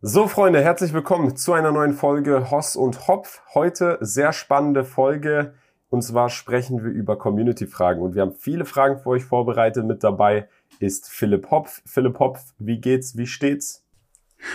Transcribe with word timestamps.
So, 0.00 0.28
Freunde, 0.28 0.62
herzlich 0.62 0.92
willkommen 0.92 1.36
zu 1.36 1.54
einer 1.54 1.72
neuen 1.72 1.92
Folge 1.92 2.52
Hoss 2.52 2.76
und 2.76 3.08
Hopf. 3.08 3.42
Heute 3.52 3.98
sehr 4.00 4.32
spannende 4.32 4.84
Folge. 4.84 5.54
Und 5.88 6.02
zwar 6.02 6.30
sprechen 6.30 6.84
wir 6.84 6.92
über 6.92 7.18
Community-Fragen. 7.18 8.00
Und 8.00 8.14
wir 8.14 8.22
haben 8.22 8.36
viele 8.36 8.64
Fragen 8.64 9.00
für 9.00 9.08
euch 9.08 9.24
vorbereitet. 9.24 9.84
Mit 9.84 10.04
dabei 10.04 10.48
ist 10.78 11.10
Philipp 11.10 11.50
Hopf. 11.50 11.82
Philipp 11.84 12.20
Hopf, 12.20 12.38
wie 12.60 12.80
geht's? 12.80 13.16
Wie 13.16 13.26
steht's? 13.26 13.84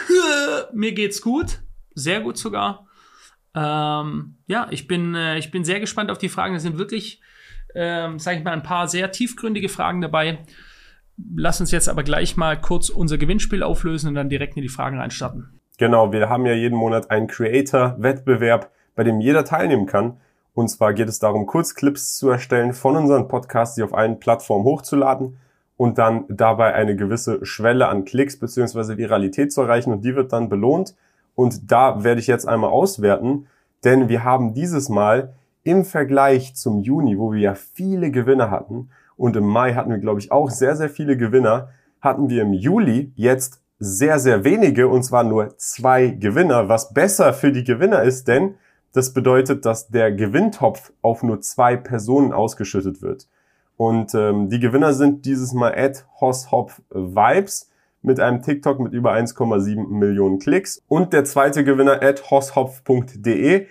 Mir 0.74 0.94
geht's 0.94 1.22
gut. 1.22 1.62
Sehr 1.94 2.22
gut 2.22 2.38
sogar. 2.38 2.88
Ähm, 3.54 4.38
ja, 4.48 4.68
ich 4.72 4.88
bin, 4.88 5.14
äh, 5.14 5.38
ich 5.40 5.52
bin 5.52 5.66
sehr 5.66 5.82
gespannt 5.82 6.10
auf 6.10 6.20
die 6.20 6.30
Fragen. 6.30 6.56
Es 6.56 6.64
sind 6.64 6.78
wirklich, 6.78 7.20
ähm, 7.76 8.18
sage 8.18 8.38
ich 8.38 8.46
mal, 8.46 8.52
ein 8.52 8.64
paar 8.64 8.88
sehr 8.88 9.12
tiefgründige 9.12 9.68
Fragen 9.68 10.00
dabei. 10.00 10.46
Lass 11.36 11.60
uns 11.60 11.72
jetzt 11.72 11.90
aber 11.90 12.04
gleich 12.04 12.38
mal 12.38 12.60
kurz 12.60 12.90
unser 12.90 13.18
Gewinnspiel 13.18 13.64
auflösen 13.64 14.10
und 14.10 14.16
dann 14.16 14.30
direkt 14.30 14.56
in 14.58 14.64
die 14.64 14.70
Fragen 14.70 15.00
reinstarten. 15.00 15.60
Genau, 15.78 16.12
wir 16.12 16.30
haben 16.30 16.46
ja 16.46 16.54
jeden 16.54 16.78
Monat 16.78 17.12
einen 17.12 17.28
Creator-Wettbewerb, 17.28 18.72
bei 18.96 19.04
dem 19.04 19.20
jeder 19.20 19.46
teilnehmen 19.46 19.86
kann. 19.86 20.18
Und 20.54 20.70
zwar 20.70 20.94
geht 20.94 21.10
es 21.10 21.20
darum, 21.20 21.46
Kurzclips 21.46 22.18
zu 22.18 22.30
erstellen 22.30 22.74
von 22.74 22.96
unseren 22.96 23.28
Podcasts, 23.28 23.76
die 23.76 23.84
auf 23.84 23.94
allen 23.94 24.20
Plattformen 24.20 24.66
hochzuladen 24.66 25.38
und 25.78 25.98
dann 25.98 26.26
dabei 26.30 26.74
eine 26.74 26.96
gewisse 26.96 27.44
Schwelle 27.46 27.88
an 27.88 28.06
Klicks 28.06 28.40
bzw. 28.40 28.98
Viralität 28.98 29.52
zu 29.52 29.62
erreichen 29.62 29.92
und 29.92 30.06
die 30.06 30.16
wird 30.16 30.32
dann 30.32 30.50
belohnt. 30.50 30.96
Und 31.36 31.72
da 31.72 32.04
werde 32.04 32.22
ich 32.22 32.28
jetzt 32.28 32.48
einmal 32.48 32.70
auswerten, 32.70 33.48
denn 33.84 34.10
wir 34.10 34.24
haben 34.24 34.54
dieses 34.54 34.90
Mal 34.90 35.34
im 35.64 35.86
Vergleich 35.86 36.56
zum 36.56 36.82
Juni, 36.82 37.18
wo 37.18 37.34
wir 37.34 37.40
ja 37.40 37.56
viele 37.56 38.12
Gewinner 38.12 38.52
hatten, 38.52 38.90
und 39.24 39.38
im 39.38 39.46
Mai 39.46 39.74
hatten 39.74 39.90
wir, 39.90 40.00
glaube 40.00 40.20
ich, 40.20 40.34
auch 40.34 40.50
sehr, 40.50 40.76
sehr 40.76 40.90
viele 40.90 41.16
Gewinner, 41.16 41.70
hatten 42.02 42.30
wir 42.30 42.42
im 42.42 42.52
Juli 42.52 43.14
jetzt 43.16 43.62
sehr, 43.80 44.20
sehr 44.20 44.44
wenige, 44.44 44.90
und 44.90 45.04
zwar 45.04 45.24
nur 45.24 45.58
zwei 45.58 46.08
Gewinner, 46.10 46.68
was 46.68 46.94
besser 46.94 47.32
für 47.32 47.54
die 47.54 47.64
Gewinner 47.64 48.04
ist, 48.04 48.28
denn 48.28 48.56
das 48.92 49.14
bedeutet, 49.14 49.66
dass 49.66 49.88
der 49.88 50.12
Gewinntopf 50.12 50.92
auf 51.02 51.24
nur 51.24 51.40
zwei 51.40 51.78
Personen 51.78 52.34
ausgeschüttet 52.34 53.02
wird. 53.02 53.30
Und 53.78 54.14
ähm, 54.14 54.50
die 54.50 54.60
Gewinner 54.60 54.92
sind 54.92 55.24
dieses 55.26 55.54
Mal 55.54 55.74
at 55.74 56.06
Hosshop 56.20 56.74
Vibes 56.90 57.72
mit 58.02 58.20
einem 58.20 58.42
TikTok 58.42 58.82
mit 58.82 58.92
über 58.92 59.14
1,7 59.14 59.88
Millionen 59.88 60.40
Klicks. 60.40 60.84
Und 60.90 61.14
der 61.14 61.24
zweite 61.24 61.64
Gewinner 61.64 62.04
at 62.04 62.30
hosshopf.de. 62.30 63.68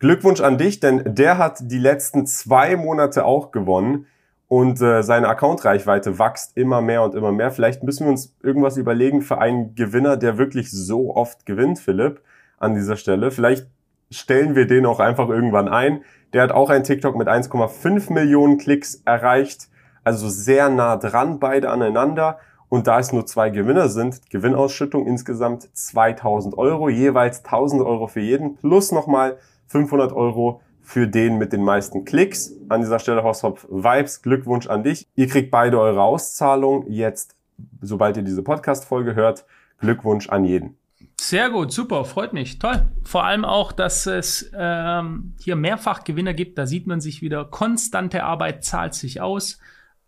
Glückwunsch 0.00 0.40
an 0.40 0.58
dich, 0.58 0.80
denn 0.80 1.14
der 1.14 1.38
hat 1.38 1.58
die 1.60 1.78
letzten 1.78 2.26
zwei 2.26 2.74
Monate 2.74 3.24
auch 3.24 3.52
gewonnen 3.52 4.06
und 4.48 4.80
äh, 4.80 5.02
seine 5.02 5.28
Account-Reichweite 5.28 6.18
wächst 6.18 6.56
immer 6.56 6.80
mehr 6.80 7.02
und 7.02 7.14
immer 7.14 7.32
mehr. 7.32 7.50
Vielleicht 7.50 7.82
müssen 7.82 8.06
wir 8.06 8.10
uns 8.10 8.34
irgendwas 8.42 8.78
überlegen 8.78 9.20
für 9.20 9.38
einen 9.38 9.74
Gewinner, 9.74 10.16
der 10.16 10.38
wirklich 10.38 10.70
so 10.70 11.14
oft 11.14 11.44
gewinnt, 11.44 11.78
Philipp, 11.78 12.22
an 12.58 12.74
dieser 12.74 12.96
Stelle. 12.96 13.30
Vielleicht 13.30 13.66
stellen 14.10 14.54
wir 14.54 14.66
den 14.66 14.86
auch 14.86 15.00
einfach 15.00 15.28
irgendwann 15.28 15.68
ein. 15.68 16.02
Der 16.32 16.42
hat 16.42 16.52
auch 16.52 16.70
ein 16.70 16.82
TikTok 16.82 17.14
mit 17.16 17.28
1,5 17.28 18.12
Millionen 18.12 18.56
Klicks 18.56 19.02
erreicht. 19.04 19.68
Also 20.02 20.30
sehr 20.30 20.70
nah 20.70 20.96
dran, 20.96 21.38
beide 21.38 21.68
aneinander. 21.68 22.38
Und 22.70 22.86
da 22.86 22.98
es 22.98 23.12
nur 23.12 23.26
zwei 23.26 23.50
Gewinner 23.50 23.88
sind, 23.88 24.30
Gewinnausschüttung 24.30 25.06
insgesamt 25.06 25.68
2000 25.76 26.56
Euro, 26.56 26.88
jeweils 26.88 27.44
1000 27.44 27.82
Euro 27.82 28.06
für 28.06 28.20
jeden, 28.20 28.56
plus 28.56 28.92
nochmal 28.92 29.36
500 29.66 30.12
Euro 30.12 30.62
für 30.88 31.06
den 31.06 31.36
mit 31.36 31.52
den 31.52 31.62
meisten 31.62 32.06
Klicks. 32.06 32.54
An 32.70 32.80
dieser 32.80 32.98
Stelle 32.98 33.22
Hosshop 33.22 33.62
Vibes, 33.68 34.22
Glückwunsch 34.22 34.68
an 34.68 34.82
dich. 34.82 35.06
Ihr 35.16 35.28
kriegt 35.28 35.50
beide 35.50 35.78
eure 35.78 36.00
Auszahlung 36.00 36.90
jetzt, 36.90 37.36
sobald 37.82 38.16
ihr 38.16 38.22
diese 38.22 38.42
Podcast-Folge 38.42 39.14
hört. 39.14 39.44
Glückwunsch 39.80 40.30
an 40.30 40.46
jeden. 40.46 40.78
Sehr 41.20 41.50
gut, 41.50 41.72
super, 41.72 42.06
freut 42.06 42.32
mich, 42.32 42.58
toll. 42.58 42.86
Vor 43.04 43.24
allem 43.24 43.44
auch, 43.44 43.72
dass 43.72 44.06
es 44.06 44.50
ähm, 44.56 45.34
hier 45.38 45.56
mehrfach 45.56 46.04
Gewinner 46.04 46.32
gibt. 46.32 46.56
Da 46.56 46.66
sieht 46.66 46.86
man 46.86 47.02
sich 47.02 47.20
wieder, 47.20 47.44
konstante 47.44 48.24
Arbeit 48.24 48.64
zahlt 48.64 48.94
sich 48.94 49.20
aus 49.20 49.58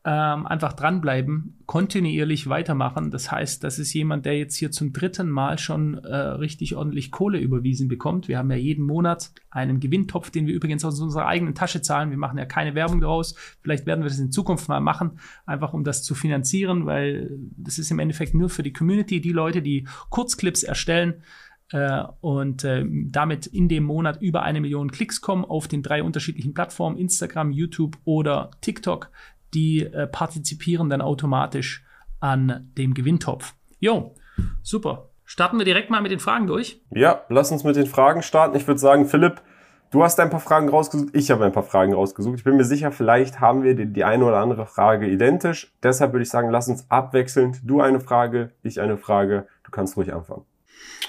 ähm, 0.02 0.46
einfach 0.46 0.72
dranbleiben, 0.72 1.58
kontinuierlich 1.66 2.48
weitermachen. 2.48 3.10
Das 3.10 3.30
heißt, 3.30 3.62
das 3.62 3.78
ist 3.78 3.92
jemand, 3.92 4.24
der 4.24 4.38
jetzt 4.38 4.56
hier 4.56 4.70
zum 4.70 4.94
dritten 4.94 5.28
Mal 5.28 5.58
schon 5.58 5.98
äh, 5.98 6.16
richtig 6.16 6.74
ordentlich 6.74 7.10
Kohle 7.10 7.38
überwiesen 7.38 7.86
bekommt. 7.86 8.26
Wir 8.26 8.38
haben 8.38 8.50
ja 8.50 8.56
jeden 8.56 8.86
Monat 8.86 9.30
einen 9.50 9.78
Gewinntopf, 9.78 10.30
den 10.30 10.46
wir 10.46 10.54
übrigens 10.54 10.86
aus 10.86 10.98
unserer 11.00 11.26
eigenen 11.26 11.54
Tasche 11.54 11.82
zahlen. 11.82 12.10
Wir 12.10 12.16
machen 12.16 12.38
ja 12.38 12.46
keine 12.46 12.74
Werbung 12.74 13.02
daraus. 13.02 13.34
Vielleicht 13.60 13.84
werden 13.84 14.00
wir 14.00 14.08
das 14.08 14.18
in 14.18 14.32
Zukunft 14.32 14.70
mal 14.70 14.80
machen, 14.80 15.18
einfach 15.44 15.74
um 15.74 15.84
das 15.84 16.02
zu 16.02 16.14
finanzieren, 16.14 16.86
weil 16.86 17.38
das 17.58 17.78
ist 17.78 17.90
im 17.90 17.98
Endeffekt 17.98 18.32
nur 18.32 18.48
für 18.48 18.62
die 18.62 18.72
Community, 18.72 19.20
die 19.20 19.32
Leute, 19.32 19.60
die 19.60 19.86
Kurzclips 20.08 20.62
erstellen 20.62 21.22
äh, 21.72 22.04
und 22.22 22.64
äh, 22.64 22.86
damit 22.88 23.46
in 23.46 23.68
dem 23.68 23.84
Monat 23.84 24.22
über 24.22 24.44
eine 24.44 24.62
Million 24.62 24.90
Klicks 24.90 25.20
kommen 25.20 25.44
auf 25.44 25.68
den 25.68 25.82
drei 25.82 26.02
unterschiedlichen 26.02 26.54
Plattformen, 26.54 26.96
Instagram, 26.96 27.50
YouTube 27.50 27.98
oder 28.04 28.50
TikTok 28.62 29.10
die 29.54 29.84
äh, 29.84 30.06
partizipieren 30.06 30.90
dann 30.90 31.00
automatisch 31.00 31.84
an 32.20 32.70
dem 32.76 32.94
Gewinntopf. 32.94 33.54
Jo, 33.78 34.14
super. 34.62 35.10
Starten 35.24 35.58
wir 35.58 35.64
direkt 35.64 35.90
mal 35.90 36.02
mit 36.02 36.10
den 36.10 36.18
Fragen 36.18 36.46
durch. 36.46 36.82
Ja, 36.90 37.22
lass 37.28 37.52
uns 37.52 37.62
mit 37.62 37.76
den 37.76 37.86
Fragen 37.86 38.22
starten. 38.22 38.56
Ich 38.56 38.66
würde 38.66 38.80
sagen, 38.80 39.06
Philipp, 39.06 39.40
du 39.90 40.02
hast 40.02 40.18
ein 40.18 40.28
paar 40.28 40.40
Fragen 40.40 40.68
rausgesucht, 40.68 41.14
ich 41.14 41.30
habe 41.30 41.44
ein 41.44 41.52
paar 41.52 41.62
Fragen 41.62 41.94
rausgesucht. 41.94 42.38
Ich 42.38 42.44
bin 42.44 42.56
mir 42.56 42.64
sicher, 42.64 42.90
vielleicht 42.90 43.40
haben 43.40 43.62
wir 43.62 43.76
die, 43.76 43.86
die 43.86 44.04
eine 44.04 44.24
oder 44.24 44.38
andere 44.38 44.66
Frage 44.66 45.06
identisch. 45.06 45.72
Deshalb 45.82 46.12
würde 46.12 46.24
ich 46.24 46.30
sagen, 46.30 46.50
lass 46.50 46.68
uns 46.68 46.90
abwechselnd. 46.90 47.60
Du 47.64 47.80
eine 47.80 48.00
Frage, 48.00 48.50
ich 48.62 48.80
eine 48.80 48.96
Frage. 48.96 49.46
Du 49.62 49.70
kannst 49.70 49.96
ruhig 49.96 50.12
anfangen. 50.12 50.44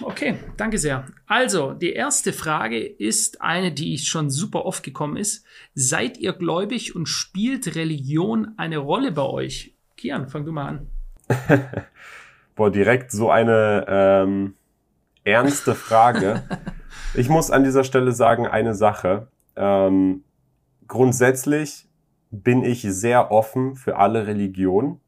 Okay, 0.01 0.35
danke 0.57 0.77
sehr. 0.77 1.05
Also, 1.27 1.73
die 1.73 1.93
erste 1.93 2.33
Frage 2.33 2.79
ist 2.79 3.41
eine, 3.41 3.71
die 3.71 3.97
schon 3.97 4.29
super 4.29 4.65
oft 4.65 4.83
gekommen 4.83 5.17
ist. 5.17 5.45
Seid 5.75 6.17
ihr 6.17 6.33
gläubig 6.33 6.95
und 6.95 7.07
spielt 7.07 7.75
Religion 7.75 8.53
eine 8.57 8.77
Rolle 8.77 9.11
bei 9.11 9.23
euch? 9.23 9.75
Kian, 9.97 10.27
fang 10.27 10.45
du 10.45 10.51
mal 10.51 10.67
an. 10.67 10.87
Boah, 12.55 12.71
direkt 12.71 13.11
so 13.11 13.29
eine 13.29 13.85
ähm, 13.87 14.55
ernste 15.23 15.75
Frage. 15.75 16.43
ich 17.13 17.29
muss 17.29 17.51
an 17.51 17.63
dieser 17.63 17.83
Stelle 17.83 18.11
sagen, 18.11 18.47
eine 18.47 18.73
Sache. 18.73 19.27
Ähm, 19.55 20.23
grundsätzlich 20.87 21.87
bin 22.31 22.63
ich 22.63 22.81
sehr 22.81 23.31
offen 23.31 23.75
für 23.75 23.97
alle 23.97 24.25
Religionen. 24.25 24.99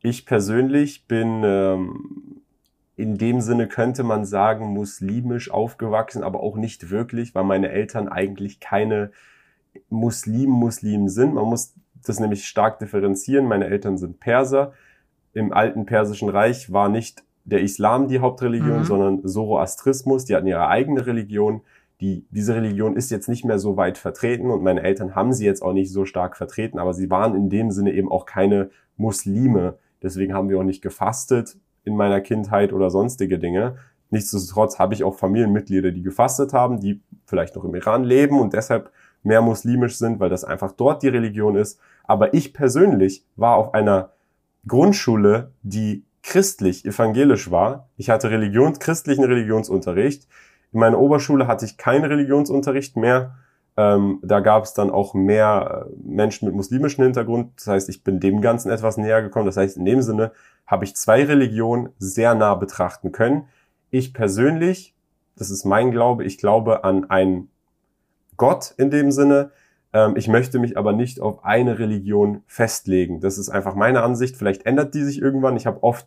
Ich 0.00 0.26
persönlich 0.26 1.06
bin 1.06 1.42
ähm, 1.44 2.31
in 2.96 3.16
dem 3.16 3.40
Sinne 3.40 3.68
könnte 3.68 4.02
man 4.02 4.24
sagen, 4.24 4.66
muslimisch 4.66 5.50
aufgewachsen, 5.50 6.22
aber 6.22 6.40
auch 6.40 6.56
nicht 6.56 6.90
wirklich, 6.90 7.34
weil 7.34 7.44
meine 7.44 7.70
Eltern 7.70 8.08
eigentlich 8.08 8.60
keine 8.60 9.12
Muslim-Muslim 9.88 11.08
sind. 11.08 11.34
Man 11.34 11.46
muss 11.46 11.74
das 12.04 12.20
nämlich 12.20 12.46
stark 12.46 12.78
differenzieren. 12.78 13.46
Meine 13.46 13.66
Eltern 13.66 13.96
sind 13.96 14.20
Perser. 14.20 14.72
Im 15.32 15.52
alten 15.52 15.86
persischen 15.86 16.28
Reich 16.28 16.72
war 16.72 16.88
nicht 16.88 17.24
der 17.44 17.62
Islam 17.62 18.08
die 18.08 18.20
Hauptreligion, 18.20 18.80
mhm. 18.80 18.84
sondern 18.84 19.26
Zoroastrismus. 19.26 20.26
Die 20.26 20.36
hatten 20.36 20.46
ihre 20.46 20.68
eigene 20.68 21.06
Religion. 21.06 21.62
Die, 22.00 22.26
diese 22.30 22.54
Religion 22.54 22.96
ist 22.96 23.10
jetzt 23.10 23.28
nicht 23.28 23.44
mehr 23.44 23.58
so 23.58 23.76
weit 23.76 23.96
vertreten 23.96 24.50
und 24.50 24.62
meine 24.62 24.82
Eltern 24.82 25.14
haben 25.14 25.32
sie 25.32 25.46
jetzt 25.46 25.62
auch 25.62 25.72
nicht 25.72 25.92
so 25.92 26.04
stark 26.04 26.36
vertreten, 26.36 26.80
aber 26.80 26.94
sie 26.94 27.10
waren 27.10 27.36
in 27.36 27.48
dem 27.48 27.70
Sinne 27.70 27.92
eben 27.92 28.10
auch 28.10 28.26
keine 28.26 28.70
Muslime. 28.96 29.78
Deswegen 30.02 30.34
haben 30.34 30.48
wir 30.48 30.58
auch 30.58 30.64
nicht 30.64 30.82
gefastet 30.82 31.56
in 31.84 31.96
meiner 31.96 32.20
Kindheit 32.20 32.72
oder 32.72 32.90
sonstige 32.90 33.38
Dinge. 33.38 33.76
Nichtsdestotrotz 34.10 34.78
habe 34.78 34.94
ich 34.94 35.04
auch 35.04 35.14
Familienmitglieder, 35.14 35.90
die 35.90 36.02
gefastet 36.02 36.52
haben, 36.52 36.80
die 36.80 37.00
vielleicht 37.24 37.56
noch 37.56 37.64
im 37.64 37.74
Iran 37.74 38.04
leben 38.04 38.38
und 38.38 38.52
deshalb 38.52 38.90
mehr 39.22 39.40
muslimisch 39.40 39.96
sind, 39.96 40.20
weil 40.20 40.28
das 40.30 40.44
einfach 40.44 40.72
dort 40.72 41.02
die 41.02 41.08
Religion 41.08 41.56
ist. 41.56 41.80
Aber 42.04 42.34
ich 42.34 42.52
persönlich 42.52 43.24
war 43.36 43.56
auf 43.56 43.74
einer 43.74 44.10
Grundschule, 44.66 45.52
die 45.62 46.04
christlich, 46.22 46.84
evangelisch 46.84 47.50
war. 47.50 47.88
Ich 47.96 48.10
hatte 48.10 48.30
Religions, 48.30 48.78
christlichen 48.78 49.24
Religionsunterricht. 49.24 50.28
In 50.72 50.80
meiner 50.80 50.98
Oberschule 50.98 51.46
hatte 51.46 51.64
ich 51.64 51.76
keinen 51.76 52.04
Religionsunterricht 52.04 52.96
mehr. 52.96 53.36
Ähm, 53.76 54.18
da 54.22 54.40
gab 54.40 54.64
es 54.64 54.74
dann 54.74 54.90
auch 54.90 55.14
mehr 55.14 55.86
äh, 55.88 55.94
Menschen 56.04 56.46
mit 56.46 56.54
muslimischem 56.54 57.04
Hintergrund. 57.04 57.52
Das 57.56 57.68
heißt, 57.68 57.88
ich 57.88 58.04
bin 58.04 58.20
dem 58.20 58.40
Ganzen 58.40 58.70
etwas 58.70 58.98
näher 58.98 59.22
gekommen. 59.22 59.46
Das 59.46 59.56
heißt, 59.56 59.76
in 59.76 59.84
dem 59.84 60.02
Sinne 60.02 60.32
habe 60.66 60.84
ich 60.84 60.94
zwei 60.94 61.24
Religionen 61.24 61.88
sehr 61.98 62.34
nah 62.34 62.54
betrachten 62.54 63.12
können. 63.12 63.44
Ich 63.90 64.12
persönlich, 64.12 64.94
das 65.36 65.50
ist 65.50 65.64
mein 65.64 65.90
Glaube, 65.90 66.24
ich 66.24 66.38
glaube 66.38 66.84
an 66.84 67.08
einen 67.08 67.50
Gott 68.36 68.74
in 68.76 68.90
dem 68.90 69.10
Sinne. 69.10 69.50
Ähm, 69.94 70.16
ich 70.16 70.28
möchte 70.28 70.58
mich 70.58 70.76
aber 70.76 70.92
nicht 70.92 71.20
auf 71.20 71.44
eine 71.44 71.78
Religion 71.78 72.42
festlegen. 72.46 73.20
Das 73.20 73.38
ist 73.38 73.48
einfach 73.48 73.74
meine 73.74 74.02
Ansicht. 74.02 74.36
Vielleicht 74.36 74.66
ändert 74.66 74.94
die 74.94 75.02
sich 75.02 75.20
irgendwann. 75.20 75.56
Ich 75.56 75.66
habe 75.66 75.82
oft 75.82 76.06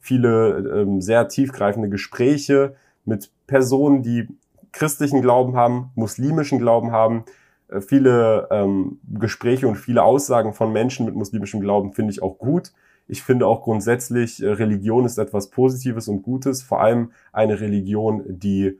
viele 0.00 0.82
ähm, 0.82 1.00
sehr 1.00 1.28
tiefgreifende 1.28 1.88
Gespräche 1.88 2.74
mit 3.06 3.30
Personen, 3.46 4.02
die 4.02 4.28
christlichen 4.76 5.22
Glauben 5.22 5.56
haben, 5.56 5.90
muslimischen 5.94 6.58
Glauben 6.58 6.92
haben. 6.92 7.24
Äh, 7.68 7.80
viele 7.80 8.48
ähm, 8.50 9.00
Gespräche 9.18 9.66
und 9.66 9.76
viele 9.76 10.02
Aussagen 10.02 10.52
von 10.52 10.72
Menschen 10.72 11.06
mit 11.06 11.14
muslimischem 11.14 11.60
Glauben 11.60 11.92
finde 11.92 12.12
ich 12.12 12.22
auch 12.22 12.38
gut. 12.38 12.72
Ich 13.08 13.22
finde 13.22 13.46
auch 13.46 13.62
grundsätzlich, 13.62 14.42
äh, 14.42 14.48
Religion 14.48 15.04
ist 15.04 15.18
etwas 15.18 15.50
Positives 15.50 16.08
und 16.08 16.22
Gutes, 16.22 16.62
vor 16.62 16.80
allem 16.80 17.12
eine 17.32 17.60
Religion, 17.60 18.22
die 18.26 18.78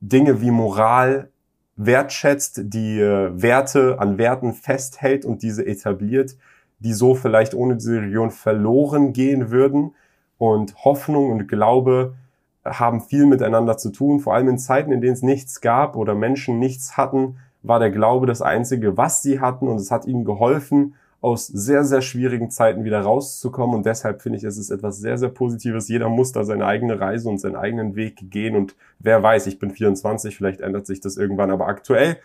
Dinge 0.00 0.40
wie 0.40 0.50
Moral 0.50 1.30
wertschätzt, 1.76 2.62
die 2.64 3.00
äh, 3.00 3.30
Werte 3.40 3.98
an 3.98 4.18
Werten 4.18 4.52
festhält 4.52 5.24
und 5.24 5.42
diese 5.42 5.66
etabliert, 5.66 6.36
die 6.80 6.92
so 6.92 7.14
vielleicht 7.14 7.54
ohne 7.54 7.76
diese 7.76 7.96
Religion 8.00 8.30
verloren 8.30 9.12
gehen 9.12 9.50
würden. 9.50 9.94
Und 10.36 10.74
Hoffnung 10.84 11.30
und 11.30 11.46
Glaube 11.46 12.16
haben 12.64 13.00
viel 13.00 13.26
miteinander 13.26 13.76
zu 13.76 13.90
tun. 13.90 14.20
Vor 14.20 14.34
allem 14.34 14.48
in 14.48 14.58
Zeiten, 14.58 14.92
in 14.92 15.00
denen 15.00 15.14
es 15.14 15.22
nichts 15.22 15.60
gab 15.60 15.96
oder 15.96 16.14
Menschen 16.14 16.58
nichts 16.58 16.96
hatten, 16.96 17.36
war 17.62 17.78
der 17.78 17.90
Glaube 17.90 18.26
das 18.26 18.42
Einzige, 18.42 18.96
was 18.96 19.22
sie 19.22 19.40
hatten 19.40 19.68
und 19.68 19.76
es 19.76 19.90
hat 19.90 20.06
ihnen 20.06 20.24
geholfen, 20.24 20.94
aus 21.20 21.46
sehr, 21.46 21.84
sehr 21.84 22.02
schwierigen 22.02 22.50
Zeiten 22.50 22.84
wieder 22.84 23.00
rauszukommen. 23.00 23.76
Und 23.76 23.86
deshalb 23.86 24.20
finde 24.20 24.36
ich, 24.36 24.44
es 24.44 24.58
ist 24.58 24.70
etwas 24.70 24.98
sehr, 24.98 25.16
sehr 25.16 25.30
Positives. 25.30 25.88
Jeder 25.88 26.10
muss 26.10 26.32
da 26.32 26.44
seine 26.44 26.66
eigene 26.66 27.00
Reise 27.00 27.30
und 27.30 27.38
seinen 27.38 27.56
eigenen 27.56 27.96
Weg 27.96 28.30
gehen. 28.30 28.54
Und 28.54 28.76
wer 28.98 29.22
weiß, 29.22 29.46
ich 29.46 29.58
bin 29.58 29.70
24, 29.70 30.36
vielleicht 30.36 30.60
ändert 30.60 30.86
sich 30.86 31.00
das 31.00 31.16
irgendwann. 31.16 31.50
Aber 31.50 31.66
aktuell 31.66 32.18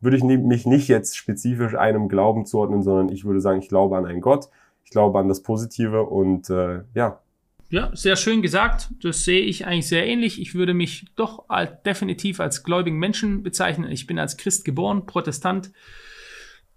würde 0.00 0.16
ich 0.16 0.22
mich 0.22 0.66
nicht 0.66 0.86
jetzt 0.86 1.16
spezifisch 1.16 1.74
einem 1.74 2.08
Glauben 2.08 2.46
zuordnen, 2.46 2.84
sondern 2.84 3.08
ich 3.08 3.24
würde 3.24 3.40
sagen, 3.40 3.58
ich 3.58 3.68
glaube 3.68 3.96
an 3.96 4.06
einen 4.06 4.20
Gott. 4.20 4.48
Ich 4.84 4.90
glaube 4.90 5.18
an 5.18 5.28
das 5.28 5.42
Positive 5.42 6.04
und 6.04 6.48
äh, 6.48 6.82
ja, 6.94 7.18
ja, 7.74 7.90
sehr 7.92 8.14
schön 8.14 8.40
gesagt. 8.40 8.90
Das 9.02 9.24
sehe 9.24 9.40
ich 9.40 9.66
eigentlich 9.66 9.88
sehr 9.88 10.06
ähnlich. 10.06 10.40
Ich 10.40 10.54
würde 10.54 10.74
mich 10.74 11.06
doch 11.16 11.48
als, 11.48 11.82
definitiv 11.82 12.38
als 12.38 12.62
gläubigen 12.62 13.00
Menschen 13.00 13.42
bezeichnen. 13.42 13.90
Ich 13.90 14.06
bin 14.06 14.16
als 14.20 14.36
Christ 14.36 14.64
geboren, 14.64 15.06
Protestant. 15.06 15.72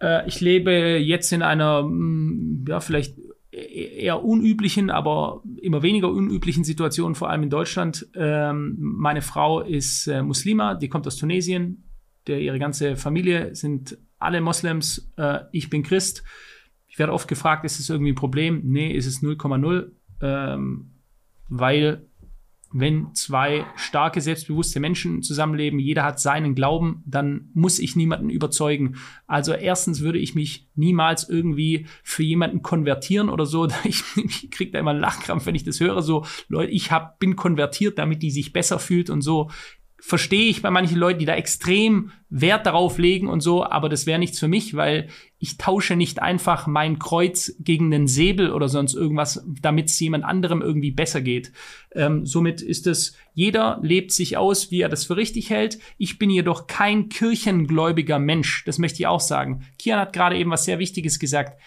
Äh, 0.01 0.27
ich 0.27 0.41
lebe 0.41 0.97
jetzt 0.97 1.31
in 1.31 1.43
einer, 1.43 1.83
mm, 1.83 2.65
ja, 2.67 2.79
vielleicht 2.79 3.15
e-, 3.51 3.99
eher 4.05 4.23
unüblichen, 4.23 4.89
aber 4.89 5.43
immer 5.61 5.83
weniger 5.83 6.09
unüblichen 6.09 6.63
Situation, 6.63 7.13
vor 7.13 7.29
allem 7.29 7.43
in 7.43 7.51
Deutschland. 7.51 8.07
Ähm, 8.15 8.75
meine 8.79 9.21
Frau 9.21 9.61
ist 9.61 10.07
äh, 10.07 10.23
Muslima, 10.23 10.73
die 10.73 10.89
kommt 10.89 11.05
aus 11.05 11.15
Tunesien. 11.17 11.83
Der, 12.25 12.41
ihre 12.41 12.57
ganze 12.57 12.95
Familie 12.95 13.53
sind 13.53 13.99
alle 14.17 14.41
Moslems. 14.41 15.11
Äh, 15.15 15.41
ich 15.51 15.69
bin 15.69 15.83
Christ. 15.83 16.23
Ich 16.87 16.97
werde 16.97 17.13
oft 17.13 17.27
gefragt, 17.27 17.65
ist 17.65 17.79
es 17.79 17.87
irgendwie 17.91 18.13
ein 18.13 18.15
Problem? 18.15 18.61
Nee, 18.63 18.89
ist 18.89 19.05
es 19.05 19.21
0,0 19.21 19.91
ähm, 20.21 20.91
weil 21.49 22.07
wenn 22.73 23.13
zwei 23.13 23.65
starke, 23.75 24.19
selbstbewusste 24.19 24.79
Menschen 24.79 25.23
zusammenleben, 25.23 25.79
jeder 25.79 26.03
hat 26.03 26.19
seinen 26.19 26.53
Glauben, 26.53 27.01
dann 27.05 27.49
muss 27.53 27.79
ich 27.79 27.95
niemanden 27.95 28.29
überzeugen. 28.29 28.95
Also 29.25 29.53
erstens 29.53 30.01
würde 30.01 30.19
ich 30.19 30.35
mich 30.35 30.69
niemals 30.75 31.29
irgendwie 31.29 31.87
für 32.03 32.23
jemanden 32.23 32.61
konvertieren 32.61 33.29
oder 33.29 33.45
so. 33.45 33.67
Ich, 33.85 34.03
ich 34.17 34.51
kriege 34.51 34.71
da 34.71 34.79
immer 34.79 34.91
einen 34.91 34.99
Lachkrampf, 34.99 35.45
wenn 35.45 35.55
ich 35.55 35.63
das 35.63 35.79
höre. 35.79 36.01
So, 36.01 36.25
Leute, 36.49 36.71
ich 36.71 36.91
hab, 36.91 37.19
bin 37.19 37.35
konvertiert, 37.35 37.97
damit 37.97 38.21
die 38.21 38.31
sich 38.31 38.51
besser 38.51 38.79
fühlt 38.79 39.09
und 39.09 39.21
so 39.21 39.49
verstehe 39.99 40.49
ich 40.49 40.61
bei 40.61 40.69
manchen 40.69 40.97
Leuten, 40.97 41.19
die 41.19 41.25
da 41.25 41.35
extrem 41.35 42.11
Wert 42.29 42.65
darauf 42.65 42.97
legen 42.97 43.27
und 43.27 43.41
so, 43.41 43.63
aber 43.63 43.89
das 43.89 44.05
wäre 44.05 44.19
nichts 44.19 44.37
für 44.37 44.47
mich, 44.47 44.75
weil 44.75 45.09
ich 45.39 45.57
tausche 45.57 45.95
nicht 45.95 46.21
einfach 46.21 46.67
mein 46.67 46.99
Kreuz 46.99 47.55
gegen 47.59 47.89
den 47.89 48.07
Säbel 48.07 48.51
oder 48.51 48.69
sonst 48.69 48.93
irgendwas, 48.93 49.43
damit 49.61 49.89
es 49.89 49.99
jemand 49.99 50.23
anderem 50.23 50.61
irgendwie 50.61 50.91
besser 50.91 51.21
geht. 51.21 51.51
Ähm, 51.93 52.25
somit 52.25 52.61
ist 52.61 52.85
es, 52.85 53.15
jeder 53.33 53.79
lebt 53.81 54.11
sich 54.11 54.37
aus, 54.37 54.71
wie 54.71 54.81
er 54.81 54.89
das 54.89 55.05
für 55.05 55.17
richtig 55.17 55.49
hält. 55.49 55.79
Ich 55.97 56.19
bin 56.19 56.29
jedoch 56.29 56.67
kein 56.67 57.09
kirchengläubiger 57.09 58.19
Mensch, 58.19 58.63
das 58.65 58.77
möchte 58.77 58.99
ich 58.99 59.07
auch 59.07 59.21
sagen. 59.21 59.65
Kian 59.79 59.99
hat 59.99 60.13
gerade 60.13 60.37
eben 60.37 60.51
was 60.51 60.65
sehr 60.65 60.79
Wichtiges 60.79 61.17
gesagt. 61.17 61.59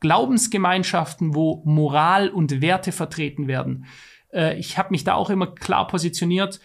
Glaubensgemeinschaften, 0.00 1.34
wo 1.34 1.62
Moral 1.64 2.28
und 2.28 2.60
Werte 2.60 2.92
vertreten 2.92 3.48
werden. 3.48 3.86
Äh, 4.32 4.58
ich 4.58 4.76
habe 4.76 4.90
mich 4.90 5.04
da 5.04 5.14
auch 5.14 5.30
immer 5.30 5.54
klar 5.54 5.86
positioniert 5.86 6.60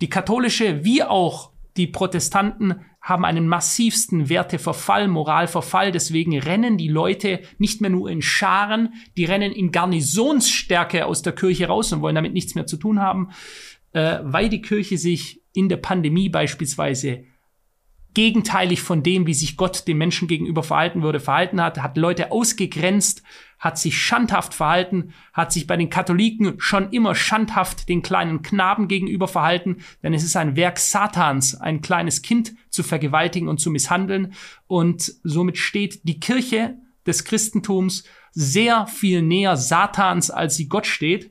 die 0.00 0.10
katholische 0.10 0.84
wie 0.84 1.02
auch 1.02 1.50
die 1.76 1.86
Protestanten 1.86 2.80
haben 3.00 3.24
einen 3.24 3.48
massivsten 3.48 4.28
Werteverfall, 4.28 5.08
Moralverfall. 5.08 5.92
Deswegen 5.92 6.38
rennen 6.38 6.76
die 6.76 6.88
Leute 6.88 7.40
nicht 7.58 7.80
mehr 7.80 7.90
nur 7.90 8.10
in 8.10 8.22
Scharen, 8.22 8.94
die 9.16 9.24
rennen 9.24 9.52
in 9.52 9.72
Garnisonsstärke 9.72 11.06
aus 11.06 11.22
der 11.22 11.32
Kirche 11.32 11.68
raus 11.68 11.92
und 11.92 12.02
wollen 12.02 12.14
damit 12.14 12.34
nichts 12.34 12.54
mehr 12.54 12.66
zu 12.66 12.76
tun 12.76 13.00
haben, 13.00 13.30
äh, 13.92 14.18
weil 14.22 14.48
die 14.48 14.60
Kirche 14.60 14.98
sich 14.98 15.42
in 15.52 15.68
der 15.68 15.78
Pandemie 15.78 16.28
beispielsweise 16.28 17.24
gegenteilig 18.14 18.82
von 18.82 19.02
dem, 19.02 19.26
wie 19.26 19.34
sich 19.34 19.56
Gott 19.56 19.86
den 19.86 19.98
Menschen 19.98 20.28
gegenüber 20.28 20.62
verhalten 20.62 21.02
würde, 21.02 21.20
verhalten 21.20 21.60
hat, 21.60 21.82
hat 21.82 21.96
Leute 21.96 22.32
ausgegrenzt, 22.32 23.22
hat 23.58 23.78
sich 23.78 23.98
schandhaft 23.98 24.54
verhalten, 24.54 25.12
hat 25.32 25.52
sich 25.52 25.66
bei 25.66 25.76
den 25.76 25.90
Katholiken 25.90 26.54
schon 26.58 26.90
immer 26.90 27.14
schandhaft 27.14 27.88
den 27.88 28.02
kleinen 28.02 28.42
Knaben 28.42 28.88
gegenüber 28.88 29.28
verhalten, 29.28 29.78
denn 30.02 30.14
es 30.14 30.24
ist 30.24 30.36
ein 30.36 30.56
Werk 30.56 30.78
Satans, 30.78 31.60
ein 31.60 31.82
kleines 31.82 32.22
Kind 32.22 32.54
zu 32.70 32.82
vergewaltigen 32.82 33.48
und 33.48 33.58
zu 33.58 33.70
misshandeln. 33.70 34.32
Und 34.66 35.12
somit 35.22 35.58
steht 35.58 36.08
die 36.08 36.18
Kirche 36.18 36.78
des 37.06 37.24
Christentums 37.24 38.04
sehr 38.32 38.86
viel 38.86 39.22
näher 39.22 39.56
Satans, 39.56 40.30
als 40.30 40.56
sie 40.56 40.68
Gott 40.68 40.86
steht. 40.86 41.30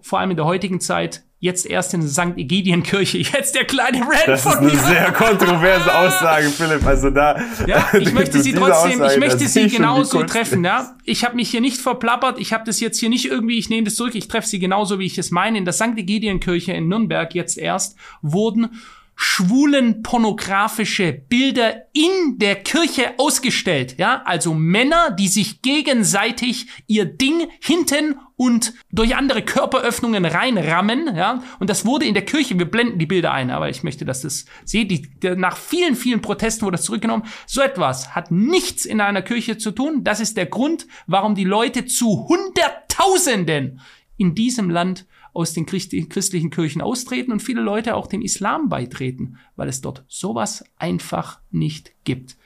Vor 0.00 0.18
allem 0.18 0.30
in 0.30 0.36
der 0.36 0.46
heutigen 0.46 0.80
Zeit 0.80 1.25
jetzt 1.38 1.66
erst 1.66 1.92
in 1.94 2.06
St. 2.06 2.36
Egidienkirche, 2.36 3.18
jetzt 3.18 3.54
der 3.54 3.64
kleine 3.64 4.00
Rand 4.00 4.26
Das 4.26 4.46
ist 4.46 4.56
eine 4.56 4.70
sehr 4.70 5.12
kontroverse 5.12 5.94
Aussage, 5.94 6.48
Philipp. 6.48 6.84
Also 6.86 7.10
da. 7.10 7.38
Ja, 7.66 7.88
ich 7.98 8.12
möchte 8.14 8.42
sie 8.42 8.52
trotzdem, 8.52 9.00
Aussage, 9.00 9.14
ich 9.14 9.20
möchte 9.20 9.46
sie 9.46 9.68
genauso 9.68 10.22
treffen, 10.22 10.64
ja. 10.64 10.96
Ich 11.04 11.24
habe 11.24 11.36
mich 11.36 11.50
hier 11.50 11.60
nicht 11.60 11.80
verplappert, 11.80 12.38
ich 12.38 12.52
habe 12.52 12.64
das 12.64 12.80
jetzt 12.80 12.98
hier 12.98 13.10
nicht 13.10 13.26
irgendwie, 13.26 13.58
ich 13.58 13.68
nehme 13.68 13.84
das 13.84 13.96
zurück, 13.96 14.14
ich 14.14 14.28
treffe 14.28 14.48
sie 14.48 14.58
genauso, 14.58 14.98
wie 14.98 15.06
ich 15.06 15.18
es 15.18 15.30
meine. 15.30 15.58
In 15.58 15.64
der 15.64 15.74
St. 15.74 15.96
Egidienkirche 15.96 16.72
in 16.72 16.88
Nürnberg 16.88 17.34
jetzt 17.34 17.58
erst 17.58 17.96
wurden 18.22 18.70
schwulen 19.18 20.02
pornografische 20.02 21.10
Bilder 21.12 21.86
in 21.94 22.38
der 22.38 22.56
Kirche 22.56 23.14
ausgestellt, 23.18 23.96
ja? 23.98 24.22
Also 24.26 24.52
Männer, 24.52 25.10
die 25.10 25.28
sich 25.28 25.62
gegenseitig 25.62 26.66
ihr 26.86 27.06
Ding 27.06 27.48
hinten 27.60 28.16
und 28.36 28.74
durch 28.92 29.16
andere 29.16 29.40
Körperöffnungen 29.40 30.26
reinrammen, 30.26 31.16
ja? 31.16 31.42
Und 31.58 31.70
das 31.70 31.86
wurde 31.86 32.04
in 32.04 32.12
der 32.12 32.26
Kirche, 32.26 32.58
wir 32.58 32.70
blenden 32.70 32.98
die 32.98 33.06
Bilder 33.06 33.32
ein, 33.32 33.50
aber 33.50 33.70
ich 33.70 33.82
möchte, 33.82 34.04
dass 34.04 34.20
das 34.20 34.44
seht, 34.64 34.90
die, 34.90 35.08
nach 35.34 35.56
vielen, 35.56 35.96
vielen 35.96 36.20
Protesten 36.20 36.66
wurde 36.66 36.76
das 36.76 36.84
zurückgenommen. 36.84 37.24
So 37.46 37.62
etwas 37.62 38.14
hat 38.14 38.30
nichts 38.30 38.84
in 38.84 39.00
einer 39.00 39.22
Kirche 39.22 39.56
zu 39.56 39.70
tun. 39.70 40.04
Das 40.04 40.20
ist 40.20 40.36
der 40.36 40.46
Grund, 40.46 40.86
warum 41.06 41.34
die 41.34 41.44
Leute 41.44 41.86
zu 41.86 42.28
Hunderttausenden 42.28 43.80
in 44.18 44.34
diesem 44.34 44.68
Land 44.68 45.06
aus 45.36 45.52
den 45.52 45.66
christlichen 45.66 46.50
Kirchen 46.50 46.80
austreten 46.80 47.30
und 47.30 47.42
viele 47.42 47.60
Leute 47.60 47.94
auch 47.94 48.06
dem 48.06 48.22
Islam 48.22 48.68
beitreten, 48.68 49.36
weil 49.54 49.68
es 49.68 49.80
dort 49.80 50.04
sowas 50.08 50.64
einfach 50.78 51.40
nicht 51.50 51.92
gibt. 52.04 52.36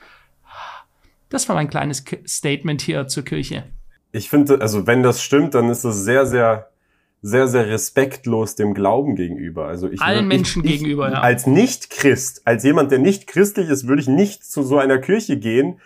Das 1.29 1.47
war 1.47 1.55
mein 1.55 1.69
kleines 1.69 2.03
Statement 2.27 2.81
hier 2.81 3.07
zur 3.07 3.23
Kirche. 3.23 3.63
Ich 4.11 4.29
finde, 4.29 4.59
also 4.61 4.85
wenn 4.85 5.01
das 5.01 5.23
stimmt, 5.23 5.55
dann 5.55 5.69
ist 5.69 5.85
das 5.85 6.03
sehr, 6.03 6.25
sehr, 6.25 6.69
sehr, 7.21 7.47
sehr 7.47 7.67
respektlos 7.67 8.55
dem 8.55 8.73
Glauben 8.73 9.15
gegenüber. 9.15 9.67
Also 9.67 9.89
ich 9.89 10.01
allen 10.01 10.27
Menschen 10.27 10.63
ich, 10.65 10.71
gegenüber. 10.71 11.09
Ja. 11.09 11.21
Als 11.21 11.47
Nicht-Christ, 11.47 12.41
als 12.45 12.63
jemand, 12.63 12.91
der 12.91 12.99
nicht 12.99 13.27
christlich 13.27 13.69
ist, 13.69 13.87
würde 13.87 14.01
ich 14.01 14.09
nicht 14.09 14.43
zu 14.43 14.63
so 14.63 14.77
einer 14.77 14.97
Kirche 14.97 15.37
gehen, 15.37 15.79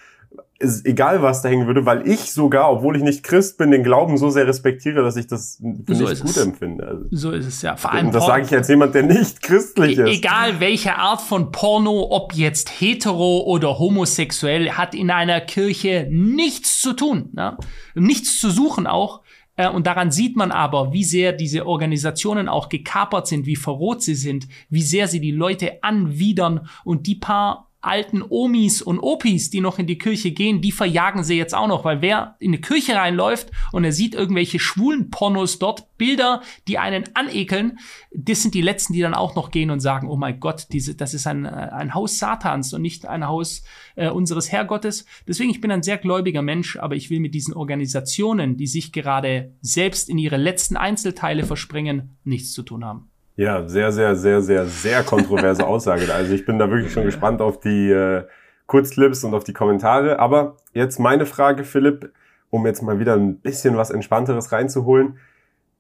ist 0.58 0.86
egal, 0.86 1.22
was 1.22 1.42
da 1.42 1.50
hängen 1.50 1.68
würde, 1.68 1.86
weil 1.86 2.08
ich 2.08 2.32
sogar, 2.32 2.72
obwohl 2.72 2.96
ich 2.96 3.04
nicht 3.04 3.24
Christ 3.24 3.58
bin, 3.58 3.72
den 3.72 3.84
Glauben 3.84 4.18
so 4.18 4.30
sehr 4.30 4.48
respektiere, 4.48 5.04
dass 5.04 5.18
ich 5.18 5.28
das 5.28 5.62
für 5.86 5.96
so 5.96 6.08
nicht 6.08 6.22
gut 6.22 6.32
es. 6.32 6.38
empfinde. 6.38 6.88
Also, 6.88 7.06
so 7.12 7.32
ist 7.32 7.46
es 7.46 7.62
ja. 7.62 7.76
Vor 7.76 7.92
allem 7.92 8.08
und 8.08 8.16
das 8.16 8.26
sage 8.26 8.46
ich 8.46 8.54
als 8.54 8.70
jemand, 8.70 8.96
der 8.96 9.04
nicht 9.04 9.42
christlich 9.42 9.98
e 9.98 10.04
ist. 10.04 10.18
Egal 10.18 10.62
welche 10.62 10.96
Art 10.96 11.22
von 11.22 11.52
Porno, 11.52 12.08
ob 12.10 12.34
jetzt 12.34 12.70
hetero 12.80 13.42
oder 13.42 13.80
homosexuell, 13.80 14.72
hat 14.72 14.96
in 14.96 15.12
einer 15.12 15.42
Kirche 15.42 16.08
nichts 16.10 16.80
zu 16.80 16.94
tun, 16.94 17.30
ne? 17.34 17.58
nichts 17.94 18.40
zu 18.40 18.50
suchen 18.50 18.88
auch. 18.88 19.22
Äh, 19.58 19.70
und 19.70 19.88
daran 19.88 20.12
sieht 20.12 20.38
man 20.38 20.52
aber, 20.52 20.94
wie 20.94 21.04
sehr 21.04 21.34
diese 21.34 21.66
Organisationen 21.66 22.48
auch 22.48 22.70
gekapert 22.70 23.28
sind, 23.28 23.46
wie 23.46 23.58
verroht 23.58 24.04
sie 24.04 24.16
sind, 24.16 24.48
wie 24.70 24.82
sehr 24.82 25.10
sie 25.10 25.20
die 25.20 25.32
Leute 25.32 25.84
anwidern 25.84 26.70
und 26.86 27.08
die 27.08 27.16
paar 27.16 27.72
alten 27.86 28.24
Omis 28.28 28.82
und 28.82 29.00
Opis, 29.00 29.50
die 29.50 29.62
noch 29.62 29.80
in 29.80 29.88
die 29.88 29.98
Kirche 29.98 30.32
gehen, 30.32 30.62
die 30.62 30.72
verjagen 30.72 31.24
sie 31.24 31.38
jetzt 31.38 31.56
auch 31.56 31.68
noch, 31.68 31.86
weil 31.86 32.02
wer 32.02 32.36
in 32.40 32.52
die 32.52 32.62
Kirche 32.62 32.96
reinläuft 32.96 33.52
und 33.72 33.84
er 33.84 33.92
sieht 33.92 34.16
irgendwelche 34.16 34.60
schwulen 34.60 35.10
Pornos 35.10 35.60
dort, 35.60 35.98
Bilder, 35.98 36.42
die 36.68 36.78
einen 36.78 37.06
anekeln, 37.14 37.80
das 38.14 38.42
sind 38.42 38.54
die 38.54 38.62
letzten, 38.62 38.94
die 38.94 39.02
dann 39.02 39.14
auch 39.14 39.36
noch 39.36 39.52
gehen 39.52 39.72
und 39.72 39.80
sagen, 39.80 40.10
oh 40.10 40.18
mein 40.18 40.40
Gott, 40.40 40.68
diese, 40.72 40.96
das 40.96 41.14
ist 41.14 41.28
ein, 41.28 41.46
ein 41.46 41.94
Haus 41.94 42.20
Satans 42.20 42.74
und 42.74 42.82
nicht 42.82 43.06
ein 43.06 43.28
Haus 43.28 43.64
äh, 43.96 44.10
unseres 44.10 44.52
Herrgottes. 44.52 45.06
Deswegen, 45.28 45.50
ich 45.50 45.62
bin 45.62 45.72
ein 45.72 45.84
sehr 45.84 45.98
gläubiger 45.98 46.42
Mensch, 46.42 46.78
aber 46.78 46.96
ich 46.96 47.10
will 47.10 47.20
mit 47.20 47.34
diesen 47.34 47.54
Organisationen, 47.54 48.58
die 48.58 48.68
sich 48.68 48.92
gerade 48.92 49.54
selbst 49.62 50.10
in 50.10 50.18
ihre 50.18 50.38
letzten 50.38 50.76
Einzelteile 50.76 51.44
verspringen, 51.44 52.18
nichts 52.24 52.52
zu 52.52 52.64
tun 52.64 52.84
haben. 52.84 53.10
Ja, 53.36 53.68
sehr, 53.68 53.92
sehr, 53.92 54.16
sehr, 54.16 54.42
sehr, 54.42 54.66
sehr 54.66 55.04
kontroverse 55.04 55.66
Aussage. 55.68 56.14
Also 56.14 56.34
ich 56.34 56.46
bin 56.46 56.58
da 56.58 56.70
wirklich 56.70 56.94
schon 56.94 57.04
gespannt 57.04 57.42
auf 57.42 57.60
die 57.60 57.92
äh, 57.92 58.24
Kurzclips 58.68 59.24
und 59.24 59.34
auf 59.34 59.44
die 59.44 59.54
Kommentare. 59.54 60.20
Aber 60.20 60.58
jetzt 60.74 61.00
meine 61.00 61.26
Frage, 61.26 61.66
Philipp, 61.66 62.12
um 62.50 62.66
jetzt 62.66 62.82
mal 62.82 63.00
wieder 63.00 63.14
ein 63.16 63.40
bisschen 63.40 63.76
was 63.78 63.92
Entspannteres 63.92 64.52
reinzuholen. 64.52 65.18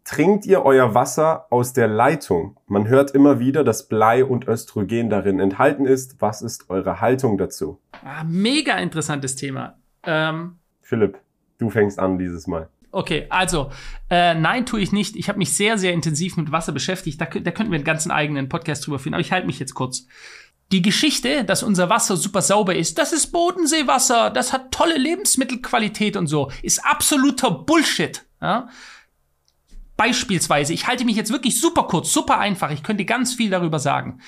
Trinkt 0.03 0.45
ihr 0.45 0.63
euer 0.63 0.93
Wasser 0.93 1.47
aus 1.50 1.74
der 1.74 1.88
Leitung? 1.88 2.57
Man 2.67 2.88
hört 2.88 3.12
immer 3.12 3.39
wieder, 3.39 3.63
dass 3.63 3.88
Blei 3.88 4.24
und 4.24 4.47
Östrogen 4.47 5.09
darin 5.09 5.39
enthalten 5.39 5.85
ist. 5.85 6.21
Was 6.21 6.43
ist 6.43 6.69
eure 6.69 7.01
Haltung 7.01 7.39
dazu? 7.39 7.79
Ah, 8.03 8.24
mega 8.24 8.77
interessantes 8.77 9.35
Thema. 9.35 9.79
Ähm, 10.03 10.57
Philipp, 10.83 11.17
du 11.57 11.71
fängst 11.71 11.97
an 11.97 12.19
dieses 12.19 12.45
Mal. 12.45 12.69
Okay, 12.96 13.25
also 13.30 13.72
äh, 14.10 14.36
nein, 14.36 14.66
tue 14.66 14.80
ich 14.80 14.94
nicht. 14.94 15.18
Ich 15.18 15.28
habe 15.28 15.38
mich 15.38 15.54
sehr, 15.58 15.78
sehr 15.78 15.92
intensiv 15.92 16.38
mit 16.38 16.54
Wasser 16.54 16.72
beschäftigt. 16.72 17.20
Da, 17.20 17.25
da 17.25 17.52
könnten 17.52 17.70
wir 17.70 17.75
einen 17.75 17.84
ganzen 17.84 18.10
eigenen 18.10 18.48
Podcast 18.48 18.88
drüber 18.88 19.00
finden, 19.00 19.16
aber 19.16 19.22
ich 19.22 19.34
halte 19.34 19.48
mich 19.48 19.60
jetzt 19.60 19.74
kurz. 19.74 20.08
Die 20.72 20.82
Geschichte, 20.82 21.44
dass 21.44 21.62
unser 21.62 21.90
Wasser 21.90 22.16
super 22.16 22.42
sauber 22.42 22.74
ist, 22.74 22.98
das 22.98 23.12
ist 23.12 23.34
Bodenseewasser, 23.34 24.30
das 24.30 24.54
hat 24.54 24.72
tolle 24.72 24.98
Lebensmittelqualität 24.98 26.16
und 26.16 26.28
so, 26.28 26.50
ist 26.64 26.86
absoluter 26.86 27.52
Bullshit. 27.52 28.24
Ja? 28.42 28.70
Beispielsweise, 29.98 30.72
ich 30.72 30.88
halte 30.88 31.04
mich 31.04 31.18
jetzt 31.18 31.34
wirklich 31.34 31.60
super 31.60 31.84
kurz, 31.84 32.14
super 32.14 32.40
einfach, 32.40 32.72
ich 32.72 32.82
könnte 32.82 33.04
ganz 33.04 33.34
viel 33.34 33.50
darüber 33.50 33.80
sagen. 33.80 34.22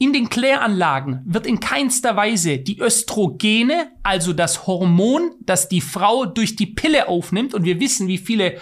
In 0.00 0.12
den 0.12 0.30
Kläranlagen 0.30 1.22
wird 1.26 1.44
in 1.44 1.58
keinster 1.58 2.14
Weise 2.14 2.58
die 2.58 2.80
Östrogene, 2.80 3.90
also 4.04 4.32
das 4.32 4.68
Hormon, 4.68 5.32
das 5.40 5.68
die 5.68 5.80
Frau 5.80 6.24
durch 6.24 6.54
die 6.54 6.66
Pille 6.66 7.08
aufnimmt, 7.08 7.52
und 7.52 7.64
wir 7.64 7.80
wissen, 7.80 8.06
wie 8.06 8.18
viele 8.18 8.60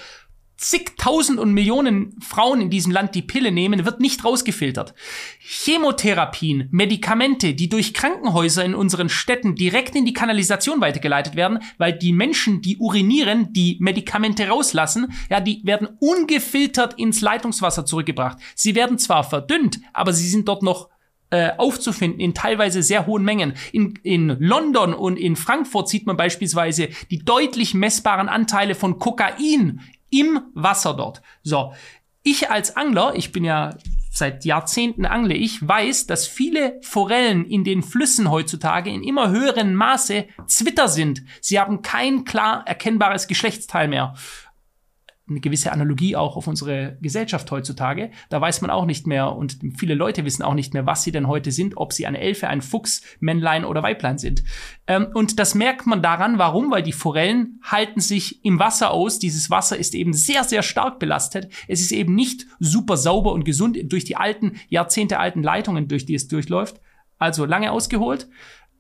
zigtausend 0.57 1.39
und 1.39 1.53
Millionen 1.53 2.19
Frauen 2.23 2.63
in 2.63 2.71
diesem 2.71 2.91
Land 2.91 3.15
die 3.15 3.21
Pille 3.21 3.53
nehmen, 3.53 3.85
wird 3.85 4.01
nicht 4.01 4.25
rausgefiltert. 4.25 4.95
Chemotherapien, 5.39 6.69
Medikamente, 6.71 7.53
die 7.53 7.69
durch 7.69 7.93
Krankenhäuser 7.93 8.65
in 8.65 8.75
unseren 8.75 9.11
Städten 9.11 9.55
direkt 9.55 9.95
in 9.95 10.07
die 10.07 10.15
Kanalisation 10.15 10.81
weitergeleitet 10.81 11.37
werden, 11.37 11.59
weil 11.77 11.93
die 11.93 12.15
Menschen, 12.15 12.63
die 12.63 12.79
urinieren, 12.79 13.53
die 13.53 13.77
Medikamente 13.79 14.49
rauslassen, 14.49 15.13
ja, 15.29 15.41
die 15.41 15.61
werden 15.65 15.89
ungefiltert 16.01 16.99
ins 16.99 17.21
Leitungswasser 17.21 17.85
zurückgebracht. 17.85 18.39
Sie 18.55 18.75
werden 18.75 18.97
zwar 18.97 19.23
verdünnt, 19.23 19.81
aber 19.93 20.15
sie 20.15 20.29
sind 20.31 20.49
dort 20.49 20.63
noch 20.63 20.89
äh, 21.31 21.53
aufzufinden 21.57 22.21
in 22.21 22.35
teilweise 22.35 22.83
sehr 22.83 23.07
hohen 23.07 23.25
Mengen. 23.25 23.55
In, 23.73 23.99
in 24.03 24.37
London 24.39 24.95
und 24.95 25.17
in 25.17 25.37
Frankfurt 25.37 25.89
sieht 25.89 26.07
man 26.07 26.17
beispielsweise 26.17 26.89
die 27.11 27.25
deutlich 27.25 27.75
messbaren 27.75 28.29
Anteile 28.29 28.75
von 28.75 28.99
Kokain 28.99 29.81
im 30.11 30.41
Wasser 30.55 30.95
dort. 30.95 31.23
So, 31.43 31.73
ich 32.23 32.51
als 32.51 32.77
Angler, 32.77 33.15
ich 33.17 33.33
bin 33.33 33.45
ja 33.45 33.77
seit 34.11 34.45
Jahrzehnten 34.45 35.05
angle 35.05 35.35
ich, 35.35 35.67
weiß, 35.67 36.07
dass 36.07 36.27
viele 36.27 36.79
Forellen 36.83 37.45
in 37.45 37.65
den 37.65 37.83
Flüssen 37.83 38.31
heutzutage 38.31 38.91
in 38.91 39.03
immer 39.03 39.31
höherem 39.31 39.75
Maße 39.75 40.27
Zwitter 40.47 40.89
sind. 40.89 41.23
Sie 41.41 41.61
haben 41.61 41.83
kein 41.83 42.25
klar 42.25 42.67
erkennbares 42.67 43.27
Geschlechtsteil 43.27 43.89
mehr 43.89 44.15
eine 45.29 45.41
gewisse 45.41 45.73
Analogie 45.73 46.15
auch 46.15 46.37
auf 46.37 46.47
unsere 46.47 46.99
Gesellschaft 47.01 47.51
heutzutage. 47.51 48.11
Da 48.29 48.41
weiß 48.41 48.61
man 48.61 48.71
auch 48.71 48.87
nicht 48.87 49.07
mehr 49.07 49.35
und 49.35 49.59
viele 49.77 49.95
Leute 49.95 50.25
wissen 50.25 50.43
auch 50.45 50.55
nicht 50.55 50.73
mehr, 50.73 50.87
was 50.87 51.03
sie 51.03 51.11
denn 51.11 51.27
heute 51.27 51.51
sind, 51.51 51.77
ob 51.77 51.93
sie 51.93 52.07
eine 52.07 52.21
Elfe, 52.21 52.49
ein 52.49 52.63
Fuchs, 52.63 53.03
Männlein 53.19 53.65
oder 53.65 53.83
Weiblein 53.83 54.19
sind. 54.19 54.45
Ähm, 54.87 55.09
und 55.15 55.41
das 55.41 55.57
merkt 55.57 55.87
man 55.87 56.01
daran, 56.01 56.39
warum? 56.39 56.71
Weil 56.71 56.85
die 56.85 56.93
Forellen 56.93 57.61
halten 57.65 58.01
sich 58.01 58.45
im 58.45 58.61
Wasser 58.61 58.93
aus. 58.93 59.19
Dieses 59.19 59.51
Wasser 59.51 59.77
ist 59.77 59.97
eben 59.97 60.13
sehr, 60.13 60.45
sehr 60.45 60.63
stark 60.63 61.01
belastet. 61.01 61.53
Es 61.67 61.81
ist 61.81 61.91
eben 61.91 62.15
nicht 62.15 62.47
super 62.61 62.97
sauber 62.97 63.33
und 63.33 63.45
gesund 63.45 63.77
durch 63.85 64.05
die 64.05 64.17
alten, 64.17 64.53
jahrzehntealten 64.69 65.43
Leitungen, 65.43 65.89
durch 65.89 66.07
die 66.07 66.15
es 66.15 66.29
durchläuft. 66.29 66.81
Also 67.19 67.47
lange 67.47 67.73
ausgeholt. 67.73 68.29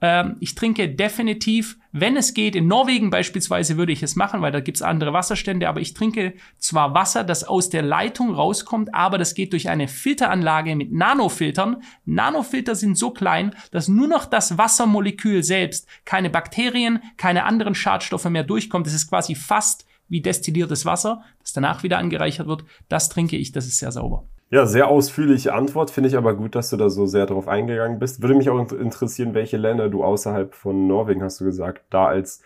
Ähm, 0.00 0.37
ich 0.41 0.55
trinke 0.55 0.88
definitiv, 0.88 1.79
wenn 1.93 2.17
es 2.17 2.35
geht, 2.35 2.55
in 2.55 2.67
Norwegen 2.67 3.09
beispielsweise 3.11 3.79
würde 3.79 3.93
ich 3.93 4.03
es 4.03 4.17
machen, 4.17 4.43
weil 4.43 4.53
da 4.53 4.61
gibt's 4.61 4.83
andere 4.83 5.12
Wasserstände, 5.12 5.69
aber 5.69 5.81
ich 5.81 5.95
trinke 5.95 6.35
zwar 6.59 6.95
Wasser, 6.95 7.25
das 7.25 7.45
aus 7.45 7.71
der 7.71 7.83
Leitung 7.83 8.35
rauskommt, 8.35 8.95
aber 8.95 9.17
das 9.17 9.35
geht 9.35 9.53
durch 9.53 9.71
eine 9.71 9.88
Filteranlage 9.88 10.76
mit 10.76 10.93
Nanofiltern. 10.93 11.83
Nanofilter 12.05 12.75
sind 12.75 12.99
so 12.99 13.11
klein, 13.11 13.55
dass 13.71 13.88
nur 13.88 14.09
noch 14.09 14.26
das 14.26 14.59
Wassermolekül 14.59 15.43
selbst, 15.43 15.88
keine 16.05 16.29
Bakterien, 16.29 17.00
keine 17.17 17.45
anderen 17.45 17.75
Schadstoffe 17.75 18.29
mehr 18.29 18.45
durchkommt. 18.45 18.87
Das 18.87 18.95
ist 18.95 19.09
quasi 19.09 19.35
fast 19.35 19.87
wie 20.09 20.21
destilliertes 20.21 20.85
Wasser, 20.85 21.25
das 21.41 21.53
danach 21.53 21.83
wieder 21.83 21.99
angereichert 21.99 22.47
wird. 22.47 22.65
Das 22.88 23.09
trinke 23.09 23.37
ich, 23.37 23.53
das 23.53 23.67
ist 23.67 23.79
sehr 23.79 23.93
sauber. 23.93 24.29
Ja, 24.50 24.65
sehr 24.65 24.88
ausführliche 24.88 25.55
Antwort. 25.55 25.91
Finde 25.91 26.09
ich 26.09 26.17
aber 26.17 26.35
gut, 26.35 26.55
dass 26.55 26.71
du 26.71 26.76
da 26.76 26.88
so 26.88 27.07
sehr 27.07 27.26
drauf 27.26 27.49
eingegangen 27.49 27.99
bist. 27.99 28.23
Würde 28.23 28.35
mich 28.35 28.49
auch 28.49 28.71
interessieren, 28.73 29.35
welche 29.35 29.57
Länder 29.57 29.88
du 29.88 30.05
außerhalb 30.05 30.55
von 30.55 30.87
Norwegen, 30.87 31.23
hast 31.23 31.41
du 31.41 31.45
gesagt, 31.45 31.85
da 31.91 32.07
als 32.07 32.43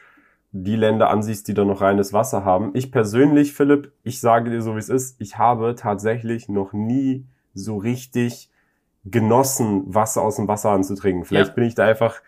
die 0.53 0.77
Länder 0.77 1.11
ansiehst, 1.11 1.47
die 1.47 1.55
da 1.55 1.65
noch 1.65 1.81
reines 1.81 2.13
Wasser 2.13 2.45
haben. 2.45 2.71
Ich 2.75 2.91
persönlich, 2.91 3.53
Philipp, 3.53 3.93
ich 4.03 4.21
sage 4.21 4.51
dir 4.51 4.63
so, 4.63 4.75
wie 4.75 4.81
es 4.81 4.89
ist, 4.89 5.21
ich 5.21 5.39
habe 5.39 5.75
tatsächlich 5.77 6.49
noch 6.49 6.73
nie 6.73 7.27
so 7.55 7.77
richtig 7.77 8.51
genossen, 9.05 9.95
Wasser 9.95 10.23
aus 10.23 10.37
dem 10.37 10.49
Wasserhahn 10.49 10.85
zu 10.85 10.95
trinken. 10.95 11.25
Vielleicht 11.25 11.51
ja. 11.51 11.55
bin 11.55 11.65
ich 11.65 11.75
da 11.75 11.85
einfach 11.85 12.21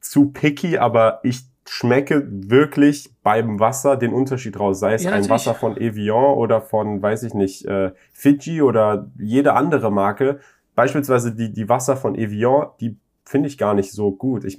zu 0.00 0.30
picky, 0.30 0.78
aber 0.78 1.20
ich 1.22 1.42
schmecke 1.68 2.26
wirklich 2.30 3.10
beim 3.22 3.58
Wasser 3.60 3.96
den 3.96 4.12
Unterschied 4.12 4.58
raus. 4.58 4.80
Sei 4.80 4.94
es 4.94 5.04
ja, 5.04 5.12
ein 5.12 5.28
Wasser 5.28 5.54
von 5.54 5.76
Evian 5.76 6.34
oder 6.36 6.60
von, 6.60 7.02
weiß 7.02 7.24
ich 7.24 7.34
nicht, 7.34 7.64
äh, 7.66 7.92
Fiji 8.12 8.62
oder 8.62 9.10
jede 9.18 9.54
andere 9.54 9.90
Marke. 9.90 10.40
Beispielsweise 10.74 11.34
die, 11.34 11.52
die 11.52 11.68
Wasser 11.68 11.96
von 11.96 12.14
Evian, 12.14 12.68
die 12.80 12.96
finde 13.24 13.48
ich 13.48 13.58
gar 13.58 13.74
nicht 13.74 13.92
so 13.92 14.12
gut. 14.12 14.44
Ich, 14.44 14.58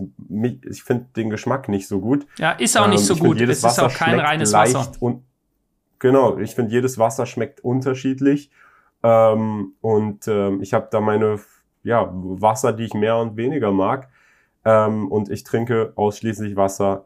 ich 0.70 0.84
finde 0.84 1.06
den 1.16 1.30
Geschmack 1.30 1.70
nicht 1.70 1.88
so 1.88 2.02
gut. 2.02 2.28
Ja, 2.38 2.52
ist 2.52 2.78
auch 2.78 2.88
nicht 2.88 3.00
ähm, 3.00 3.06
so 3.06 3.16
gut. 3.16 3.40
Jedes 3.40 3.60
es 3.60 3.64
Wasser 3.64 3.88
ist 3.88 3.94
auch 3.94 3.98
kein 3.98 4.20
reines 4.20 4.52
Wasser. 4.52 4.92
Und, 5.00 5.24
genau, 6.00 6.38
ich 6.38 6.54
finde 6.54 6.72
jedes 6.72 6.98
Wasser 6.98 7.26
schmeckt 7.26 7.62
unterschiedlich. 7.62 8.52
Ähm, 9.04 9.74
und 9.80 10.28
ähm, 10.28 10.62
ich 10.62 10.74
habe 10.74 10.90
da 10.92 11.00
meine 11.00 11.40
ja, 11.84 12.10
Wasser, 12.12 12.74
die 12.74 12.84
ich 12.84 12.94
mehr 12.94 13.18
und 13.18 13.38
weniger 13.38 13.72
mag. 13.72 14.10
Ähm, 14.68 15.10
und 15.10 15.30
ich 15.30 15.46
trinke 15.46 15.94
ausschließlich 15.96 16.58
Wasser, 16.58 17.06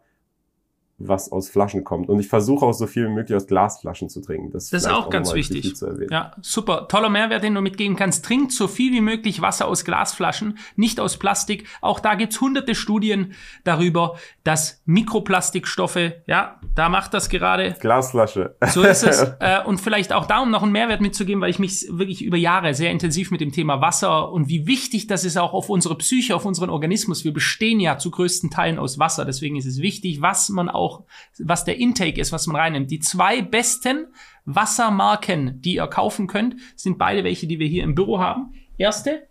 was 1.08 1.31
aus 1.31 1.50
Flaschen 1.50 1.84
kommt. 1.84 2.10
Und 2.10 2.20
ich 2.20 2.27
versuche 2.27 2.65
auch 2.65 2.74
so 2.74 2.88
viel 2.88 3.08
wie 3.08 3.12
möglich 3.13 3.36
aus 3.36 3.48
Glasflaschen 3.48 4.10
zu 4.10 4.22
trinken. 4.22 4.51
Das, 4.51 4.70
das 4.70 4.84
ist 4.84 4.89
auch, 4.89 5.08
auch 5.08 5.10
ganz 5.10 5.34
wichtig. 5.34 5.74
Ja, 6.10 6.34
super. 6.41 6.88
Toller 6.88 7.10
Mehrwert, 7.10 7.43
den 7.43 7.55
du 7.55 7.62
mitgeben 7.62 7.96
kannst. 7.96 8.25
Trinkt 8.25 8.51
so 8.51 8.67
viel 8.67 8.91
wie 8.93 9.01
möglich 9.01 9.41
Wasser 9.41 9.67
aus 9.67 9.86
Glasflaschen, 9.86 10.58
nicht 10.75 11.00
aus 11.00 11.17
Plastik. 11.17 11.67
Auch 11.81 12.00
da 12.00 12.15
gibt's 12.15 12.39
hunderte 12.41 12.75
Studien 12.75 13.34
darüber, 13.63 14.17
dass 14.43 14.81
Mikroplastikstoffe, 14.86 16.13
ja, 16.27 16.60
da 16.75 16.89
macht 16.89 17.13
das 17.13 17.29
gerade. 17.29 17.75
Glasflasche. 17.79 18.55
So 18.67 18.84
ist 18.84 19.03
es. 19.03 19.22
äh, 19.39 19.63
und 19.65 19.79
vielleicht 19.79 20.13
auch 20.13 20.25
da, 20.25 20.41
um 20.41 20.51
noch 20.51 20.63
einen 20.63 20.72
Mehrwert 20.72 21.01
mitzugeben, 21.01 21.41
weil 21.41 21.50
ich 21.50 21.60
mich 21.60 21.88
wirklich 21.89 22.24
über 22.24 22.38
Jahre 22.38 22.74
sehr 22.74 22.91
intensiv 22.91 23.31
mit 23.31 23.41
dem 23.41 23.51
Thema 23.51 23.81
Wasser 23.81 24.31
und 24.31 24.48
wie 24.48 24.67
wichtig 24.67 25.08
das 25.08 25.25
ist 25.25 25.38
auch 25.38 25.53
auf 25.53 25.70
unsere 25.70 25.98
Psyche, 25.98 26.36
auf 26.36 26.46
unseren 26.46 26.70
Organismus. 26.70 27.24
Wir 27.24 27.34
bestehen 27.34 27.79
ja 27.79 27.98
zu 27.98 28.12
größten 28.12 28.50
Teilen 28.50 28.79
aus 28.79 29.00
Wasser. 29.00 29.25
Deswegen 29.25 29.55
ist 29.55 29.65
es 29.65 29.81
wichtig, 29.81 30.22
was 30.22 30.50
man 30.50 30.70
auch 30.70 30.90
auch, 30.91 31.05
was 31.39 31.65
der 31.65 31.77
Intake 31.77 32.19
ist, 32.19 32.31
was 32.31 32.48
man 32.48 32.55
reinnimmt. 32.55 32.91
Die 32.91 33.00
zwei 33.00 33.41
besten 33.41 34.07
Wassermarken, 34.45 35.62
die 35.62 35.75
ihr 35.75 35.88
kaufen 35.88 36.27
könnt, 36.27 36.55
sind 36.75 36.98
beide 36.98 37.24
welche, 37.24 37.48
die 37.48 37.60
wir 37.60 37.67
hier 37.67 37.83
im 37.83 37.95
Büro 37.95 38.19
haben. 38.19 38.53
Erste, 38.77 39.27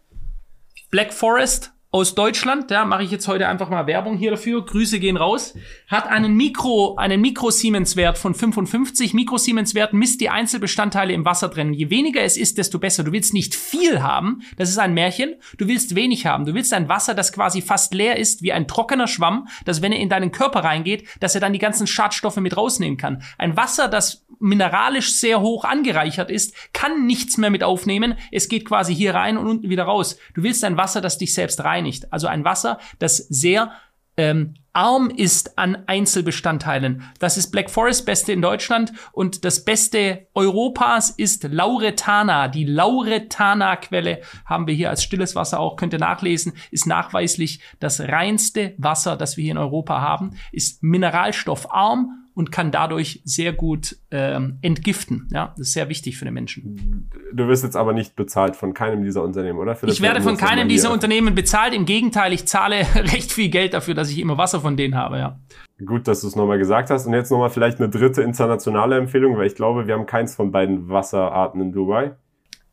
Black 0.90 1.12
Forest 1.12 1.72
aus 1.92 2.14
Deutschland, 2.14 2.70
da 2.70 2.84
mache 2.84 3.02
ich 3.02 3.10
jetzt 3.10 3.26
heute 3.26 3.48
einfach 3.48 3.68
mal 3.68 3.88
Werbung 3.88 4.16
hier 4.16 4.30
dafür. 4.30 4.64
Grüße 4.64 5.00
gehen 5.00 5.16
raus. 5.16 5.54
Hat 5.88 6.06
einen 6.06 6.36
Mikro, 6.36 6.94
einen 6.94 7.20
Mikro-Siemens-Wert 7.20 8.16
von 8.16 8.32
55. 8.32 9.12
Mikro-Siemens-Wert 9.12 9.92
misst 9.92 10.20
die 10.20 10.30
Einzelbestandteile 10.30 11.12
im 11.12 11.24
Wasser 11.24 11.48
drin. 11.48 11.72
Je 11.74 11.90
weniger 11.90 12.22
es 12.22 12.36
ist, 12.36 12.58
desto 12.58 12.78
besser. 12.78 13.02
Du 13.02 13.10
willst 13.10 13.34
nicht 13.34 13.56
viel 13.56 14.02
haben. 14.02 14.42
Das 14.56 14.68
ist 14.70 14.78
ein 14.78 14.94
Märchen. 14.94 15.34
Du 15.58 15.66
willst 15.66 15.96
wenig 15.96 16.26
haben. 16.26 16.44
Du 16.44 16.54
willst 16.54 16.72
ein 16.72 16.88
Wasser, 16.88 17.14
das 17.14 17.32
quasi 17.32 17.60
fast 17.60 17.92
leer 17.92 18.18
ist, 18.18 18.42
wie 18.42 18.52
ein 18.52 18.68
trockener 18.68 19.08
Schwamm, 19.08 19.48
dass 19.64 19.82
wenn 19.82 19.90
er 19.90 19.98
in 19.98 20.08
deinen 20.08 20.30
Körper 20.30 20.60
reingeht, 20.60 21.08
dass 21.18 21.34
er 21.34 21.40
dann 21.40 21.52
die 21.52 21.58
ganzen 21.58 21.88
Schadstoffe 21.88 22.36
mit 22.36 22.56
rausnehmen 22.56 22.98
kann. 22.98 23.24
Ein 23.36 23.56
Wasser, 23.56 23.88
das 23.88 24.24
mineralisch 24.38 25.12
sehr 25.12 25.40
hoch 25.40 25.64
angereichert 25.64 26.30
ist, 26.30 26.54
kann 26.72 27.06
nichts 27.06 27.36
mehr 27.36 27.50
mit 27.50 27.62
aufnehmen. 27.62 28.14
Es 28.32 28.48
geht 28.48 28.64
quasi 28.64 28.94
hier 28.94 29.14
rein 29.14 29.36
und 29.36 29.46
unten 29.46 29.68
wieder 29.68 29.84
raus. 29.84 30.18
Du 30.34 30.42
willst 30.42 30.64
ein 30.64 30.76
Wasser, 30.76 31.00
das 31.00 31.18
dich 31.18 31.34
selbst 31.34 31.62
reinigt. 31.80 32.12
Also 32.12 32.26
ein 32.26 32.44
Wasser, 32.44 32.78
das 32.98 33.16
sehr 33.16 33.72
ähm, 34.16 34.54
arm 34.72 35.10
ist 35.10 35.58
an 35.58 35.78
Einzelbestandteilen. 35.86 37.02
Das 37.18 37.36
ist 37.36 37.50
Black 37.50 37.70
Forest 37.70 38.06
Beste 38.06 38.32
in 38.32 38.42
Deutschland 38.42 38.92
und 39.12 39.44
das 39.44 39.64
Beste 39.64 40.28
Europas 40.34 41.10
ist 41.10 41.44
Lauretana. 41.44 42.48
Die 42.48 42.64
Lauretana-Quelle 42.64 44.20
haben 44.44 44.66
wir 44.66 44.74
hier 44.74 44.90
als 44.90 45.02
stilles 45.02 45.34
Wasser 45.34 45.58
auch, 45.58 45.76
könnt 45.76 45.92
ihr 45.92 45.98
nachlesen, 45.98 46.52
ist 46.70 46.86
nachweislich 46.86 47.60
das 47.80 48.00
reinste 48.00 48.74
Wasser, 48.78 49.16
das 49.16 49.36
wir 49.36 49.42
hier 49.42 49.52
in 49.52 49.58
Europa 49.58 50.00
haben, 50.00 50.36
ist 50.52 50.82
mineralstoffarm 50.82 52.28
und 52.34 52.52
kann 52.52 52.70
dadurch 52.70 53.20
sehr 53.24 53.52
gut 53.52 53.96
ähm, 54.10 54.58
entgiften. 54.62 55.28
Ja, 55.32 55.54
das 55.56 55.68
ist 55.68 55.72
sehr 55.72 55.88
wichtig 55.88 56.16
für 56.16 56.24
den 56.24 56.34
Menschen. 56.34 57.10
Du 57.32 57.48
wirst 57.48 57.64
jetzt 57.64 57.76
aber 57.76 57.92
nicht 57.92 58.16
bezahlt 58.16 58.56
von 58.56 58.74
keinem 58.74 59.02
dieser 59.02 59.22
Unternehmen, 59.22 59.58
oder? 59.58 59.74
Philipp, 59.74 59.94
ich 59.94 60.00
werde 60.00 60.20
von 60.20 60.36
keinem 60.36 60.68
dieser 60.68 60.92
Unternehmen 60.92 61.34
bezahlt. 61.34 61.74
Im 61.74 61.86
Gegenteil, 61.86 62.32
ich 62.32 62.46
zahle 62.46 62.76
recht 62.94 63.32
viel 63.32 63.48
Geld 63.48 63.74
dafür, 63.74 63.94
dass 63.94 64.10
ich 64.10 64.18
immer 64.18 64.38
Wasser 64.38 64.60
von 64.60 64.76
denen 64.76 64.94
habe. 64.94 65.18
Ja. 65.18 65.40
Gut, 65.84 66.06
dass 66.08 66.20
du 66.20 66.26
es 66.26 66.36
nochmal 66.36 66.58
gesagt 66.58 66.90
hast. 66.90 67.06
Und 67.06 67.14
jetzt 67.14 67.30
nochmal 67.30 67.50
vielleicht 67.50 67.78
eine 67.78 67.88
dritte 67.88 68.22
internationale 68.22 68.96
Empfehlung, 68.96 69.36
weil 69.36 69.46
ich 69.46 69.54
glaube, 69.54 69.86
wir 69.86 69.94
haben 69.94 70.06
keins 70.06 70.34
von 70.34 70.52
beiden 70.52 70.88
Wasserarten 70.88 71.60
in 71.60 71.72
Dubai. 71.72 72.12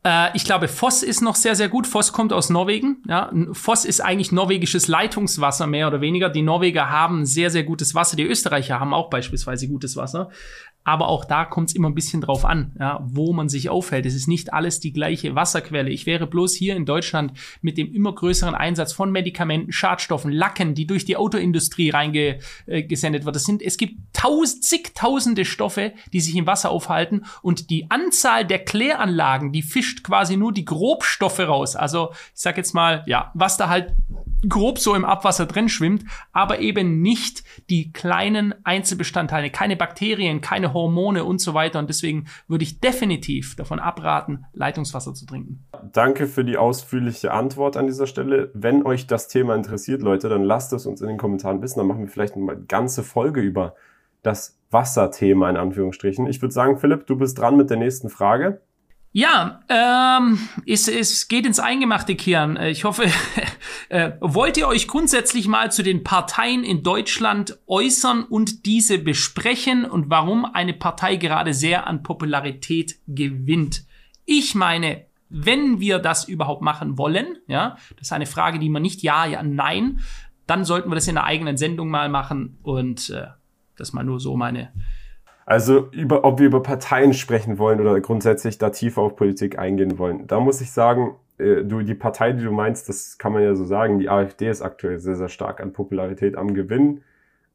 Äh, 0.04 0.36
ich 0.36 0.44
glaube, 0.44 0.68
Voss 0.68 1.02
ist 1.02 1.20
noch 1.20 1.34
sehr, 1.34 1.54
sehr 1.54 1.68
gut. 1.68 1.86
Voss 1.86 2.12
kommt 2.12 2.32
aus 2.32 2.50
Norwegen. 2.50 3.02
Ja, 3.08 3.30
Voss 3.52 3.84
ist 3.84 4.00
eigentlich 4.00 4.32
norwegisches 4.32 4.88
Leitungswasser, 4.88 5.66
mehr 5.66 5.88
oder 5.88 6.00
weniger. 6.00 6.28
Die 6.28 6.42
Norweger 6.42 6.90
haben 6.90 7.26
sehr, 7.26 7.50
sehr 7.50 7.64
gutes 7.64 7.94
Wasser. 7.94 8.16
Die 8.16 8.24
Österreicher 8.24 8.80
haben 8.80 8.94
auch 8.94 9.10
beispielsweise 9.10 9.68
gutes 9.68 9.96
Wasser. 9.96 10.30
Aber 10.84 11.08
auch 11.08 11.26
da 11.26 11.44
kommt 11.44 11.68
es 11.68 11.76
immer 11.76 11.88
ein 11.90 11.94
bisschen 11.94 12.22
drauf 12.22 12.46
an, 12.46 12.74
ja, 12.80 13.00
wo 13.04 13.34
man 13.34 13.50
sich 13.50 13.68
aufhält. 13.68 14.06
Es 14.06 14.14
ist 14.14 14.26
nicht 14.26 14.54
alles 14.54 14.80
die 14.80 14.92
gleiche 14.92 15.34
Wasserquelle. 15.34 15.90
Ich 15.90 16.06
wäre 16.06 16.26
bloß 16.26 16.54
hier 16.54 16.76
in 16.76 16.86
Deutschland 16.86 17.32
mit 17.60 17.76
dem 17.76 17.92
immer 17.92 18.14
größeren 18.14 18.54
Einsatz 18.54 18.94
von 18.94 19.12
Medikamenten, 19.12 19.70
Schadstoffen, 19.70 20.32
Lacken, 20.32 20.74
die 20.74 20.86
durch 20.86 21.04
die 21.04 21.16
Autoindustrie 21.16 21.90
reingesendet 21.90 23.22
äh, 23.22 23.24
wird. 23.26 23.36
Das 23.36 23.44
sind, 23.44 23.60
es 23.60 23.76
gibt 23.76 23.98
tausend, 24.14 24.64
zigtausende 24.64 25.44
Stoffe, 25.44 25.92
die 26.14 26.20
sich 26.20 26.34
im 26.36 26.46
Wasser 26.46 26.70
aufhalten 26.70 27.26
und 27.42 27.68
die 27.68 27.90
Anzahl 27.90 28.46
der 28.46 28.64
Kläranlagen, 28.64 29.52
die 29.52 29.62
fischt 29.62 30.02
quasi 30.02 30.38
nur 30.38 30.52
die 30.52 30.64
Grobstoffe 30.64 31.40
raus. 31.40 31.76
Also 31.76 32.12
ich 32.12 32.40
sag 32.40 32.56
jetzt 32.56 32.72
mal, 32.72 33.04
ja, 33.06 33.30
was 33.34 33.58
da 33.58 33.68
halt 33.68 33.94
grob 34.46 34.78
so 34.78 34.94
im 34.94 35.04
Abwasser 35.04 35.46
drin 35.46 35.68
schwimmt, 35.68 36.04
aber 36.32 36.60
eben 36.60 37.00
nicht 37.00 37.42
die 37.70 37.92
kleinen 37.92 38.54
Einzelbestandteile, 38.64 39.50
keine 39.50 39.76
Bakterien, 39.76 40.40
keine 40.40 40.74
Hormone 40.74 41.24
und 41.24 41.40
so 41.40 41.54
weiter. 41.54 41.78
Und 41.78 41.88
deswegen 41.88 42.26
würde 42.46 42.64
ich 42.64 42.80
definitiv 42.80 43.56
davon 43.56 43.78
abraten, 43.78 44.44
Leitungswasser 44.52 45.14
zu 45.14 45.26
trinken. 45.26 45.64
Danke 45.92 46.26
für 46.26 46.44
die 46.44 46.56
ausführliche 46.56 47.32
Antwort 47.32 47.76
an 47.76 47.86
dieser 47.86 48.06
Stelle. 48.06 48.50
Wenn 48.54 48.84
euch 48.84 49.06
das 49.06 49.28
Thema 49.28 49.54
interessiert, 49.54 50.02
Leute, 50.02 50.28
dann 50.28 50.42
lasst 50.42 50.72
es 50.72 50.86
uns 50.86 51.00
in 51.00 51.08
den 51.08 51.18
Kommentaren 51.18 51.62
wissen. 51.62 51.78
Dann 51.78 51.88
machen 51.88 52.00
wir 52.00 52.08
vielleicht 52.08 52.36
eine 52.36 52.56
ganze 52.66 53.02
Folge 53.02 53.40
über 53.40 53.74
das 54.22 54.58
Wasserthema 54.70 55.48
in 55.48 55.56
Anführungsstrichen. 55.56 56.26
Ich 56.26 56.42
würde 56.42 56.52
sagen, 56.52 56.78
Philipp, 56.78 57.06
du 57.06 57.16
bist 57.16 57.38
dran 57.38 57.56
mit 57.56 57.70
der 57.70 57.78
nächsten 57.78 58.10
Frage. 58.10 58.60
Ja, 59.12 59.62
ähm, 59.68 60.38
es, 60.66 60.86
es 60.86 61.28
geht 61.28 61.46
ins 61.46 61.58
Eingemachte. 61.58 62.12
Äh, 62.12 62.70
ich 62.70 62.84
hoffe, 62.84 63.04
äh, 63.88 64.12
wollt 64.20 64.56
ihr 64.56 64.68
euch 64.68 64.86
grundsätzlich 64.86 65.48
mal 65.48 65.72
zu 65.72 65.82
den 65.82 66.04
Parteien 66.04 66.62
in 66.62 66.82
Deutschland 66.82 67.58
äußern 67.66 68.24
und 68.24 68.66
diese 68.66 68.98
besprechen 68.98 69.86
und 69.86 70.10
warum 70.10 70.44
eine 70.44 70.74
Partei 70.74 71.16
gerade 71.16 71.54
sehr 71.54 71.86
an 71.86 72.02
Popularität 72.02 72.96
gewinnt? 73.06 73.84
Ich 74.26 74.54
meine, 74.54 75.06
wenn 75.30 75.80
wir 75.80 75.98
das 75.98 76.28
überhaupt 76.28 76.62
machen 76.62 76.98
wollen, 76.98 77.38
ja, 77.46 77.76
das 77.96 78.08
ist 78.08 78.12
eine 78.12 78.26
Frage, 78.26 78.58
die 78.58 78.68
man 78.68 78.82
nicht 78.82 79.02
ja, 79.02 79.24
ja, 79.24 79.42
nein, 79.42 80.00
dann 80.46 80.64
sollten 80.64 80.90
wir 80.90 80.94
das 80.94 81.08
in 81.08 81.16
einer 81.16 81.26
eigenen 81.26 81.56
Sendung 81.56 81.88
mal 81.88 82.08
machen 82.08 82.58
und 82.62 83.10
äh, 83.10 83.28
das 83.76 83.92
mal 83.92 84.04
nur 84.04 84.20
so 84.20 84.36
meine 84.36 84.72
also 85.48 85.88
über, 85.92 86.24
ob 86.24 86.40
wir 86.40 86.46
über 86.46 86.62
Parteien 86.62 87.14
sprechen 87.14 87.56
wollen 87.56 87.80
oder 87.80 87.98
grundsätzlich 88.02 88.58
da 88.58 88.68
tiefer 88.68 89.00
auf 89.00 89.16
Politik 89.16 89.58
eingehen 89.58 89.98
wollen. 89.98 90.26
Da 90.26 90.40
muss 90.40 90.60
ich 90.60 90.72
sagen, 90.72 91.16
äh, 91.38 91.64
du, 91.64 91.80
die 91.80 91.94
Partei, 91.94 92.32
die 92.32 92.44
du 92.44 92.52
meinst, 92.52 92.90
das 92.90 93.16
kann 93.16 93.32
man 93.32 93.42
ja 93.42 93.54
so 93.54 93.64
sagen, 93.64 93.98
die 93.98 94.10
AfD 94.10 94.50
ist 94.50 94.60
aktuell 94.60 94.98
sehr, 94.98 95.16
sehr 95.16 95.30
stark 95.30 95.62
an 95.62 95.72
Popularität 95.72 96.36
am 96.36 96.52
Gewinn. 96.52 97.00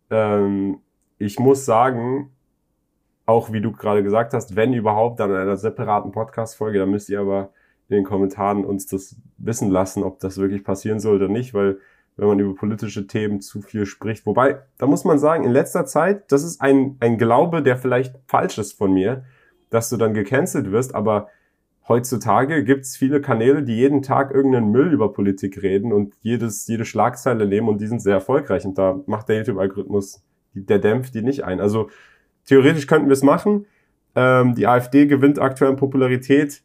Ähm, 0.10 0.80
ich 1.20 1.38
muss 1.38 1.66
sagen, 1.66 2.32
auch 3.28 3.52
wie 3.52 3.62
du 3.62 3.72
gerade 3.72 4.02
gesagt 4.02 4.34
hast, 4.34 4.56
wenn 4.56 4.74
überhaupt, 4.74 5.20
dann 5.20 5.30
in 5.30 5.38
einer 5.38 5.56
separaten 5.58 6.12
Podcast-Folge, 6.12 6.80
da 6.80 6.88
müsst 6.88 7.10
ihr 7.10 7.20
aber 7.20 7.52
in 7.90 7.98
den 7.98 8.06
Kommentaren 8.06 8.66
uns 8.66 8.88
das 8.88 9.18
wissen 9.38 9.70
lassen, 9.70 10.02
ob 10.02 10.20
das 10.20 10.40
wirklich 10.40 10.64
passieren 10.64 11.00
soll 11.00 11.18
oder 11.18 11.28
nicht, 11.28 11.54
weil 11.54 11.78
wenn 12.16 12.28
man 12.28 12.40
über 12.40 12.56
politische 12.56 13.08
Themen 13.08 13.42
zu 13.42 13.62
viel 13.62 13.86
spricht. 13.86 14.26
Wobei, 14.26 14.60
da 14.78 14.86
muss 14.86 15.04
man 15.04 15.20
sagen, 15.20 15.44
in 15.44 15.52
letzter 15.52 15.86
Zeit, 15.86 16.32
das 16.32 16.44
ist 16.44 16.62
ein, 16.62 16.98
ein 17.00 17.18
Glaube, 17.18 17.64
der 17.64 17.78
vielleicht 17.78 18.16
falsch 18.28 18.58
ist 18.58 18.74
von 18.74 18.94
mir, 18.94 19.24
dass 19.70 19.90
du 19.90 19.98
dann 19.98 20.14
gecancelt 20.14 20.72
wirst, 20.72 20.94
aber 20.94 21.30
heutzutage 21.88 22.64
gibt's 22.64 22.96
viele 22.96 23.22
Kanäle, 23.22 23.64
die 23.64 23.76
jeden 23.76 24.02
Tag 24.02 24.32
irgendeinen 24.32 24.72
Müll 24.72 24.94
über 24.94 25.12
Politik 25.12 25.62
reden 25.62 25.92
und 25.92 26.14
jedes, 26.22 26.68
jede 26.68 26.86
Schlagzeile 26.86 27.48
nehmen 27.48 27.68
und 27.68 27.82
die 27.82 27.88
sind 27.88 28.02
sehr 28.02 28.14
erfolgreich 28.14 28.66
und 28.66 28.78
da 28.78 29.02
macht 29.08 29.30
der 29.30 29.38
YouTube-Algorithmus, 29.38 30.24
der 30.54 30.80
dämpft 30.80 31.16
die 31.16 31.24
nicht 31.24 31.44
ein. 31.44 31.60
Also 31.60 31.90
theoretisch 32.46 32.88
könnten 32.88 33.08
wir 33.08 33.14
es 33.14 33.24
machen. 33.24 33.66
Ähm, 34.16 34.54
die 34.56 34.68
AfD 34.68 35.08
gewinnt 35.08 35.40
aktuell 35.40 35.72
an 35.72 35.78
Popularität 35.78 36.62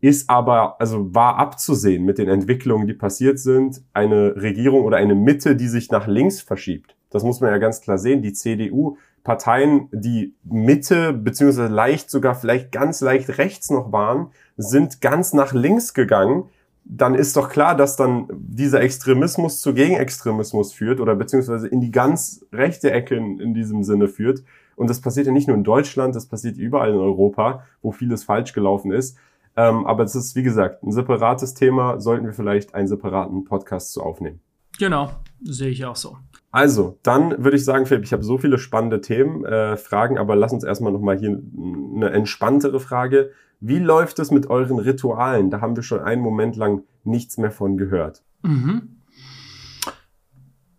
ist 0.00 0.30
aber, 0.30 0.80
also 0.80 1.14
war 1.14 1.36
abzusehen 1.36 2.04
mit 2.04 2.18
den 2.18 2.28
Entwicklungen, 2.28 2.86
die 2.86 2.94
passiert 2.94 3.38
sind, 3.38 3.82
eine 3.92 4.34
Regierung 4.36 4.84
oder 4.84 4.96
eine 4.96 5.14
Mitte, 5.14 5.56
die 5.56 5.68
sich 5.68 5.90
nach 5.90 6.06
links 6.06 6.40
verschiebt. 6.40 6.96
Das 7.10 7.22
muss 7.22 7.40
man 7.40 7.50
ja 7.50 7.58
ganz 7.58 7.80
klar 7.80 7.98
sehen. 7.98 8.22
Die 8.22 8.32
CDU, 8.32 8.96
Parteien, 9.24 9.88
die 9.92 10.34
Mitte, 10.44 11.12
beziehungsweise 11.12 11.72
leicht 11.72 12.10
sogar 12.10 12.34
vielleicht 12.34 12.72
ganz 12.72 13.00
leicht 13.00 13.36
rechts 13.36 13.70
noch 13.70 13.92
waren, 13.92 14.28
sind 14.56 15.00
ganz 15.00 15.34
nach 15.34 15.52
links 15.52 15.92
gegangen. 15.92 16.44
Dann 16.84 17.14
ist 17.14 17.36
doch 17.36 17.50
klar, 17.50 17.76
dass 17.76 17.96
dann 17.96 18.26
dieser 18.30 18.80
Extremismus 18.80 19.60
zu 19.60 19.74
Gegenextremismus 19.74 20.72
führt 20.72 21.00
oder 21.00 21.14
beziehungsweise 21.14 21.68
in 21.68 21.80
die 21.80 21.90
ganz 21.90 22.46
rechte 22.52 22.90
Ecke 22.90 23.16
in, 23.16 23.38
in 23.38 23.52
diesem 23.52 23.84
Sinne 23.84 24.08
führt. 24.08 24.42
Und 24.76 24.88
das 24.88 25.02
passiert 25.02 25.26
ja 25.26 25.32
nicht 25.32 25.46
nur 25.46 25.58
in 25.58 25.64
Deutschland, 25.64 26.16
das 26.16 26.24
passiert 26.24 26.56
überall 26.56 26.92
in 26.92 26.98
Europa, 26.98 27.64
wo 27.82 27.92
vieles 27.92 28.24
falsch 28.24 28.54
gelaufen 28.54 28.92
ist. 28.92 29.18
Ähm, 29.60 29.86
aber 29.86 30.04
es 30.04 30.14
ist, 30.14 30.34
wie 30.36 30.42
gesagt, 30.42 30.82
ein 30.82 30.90
separates 30.90 31.52
Thema. 31.52 32.00
Sollten 32.00 32.24
wir 32.24 32.32
vielleicht 32.32 32.74
einen 32.74 32.88
separaten 32.88 33.44
Podcast 33.44 33.92
zu 33.92 34.02
aufnehmen. 34.02 34.40
Genau, 34.78 35.10
sehe 35.42 35.68
ich 35.68 35.84
auch 35.84 35.96
so. 35.96 36.16
Also, 36.50 36.98
dann 37.02 37.44
würde 37.44 37.58
ich 37.58 37.64
sagen, 37.64 37.84
Philipp, 37.84 38.04
ich 38.04 38.12
habe 38.12 38.22
so 38.22 38.38
viele 38.38 38.58
spannende 38.58 39.02
Themen, 39.02 39.44
äh, 39.44 39.76
Fragen, 39.76 40.18
aber 40.18 40.34
lass 40.34 40.52
uns 40.52 40.64
erstmal 40.64 40.92
nochmal 40.92 41.18
hier 41.18 41.38
eine 41.94 42.10
entspanntere 42.10 42.80
Frage. 42.80 43.32
Wie 43.60 43.78
läuft 43.78 44.18
es 44.18 44.30
mit 44.30 44.48
euren 44.48 44.78
Ritualen? 44.78 45.50
Da 45.50 45.60
haben 45.60 45.76
wir 45.76 45.82
schon 45.82 46.00
einen 46.00 46.22
Moment 46.22 46.56
lang 46.56 46.82
nichts 47.04 47.36
mehr 47.36 47.50
von 47.50 47.76
gehört. 47.76 48.22
Mhm. 48.42 48.96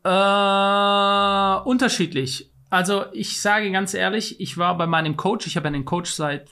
Äh, 0.04 1.70
unterschiedlich. 1.70 2.52
Also 2.72 3.04
ich 3.14 3.40
sage 3.40 3.72
ganz 3.72 3.94
ehrlich, 3.94 4.40
ich 4.40 4.58
war 4.58 4.76
bei 4.78 4.88
meinem 4.88 5.16
Coach, 5.18 5.46
ich 5.46 5.56
habe 5.56 5.68
einen 5.68 5.86
Coach 5.86 6.12
seit, 6.12 6.50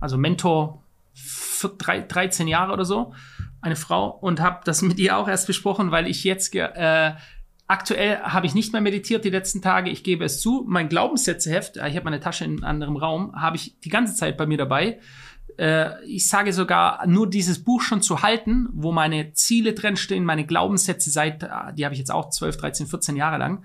also 0.00 0.16
Mentor 0.16 0.83
13 1.68 2.48
Jahre 2.48 2.72
oder 2.72 2.84
so, 2.84 3.12
eine 3.60 3.76
Frau, 3.76 4.10
und 4.10 4.40
habe 4.40 4.60
das 4.64 4.82
mit 4.82 4.98
ihr 4.98 5.16
auch 5.16 5.28
erst 5.28 5.46
besprochen, 5.46 5.90
weil 5.90 6.06
ich 6.06 6.24
jetzt 6.24 6.54
äh, 6.54 7.14
aktuell 7.66 8.18
habe 8.18 8.46
ich 8.46 8.54
nicht 8.54 8.72
mehr 8.72 8.82
meditiert 8.82 9.24
die 9.24 9.30
letzten 9.30 9.62
Tage. 9.62 9.90
Ich 9.90 10.04
gebe 10.04 10.24
es 10.24 10.40
zu. 10.40 10.64
Mein 10.66 10.88
Glaubenssätzeheft, 10.88 11.76
äh, 11.76 11.88
ich 11.88 11.96
habe 11.96 12.04
meine 12.04 12.20
Tasche 12.20 12.44
in 12.44 12.52
einem 12.52 12.64
anderen 12.64 12.96
Raum, 12.96 13.34
habe 13.34 13.56
ich 13.56 13.78
die 13.80 13.88
ganze 13.88 14.14
Zeit 14.14 14.36
bei 14.36 14.46
mir 14.46 14.58
dabei. 14.58 15.00
Äh, 15.58 16.04
ich 16.04 16.28
sage 16.28 16.52
sogar, 16.52 17.06
nur 17.06 17.28
dieses 17.28 17.62
Buch 17.62 17.80
schon 17.80 18.02
zu 18.02 18.22
halten, 18.22 18.68
wo 18.72 18.92
meine 18.92 19.32
Ziele 19.32 19.72
drin 19.72 19.96
stehen, 19.96 20.24
meine 20.24 20.46
Glaubenssätze 20.46 21.10
seit, 21.10 21.42
äh, 21.42 21.48
die 21.74 21.84
habe 21.84 21.94
ich 21.94 22.00
jetzt 22.00 22.12
auch 22.12 22.30
12, 22.30 22.56
13, 22.56 22.86
14 22.86 23.16
Jahre 23.16 23.38
lang 23.38 23.64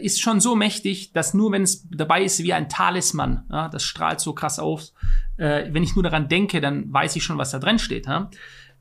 ist 0.00 0.20
schon 0.20 0.38
so 0.38 0.54
mächtig, 0.54 1.12
dass 1.12 1.34
nur 1.34 1.50
wenn 1.50 1.62
es 1.62 1.88
dabei 1.88 2.22
ist 2.22 2.40
wie 2.42 2.52
ein 2.52 2.68
Talisman, 2.68 3.46
das 3.48 3.82
strahlt 3.82 4.20
so 4.20 4.34
krass 4.34 4.58
auf. 4.60 4.92
Äh, 5.36 5.66
wenn 5.72 5.82
ich 5.82 5.94
nur 5.94 6.02
daran 6.02 6.28
denke, 6.28 6.60
dann 6.60 6.92
weiß 6.92 7.16
ich 7.16 7.22
schon, 7.22 7.38
was 7.38 7.50
da 7.50 7.58
drin 7.58 7.78
steht. 7.78 8.06
Ja? 8.06 8.30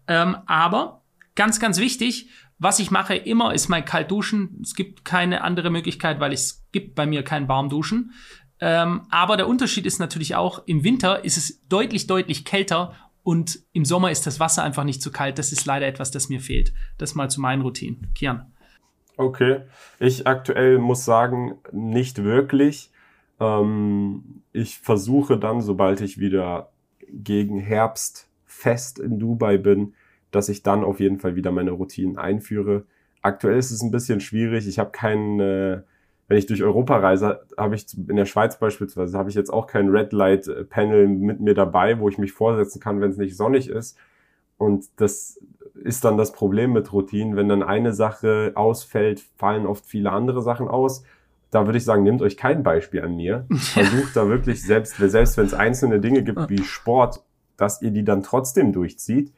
Ähm, 0.08 0.38
aber 0.46 1.04
ganz, 1.36 1.60
ganz 1.60 1.80
wichtig, 1.80 2.30
was 2.58 2.80
ich 2.80 2.92
mache 2.92 3.16
immer, 3.16 3.54
ist 3.54 3.68
mein 3.68 3.84
Kaltduschen. 3.84 4.60
Es 4.62 4.76
gibt 4.76 5.04
keine 5.04 5.44
andere 5.44 5.70
Möglichkeit, 5.70 6.20
weil 6.20 6.32
es 6.32 6.66
gibt 6.72 6.96
bei 6.96 7.06
mir 7.06 7.24
kein 7.24 7.48
Warmduschen. 7.48 8.12
Ähm, 8.62 9.02
aber 9.10 9.36
der 9.36 9.48
Unterschied 9.48 9.86
ist 9.86 10.00
natürlich 10.00 10.36
auch, 10.36 10.66
im 10.66 10.84
Winter 10.84 11.26
ist 11.26 11.38
es 11.38 11.68
deutlich, 11.68 12.08
deutlich 12.08 12.46
kälter 12.46 12.96
und 13.24 13.60
im 13.74 13.84
Sommer 13.84 14.12
ist 14.12 14.26
das 14.26 14.40
Wasser 14.40 14.64
einfach 14.64 14.86
nicht 14.86 15.02
so 15.02 15.12
kalt. 15.12 15.38
Das 15.38 15.52
ist 15.52 15.66
leider 15.66 15.88
etwas, 15.88 16.12
das 16.12 16.30
mir 16.30 16.40
fehlt. 16.40 16.74
Das 16.98 17.16
mal 17.16 17.30
zu 17.30 17.42
meinen 17.42 17.62
Routinen. 17.64 18.12
Kian. 18.14 18.54
Okay. 19.18 19.62
Ich 20.00 20.28
aktuell 20.28 20.78
muss 20.78 21.04
sagen, 21.04 21.60
nicht 21.72 22.24
wirklich. 22.24 22.92
Ähm, 23.40 24.42
ich 24.54 24.80
versuche 24.80 25.38
dann, 25.38 25.62
sobald 25.62 26.02
ich 26.02 26.20
wieder 26.20 26.72
gegen 27.10 27.60
Herbst 27.60 28.30
fest 28.46 29.00
in 29.00 29.20
Dubai 29.20 29.58
bin, 29.58 29.94
dass 30.32 30.50
ich 30.50 30.64
dann 30.64 30.84
auf 30.84 31.00
jeden 31.00 31.20
Fall 31.20 31.36
wieder 31.36 31.52
meine 31.52 31.72
Routinen 31.72 32.18
einführe. 32.18 32.86
Aktuell 33.22 33.58
ist 33.58 33.72
es 33.72 33.82
ein 33.82 33.92
bisschen 33.92 34.20
schwierig. 34.20 34.68
Ich 34.68 34.80
habe 34.80 34.92
keinen, 34.92 35.40
äh, 35.40 35.82
wenn 36.28 36.38
ich 36.38 36.46
durch 36.46 36.64
Europa 36.64 36.98
reise, 36.98 37.42
habe 37.58 37.76
ich 37.76 37.86
in 37.98 38.16
der 38.16 38.26
Schweiz 38.26 38.60
beispielsweise, 38.60 39.18
habe 39.18 39.30
ich 39.30 39.36
jetzt 39.36 39.52
auch 39.52 39.68
kein 39.68 39.90
Red 39.90 40.14
Light 40.14 40.50
Panel 40.70 41.08
mit 41.08 41.40
mir 41.40 41.54
dabei, 41.54 42.00
wo 42.00 42.10
ich 42.10 42.18
mich 42.18 42.34
vorsetzen 42.34 42.80
kann, 42.80 43.02
wenn 43.02 43.12
es 43.12 43.18
nicht 43.18 43.38
sonnig 43.38 43.70
ist. 43.70 43.98
Und 44.58 44.86
das 44.98 45.40
ist 45.76 46.06
dann 46.06 46.18
das 46.18 46.32
Problem 46.32 46.74
mit 46.74 46.92
Routinen. 46.94 47.36
Wenn 47.36 47.50
dann 47.50 47.64
eine 47.64 47.94
Sache 47.94 48.54
ausfällt, 48.56 49.20
fallen 49.36 49.66
oft 49.66 49.86
viele 49.86 50.12
andere 50.12 50.42
Sachen 50.42 50.68
aus. 50.68 51.04
Da 51.56 51.66
würde 51.66 51.78
ich 51.78 51.86
sagen, 51.86 52.04
nehmt 52.04 52.22
euch 52.22 52.36
kein 52.36 52.64
Beispiel 52.64 53.02
an 53.02 53.16
mir. 53.16 53.46
Versucht 53.54 54.14
da 54.14 54.28
wirklich, 54.28 54.62
selbst, 54.62 54.98
selbst 54.98 55.38
wenn 55.38 55.46
es 55.46 55.54
einzelne 55.54 56.02
Dinge 56.02 56.22
gibt 56.22 56.50
wie 56.50 56.62
Sport, 56.62 57.24
dass 57.56 57.82
ihr 57.82 57.92
die 57.92 58.04
dann 58.04 58.24
trotzdem 58.24 58.74
durchzieht. 58.74 59.32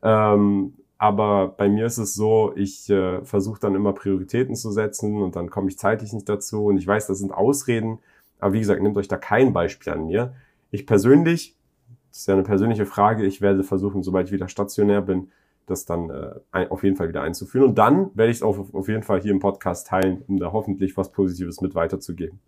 Ähm, 0.00 0.74
aber 0.96 1.48
bei 1.48 1.68
mir 1.68 1.86
ist 1.86 1.98
es 1.98 2.14
so, 2.14 2.52
ich 2.54 2.88
äh, 2.88 3.20
versuche 3.24 3.58
dann 3.58 3.74
immer 3.74 3.94
Prioritäten 3.94 4.54
zu 4.54 4.70
setzen 4.70 5.20
und 5.20 5.34
dann 5.34 5.50
komme 5.50 5.66
ich 5.68 5.76
zeitlich 5.76 6.12
nicht 6.12 6.28
dazu. 6.28 6.66
Und 6.66 6.78
ich 6.78 6.86
weiß, 6.86 7.08
das 7.08 7.18
sind 7.18 7.32
Ausreden, 7.32 7.98
aber 8.38 8.52
wie 8.52 8.60
gesagt, 8.60 8.80
nehmt 8.80 8.96
euch 8.96 9.08
da 9.08 9.16
kein 9.16 9.52
Beispiel 9.52 9.92
an 9.92 10.06
mir. 10.06 10.34
Ich 10.70 10.86
persönlich, 10.86 11.56
das 12.10 12.20
ist 12.20 12.28
ja 12.28 12.34
eine 12.34 12.44
persönliche 12.44 12.86
Frage, 12.86 13.26
ich 13.26 13.40
werde 13.40 13.64
versuchen, 13.64 14.04
sobald 14.04 14.28
ich 14.28 14.32
wieder 14.32 14.46
stationär 14.46 15.02
bin, 15.02 15.32
das 15.66 15.84
dann 15.84 16.10
äh, 16.10 16.66
auf 16.68 16.82
jeden 16.82 16.96
Fall 16.96 17.08
wieder 17.08 17.22
einzuführen. 17.22 17.68
Und 17.68 17.78
dann 17.78 18.10
werde 18.16 18.30
ich 18.30 18.38
es 18.38 18.42
auf, 18.42 18.72
auf 18.74 18.88
jeden 18.88 19.02
Fall 19.02 19.20
hier 19.20 19.32
im 19.32 19.40
Podcast 19.40 19.88
teilen, 19.88 20.22
um 20.26 20.38
da 20.38 20.52
hoffentlich 20.52 20.96
was 20.96 21.12
Positives 21.12 21.60
mit 21.60 21.74
weiterzugeben. 21.74 22.40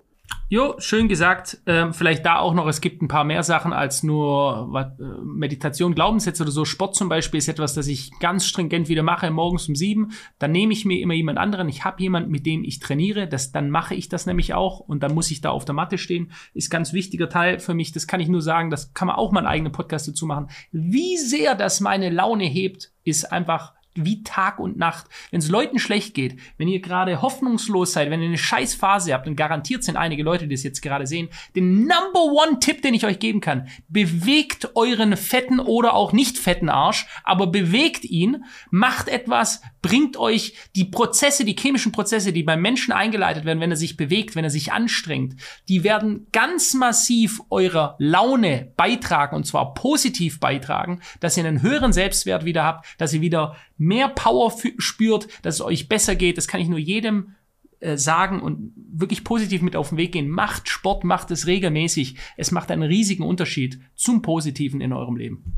Jo, 0.50 0.76
schön 0.78 1.08
gesagt. 1.08 1.58
Ähm, 1.66 1.92
vielleicht 1.92 2.24
da 2.24 2.38
auch 2.38 2.54
noch, 2.54 2.66
es 2.68 2.80
gibt 2.80 3.02
ein 3.02 3.08
paar 3.08 3.24
mehr 3.24 3.42
Sachen 3.42 3.74
als 3.74 4.02
nur 4.02 4.68
was, 4.72 4.98
äh, 4.98 5.02
Meditation, 5.22 5.94
Glaubenssätze 5.94 6.42
oder 6.42 6.52
so. 6.52 6.64
Sport 6.64 6.96
zum 6.96 7.10
Beispiel 7.10 7.36
ist 7.36 7.48
etwas, 7.48 7.74
das 7.74 7.86
ich 7.86 8.18
ganz 8.18 8.46
stringent 8.46 8.88
wieder 8.88 9.02
mache, 9.02 9.30
morgens 9.30 9.68
um 9.68 9.76
sieben. 9.76 10.12
Dann 10.38 10.52
nehme 10.52 10.72
ich 10.72 10.86
mir 10.86 11.02
immer 11.02 11.12
jemand 11.12 11.38
anderen. 11.38 11.68
Ich 11.68 11.84
habe 11.84 12.02
jemanden, 12.02 12.30
mit 12.30 12.46
dem 12.46 12.64
ich 12.64 12.80
trainiere. 12.80 13.28
Das, 13.28 13.52
dann 13.52 13.68
mache 13.68 13.94
ich 13.94 14.08
das 14.08 14.24
nämlich 14.24 14.54
auch 14.54 14.80
und 14.80 15.02
dann 15.02 15.14
muss 15.14 15.30
ich 15.30 15.42
da 15.42 15.50
auf 15.50 15.66
der 15.66 15.74
Matte 15.74 15.98
stehen. 15.98 16.32
Ist 16.54 16.70
ganz 16.70 16.94
wichtiger 16.94 17.28
Teil 17.28 17.58
für 17.58 17.74
mich. 17.74 17.92
Das 17.92 18.06
kann 18.06 18.20
ich 18.20 18.28
nur 18.28 18.40
sagen. 18.40 18.70
Das 18.70 18.94
kann 18.94 19.08
man 19.08 19.16
auch 19.16 19.32
mal 19.32 19.40
einen 19.40 19.48
eigenen 19.48 19.72
Podcast 19.72 20.08
dazu 20.08 20.24
machen. 20.24 20.48
Wie 20.72 21.18
sehr 21.18 21.56
das 21.56 21.80
meine 21.80 22.08
Laune 22.08 22.44
hebt, 22.44 22.90
ist 23.04 23.30
einfach 23.32 23.74
wie 24.04 24.22
Tag 24.22 24.58
und 24.58 24.76
Nacht. 24.78 25.06
Wenn 25.30 25.40
es 25.40 25.48
Leuten 25.48 25.78
schlecht 25.78 26.14
geht, 26.14 26.38
wenn 26.56 26.68
ihr 26.68 26.80
gerade 26.80 27.22
hoffnungslos 27.22 27.92
seid, 27.92 28.10
wenn 28.10 28.22
ihr 28.22 28.28
eine 28.28 28.38
scheiß 28.38 28.74
Phase 28.74 29.12
habt, 29.12 29.26
und 29.26 29.36
garantiert 29.36 29.84
sind 29.84 29.96
einige 29.96 30.22
Leute, 30.22 30.46
die 30.46 30.54
es 30.54 30.62
jetzt 30.62 30.80
gerade 30.80 31.06
sehen, 31.06 31.28
den 31.54 31.86
Number 31.86 32.24
One 32.24 32.60
Tipp, 32.60 32.82
den 32.82 32.94
ich 32.94 33.04
euch 33.06 33.18
geben 33.18 33.40
kann, 33.40 33.68
bewegt 33.88 34.70
euren 34.74 35.16
fetten 35.16 35.60
oder 35.60 35.94
auch 35.94 36.12
nicht 36.12 36.38
fetten 36.38 36.68
Arsch, 36.68 37.06
aber 37.24 37.46
bewegt 37.46 38.04
ihn, 38.04 38.44
macht 38.70 39.08
etwas, 39.08 39.62
bringt 39.82 40.16
euch 40.16 40.54
die 40.76 40.84
Prozesse, 40.84 41.44
die 41.44 41.56
chemischen 41.56 41.92
Prozesse, 41.92 42.32
die 42.32 42.42
beim 42.42 42.60
Menschen 42.60 42.92
eingeleitet 42.92 43.44
werden, 43.44 43.60
wenn 43.60 43.70
er 43.70 43.76
sich 43.76 43.96
bewegt, 43.96 44.36
wenn 44.36 44.44
er 44.44 44.50
sich 44.50 44.72
anstrengt, 44.72 45.36
die 45.68 45.84
werden 45.84 46.26
ganz 46.32 46.74
massiv 46.74 47.40
eurer 47.50 47.96
Laune 47.98 48.72
beitragen 48.76 49.36
und 49.36 49.44
zwar 49.44 49.74
positiv 49.74 50.40
beitragen, 50.40 51.00
dass 51.20 51.36
ihr 51.36 51.44
einen 51.44 51.62
höheren 51.62 51.92
Selbstwert 51.92 52.44
wieder 52.44 52.64
habt, 52.64 52.86
dass 52.98 53.12
ihr 53.12 53.20
wieder 53.20 53.56
mehr 53.76 54.08
Power 54.08 54.52
spürt, 54.78 55.28
dass 55.42 55.56
es 55.56 55.60
euch 55.60 55.88
besser 55.88 56.16
geht. 56.16 56.36
Das 56.36 56.48
kann 56.48 56.60
ich 56.60 56.68
nur 56.68 56.78
jedem 56.78 57.34
äh, 57.80 57.96
sagen 57.96 58.40
und 58.40 58.72
wirklich 58.90 59.22
positiv 59.22 59.62
mit 59.62 59.76
auf 59.76 59.90
den 59.90 59.98
Weg 59.98 60.12
gehen. 60.12 60.28
Macht 60.28 60.68
Sport, 60.68 61.04
macht 61.04 61.30
es 61.30 61.46
regelmäßig. 61.46 62.16
Es 62.36 62.50
macht 62.50 62.72
einen 62.72 62.82
riesigen 62.82 63.22
Unterschied 63.22 63.78
zum 63.94 64.20
Positiven 64.22 64.80
in 64.80 64.92
eurem 64.92 65.16
Leben. 65.16 65.54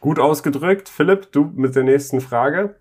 Gut 0.00 0.18
ausgedrückt. 0.18 0.90
Philipp, 0.90 1.32
du 1.32 1.50
mit 1.54 1.74
der 1.74 1.84
nächsten 1.84 2.20
Frage. 2.20 2.76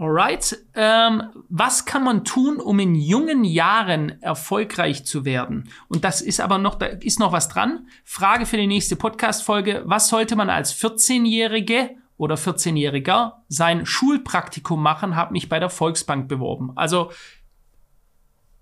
Alright. 0.00 0.56
Ähm, 0.74 1.24
was 1.48 1.84
kann 1.84 2.04
man 2.04 2.24
tun, 2.24 2.60
um 2.60 2.78
in 2.78 2.94
jungen 2.94 3.42
Jahren 3.42 4.22
erfolgreich 4.22 5.04
zu 5.04 5.24
werden? 5.24 5.70
Und 5.88 6.04
das 6.04 6.20
ist 6.20 6.40
aber 6.40 6.58
noch, 6.58 6.76
da 6.76 6.86
ist 6.86 7.18
noch 7.18 7.32
was 7.32 7.48
dran. 7.48 7.88
Frage 8.04 8.46
für 8.46 8.56
die 8.56 8.68
nächste 8.68 8.94
Podcast-Folge. 8.94 9.82
Was 9.86 10.06
sollte 10.06 10.36
man 10.36 10.50
als 10.50 10.72
14-Jährige 10.80 11.96
oder 12.16 12.36
14-Jähriger 12.36 13.38
sein 13.48 13.86
Schulpraktikum 13.86 14.80
machen, 14.80 15.16
habe 15.16 15.32
mich 15.32 15.48
bei 15.48 15.58
der 15.58 15.68
Volksbank 15.68 16.28
beworben. 16.28 16.70
Also 16.76 17.10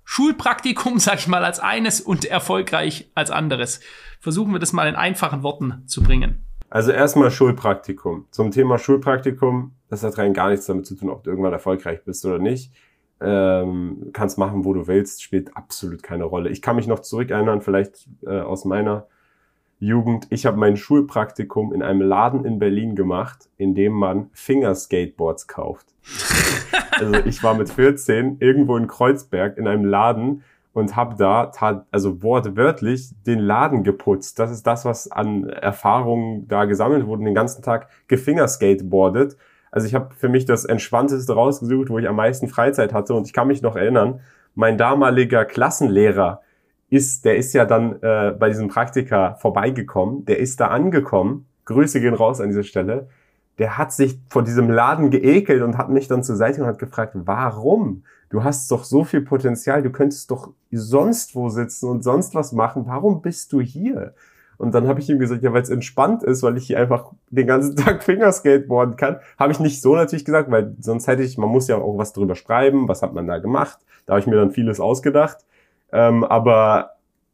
Schulpraktikum, 0.04 0.98
sag 0.98 1.18
ich 1.18 1.26
mal, 1.26 1.44
als 1.44 1.60
eines 1.60 2.00
und 2.00 2.24
erfolgreich 2.24 3.10
als 3.14 3.30
anderes. 3.30 3.80
Versuchen 4.20 4.52
wir 4.52 4.58
das 4.58 4.72
mal 4.72 4.88
in 4.88 4.96
einfachen 4.96 5.42
Worten 5.42 5.86
zu 5.86 6.02
bringen. 6.02 6.45
Also 6.68 6.90
erstmal 6.90 7.30
Schulpraktikum. 7.30 8.26
Zum 8.30 8.50
Thema 8.50 8.78
Schulpraktikum, 8.78 9.72
das 9.88 10.02
hat 10.02 10.18
rein 10.18 10.34
gar 10.34 10.50
nichts 10.50 10.66
damit 10.66 10.86
zu 10.86 10.96
tun, 10.96 11.10
ob 11.10 11.22
du 11.22 11.30
irgendwann 11.30 11.52
erfolgreich 11.52 12.02
bist 12.04 12.24
oder 12.26 12.38
nicht. 12.38 12.72
Ähm, 13.20 14.10
kannst 14.12 14.36
machen, 14.36 14.64
wo 14.64 14.74
du 14.74 14.86
willst, 14.86 15.22
spielt 15.22 15.56
absolut 15.56 16.02
keine 16.02 16.24
Rolle. 16.24 16.50
Ich 16.50 16.60
kann 16.60 16.76
mich 16.76 16.86
noch 16.86 17.00
zurück 17.00 17.30
erinnern, 17.30 17.62
vielleicht 17.62 18.08
äh, 18.26 18.40
aus 18.40 18.64
meiner 18.64 19.06
Jugend. 19.78 20.26
Ich 20.30 20.44
habe 20.44 20.56
mein 20.56 20.76
Schulpraktikum 20.76 21.72
in 21.72 21.82
einem 21.82 22.00
Laden 22.00 22.44
in 22.44 22.58
Berlin 22.58 22.94
gemacht, 22.94 23.48
in 23.56 23.74
dem 23.74 23.92
man 23.92 24.30
Fingerskateboards 24.32 25.46
kauft. 25.46 25.86
also 26.92 27.14
ich 27.24 27.42
war 27.42 27.54
mit 27.54 27.70
14 27.70 28.38
irgendwo 28.40 28.76
in 28.76 28.86
Kreuzberg 28.86 29.56
in 29.56 29.66
einem 29.66 29.84
Laden 29.84 30.42
und 30.76 30.94
habe 30.94 31.16
da 31.16 31.50
also 31.90 32.22
wortwörtlich 32.22 33.14
den 33.26 33.38
Laden 33.38 33.82
geputzt. 33.82 34.38
Das 34.38 34.50
ist 34.50 34.66
das, 34.66 34.84
was 34.84 35.10
an 35.10 35.48
Erfahrungen 35.48 36.48
da 36.48 36.66
gesammelt 36.66 37.06
wurde, 37.06 37.24
den 37.24 37.34
ganzen 37.34 37.62
Tag 37.62 37.88
gefingerskateboardet. 38.08 39.38
Also 39.70 39.86
ich 39.86 39.94
habe 39.94 40.14
für 40.14 40.28
mich 40.28 40.44
das 40.44 40.66
Entspannteste 40.66 41.32
rausgesucht, 41.32 41.88
wo 41.88 41.98
ich 41.98 42.06
am 42.06 42.16
meisten 42.16 42.48
Freizeit 42.48 42.92
hatte 42.92 43.14
und 43.14 43.26
ich 43.26 43.32
kann 43.32 43.48
mich 43.48 43.62
noch 43.62 43.74
erinnern, 43.74 44.20
mein 44.54 44.76
damaliger 44.76 45.46
Klassenlehrer, 45.46 46.42
ist, 46.90 47.24
der 47.24 47.38
ist 47.38 47.54
ja 47.54 47.64
dann 47.64 48.02
äh, 48.02 48.34
bei 48.38 48.50
diesem 48.50 48.68
Praktika 48.68 49.36
vorbeigekommen, 49.36 50.26
der 50.26 50.40
ist 50.40 50.60
da 50.60 50.66
angekommen, 50.66 51.46
Grüße 51.64 52.02
gehen 52.02 52.14
raus 52.14 52.38
an 52.38 52.48
dieser 52.48 52.64
Stelle, 52.64 53.08
der 53.58 53.78
hat 53.78 53.94
sich 53.94 54.20
vor 54.28 54.44
diesem 54.44 54.70
Laden 54.70 55.10
geekelt 55.10 55.62
und 55.62 55.78
hat 55.78 55.88
mich 55.88 56.06
dann 56.06 56.22
zur 56.22 56.36
Seite 56.36 56.60
und 56.60 56.68
hat 56.68 56.78
gefragt, 56.78 57.12
warum? 57.14 58.04
Du 58.28 58.42
hast 58.42 58.70
doch 58.70 58.84
so 58.84 59.04
viel 59.04 59.20
Potenzial, 59.20 59.82
du 59.82 59.90
könntest 59.90 60.30
doch 60.30 60.50
sonst 60.72 61.34
wo 61.34 61.48
sitzen 61.48 61.88
und 61.88 62.02
sonst 62.02 62.34
was 62.34 62.52
machen, 62.52 62.84
warum 62.86 63.22
bist 63.22 63.52
du 63.52 63.60
hier? 63.60 64.14
Und 64.58 64.74
dann 64.74 64.88
habe 64.88 65.00
ich 65.00 65.10
ihm 65.10 65.18
gesagt, 65.18 65.42
ja, 65.42 65.52
weil 65.52 65.62
es 65.62 65.70
entspannt 65.70 66.22
ist, 66.22 66.42
weil 66.42 66.56
ich 66.56 66.66
hier 66.66 66.80
einfach 66.80 67.12
den 67.30 67.46
ganzen 67.46 67.76
Tag 67.76 68.02
Fingerskateboarden 68.02 68.96
kann. 68.96 69.18
Habe 69.38 69.52
ich 69.52 69.60
nicht 69.60 69.82
so 69.82 69.94
natürlich 69.94 70.24
gesagt, 70.24 70.50
weil 70.50 70.74
sonst 70.80 71.06
hätte 71.06 71.22
ich, 71.22 71.36
man 71.38 71.50
muss 71.50 71.68
ja 71.68 71.76
auch 71.76 71.98
was 71.98 72.12
drüber 72.12 72.34
schreiben, 72.34 72.88
was 72.88 73.02
hat 73.02 73.12
man 73.12 73.26
da 73.26 73.38
gemacht. 73.38 73.78
Da 74.06 74.14
habe 74.14 74.20
ich 74.20 74.26
mir 74.26 74.36
dann 74.36 74.52
vieles 74.52 74.80
ausgedacht. 74.80 75.38
Ähm, 75.92 76.24
aber 76.24 76.92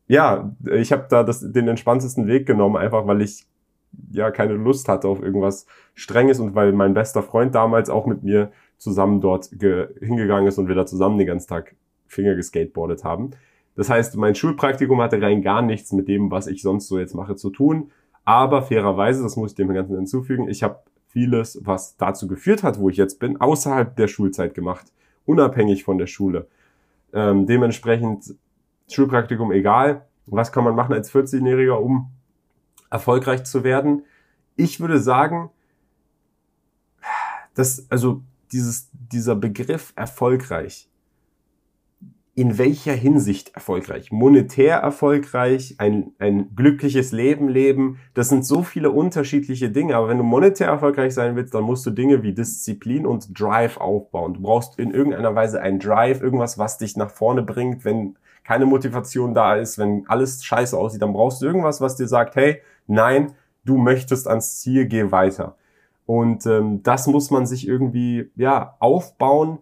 ja, 0.08 0.52
ich 0.70 0.92
habe 0.92 1.06
da 1.08 1.22
das, 1.22 1.40
den 1.40 1.68
entspanntesten 1.68 2.26
Weg 2.26 2.46
genommen, 2.46 2.76
einfach 2.76 3.06
weil 3.06 3.22
ich 3.22 3.46
ja 4.10 4.30
keine 4.30 4.54
Lust 4.54 4.88
hatte 4.88 5.08
auf 5.08 5.22
irgendwas 5.22 5.66
Strenges 5.94 6.40
und 6.40 6.54
weil 6.54 6.72
mein 6.72 6.94
bester 6.94 7.22
Freund 7.22 7.54
damals 7.54 7.90
auch 7.90 8.06
mit 8.06 8.22
mir 8.22 8.50
zusammen 8.82 9.20
dort 9.20 9.46
hingegangen 9.46 10.48
ist 10.48 10.58
und 10.58 10.68
wir 10.68 10.74
da 10.74 10.84
zusammen 10.84 11.18
den 11.18 11.26
ganzen 11.26 11.48
Tag 11.48 11.76
Finger 12.06 12.34
geskateboardet 12.34 13.04
haben. 13.04 13.30
Das 13.74 13.88
heißt, 13.88 14.16
mein 14.16 14.34
Schulpraktikum 14.34 15.00
hatte 15.00 15.22
rein 15.22 15.40
gar 15.40 15.62
nichts 15.62 15.92
mit 15.92 16.08
dem, 16.08 16.30
was 16.30 16.46
ich 16.46 16.62
sonst 16.62 16.88
so 16.88 16.98
jetzt 16.98 17.14
mache, 17.14 17.36
zu 17.36 17.50
tun. 17.50 17.90
Aber 18.24 18.62
fairerweise, 18.62 19.22
das 19.22 19.36
muss 19.36 19.52
ich 19.52 19.56
dem 19.56 19.72
Ganzen 19.72 19.96
hinzufügen, 19.96 20.48
ich 20.48 20.62
habe 20.62 20.80
vieles, 21.08 21.60
was 21.64 21.96
dazu 21.96 22.26
geführt 22.26 22.62
hat, 22.62 22.78
wo 22.78 22.88
ich 22.88 22.96
jetzt 22.96 23.18
bin, 23.18 23.40
außerhalb 23.40 23.96
der 23.96 24.08
Schulzeit 24.08 24.54
gemacht, 24.54 24.92
unabhängig 25.26 25.84
von 25.84 25.98
der 25.98 26.06
Schule. 26.06 26.46
Ähm, 27.12 27.46
dementsprechend 27.46 28.34
Schulpraktikum 28.90 29.52
egal. 29.52 30.06
Was 30.26 30.52
kann 30.52 30.64
man 30.64 30.74
machen 30.74 30.92
als 30.92 31.12
14-Jähriger, 31.12 31.74
um 31.74 32.10
erfolgreich 32.90 33.44
zu 33.44 33.64
werden? 33.64 34.04
Ich 34.56 34.80
würde 34.80 34.98
sagen, 34.98 35.50
dass, 37.54 37.86
also 37.90 38.22
dieses, 38.52 38.90
dieser 38.92 39.34
Begriff 39.34 39.92
erfolgreich, 39.96 40.88
in 42.34 42.56
welcher 42.56 42.94
Hinsicht 42.94 43.54
erfolgreich? 43.54 44.10
Monetär 44.10 44.78
erfolgreich, 44.78 45.74
ein, 45.78 46.12
ein 46.18 46.54
glückliches 46.56 47.12
Leben 47.12 47.48
leben, 47.48 47.98
das 48.14 48.30
sind 48.30 48.46
so 48.46 48.62
viele 48.62 48.90
unterschiedliche 48.90 49.70
Dinge. 49.70 49.96
Aber 49.96 50.08
wenn 50.08 50.16
du 50.16 50.24
monetär 50.24 50.68
erfolgreich 50.68 51.12
sein 51.12 51.36
willst, 51.36 51.52
dann 51.54 51.64
musst 51.64 51.84
du 51.84 51.90
Dinge 51.90 52.22
wie 52.22 52.32
Disziplin 52.32 53.04
und 53.04 53.38
Drive 53.38 53.76
aufbauen. 53.76 54.34
Du 54.34 54.40
brauchst 54.40 54.78
in 54.78 54.92
irgendeiner 54.92 55.34
Weise 55.34 55.60
einen 55.60 55.78
Drive, 55.78 56.22
irgendwas, 56.22 56.56
was 56.56 56.78
dich 56.78 56.96
nach 56.96 57.10
vorne 57.10 57.42
bringt, 57.42 57.84
wenn 57.84 58.16
keine 58.44 58.66
Motivation 58.66 59.34
da 59.34 59.54
ist, 59.56 59.78
wenn 59.78 60.04
alles 60.08 60.44
scheiße 60.44 60.76
aussieht, 60.76 61.02
dann 61.02 61.12
brauchst 61.12 61.42
du 61.42 61.46
irgendwas, 61.46 61.80
was 61.80 61.96
dir 61.96 62.08
sagt, 62.08 62.34
hey, 62.34 62.60
nein, 62.86 63.34
du 63.64 63.76
möchtest 63.76 64.26
ans 64.26 64.60
Ziel, 64.60 64.86
geh 64.86 65.10
weiter. 65.12 65.56
Und 66.06 66.46
ähm, 66.46 66.82
das 66.82 67.06
muss 67.06 67.30
man 67.30 67.46
sich 67.46 67.66
irgendwie 67.66 68.30
ja 68.36 68.76
aufbauen. 68.80 69.58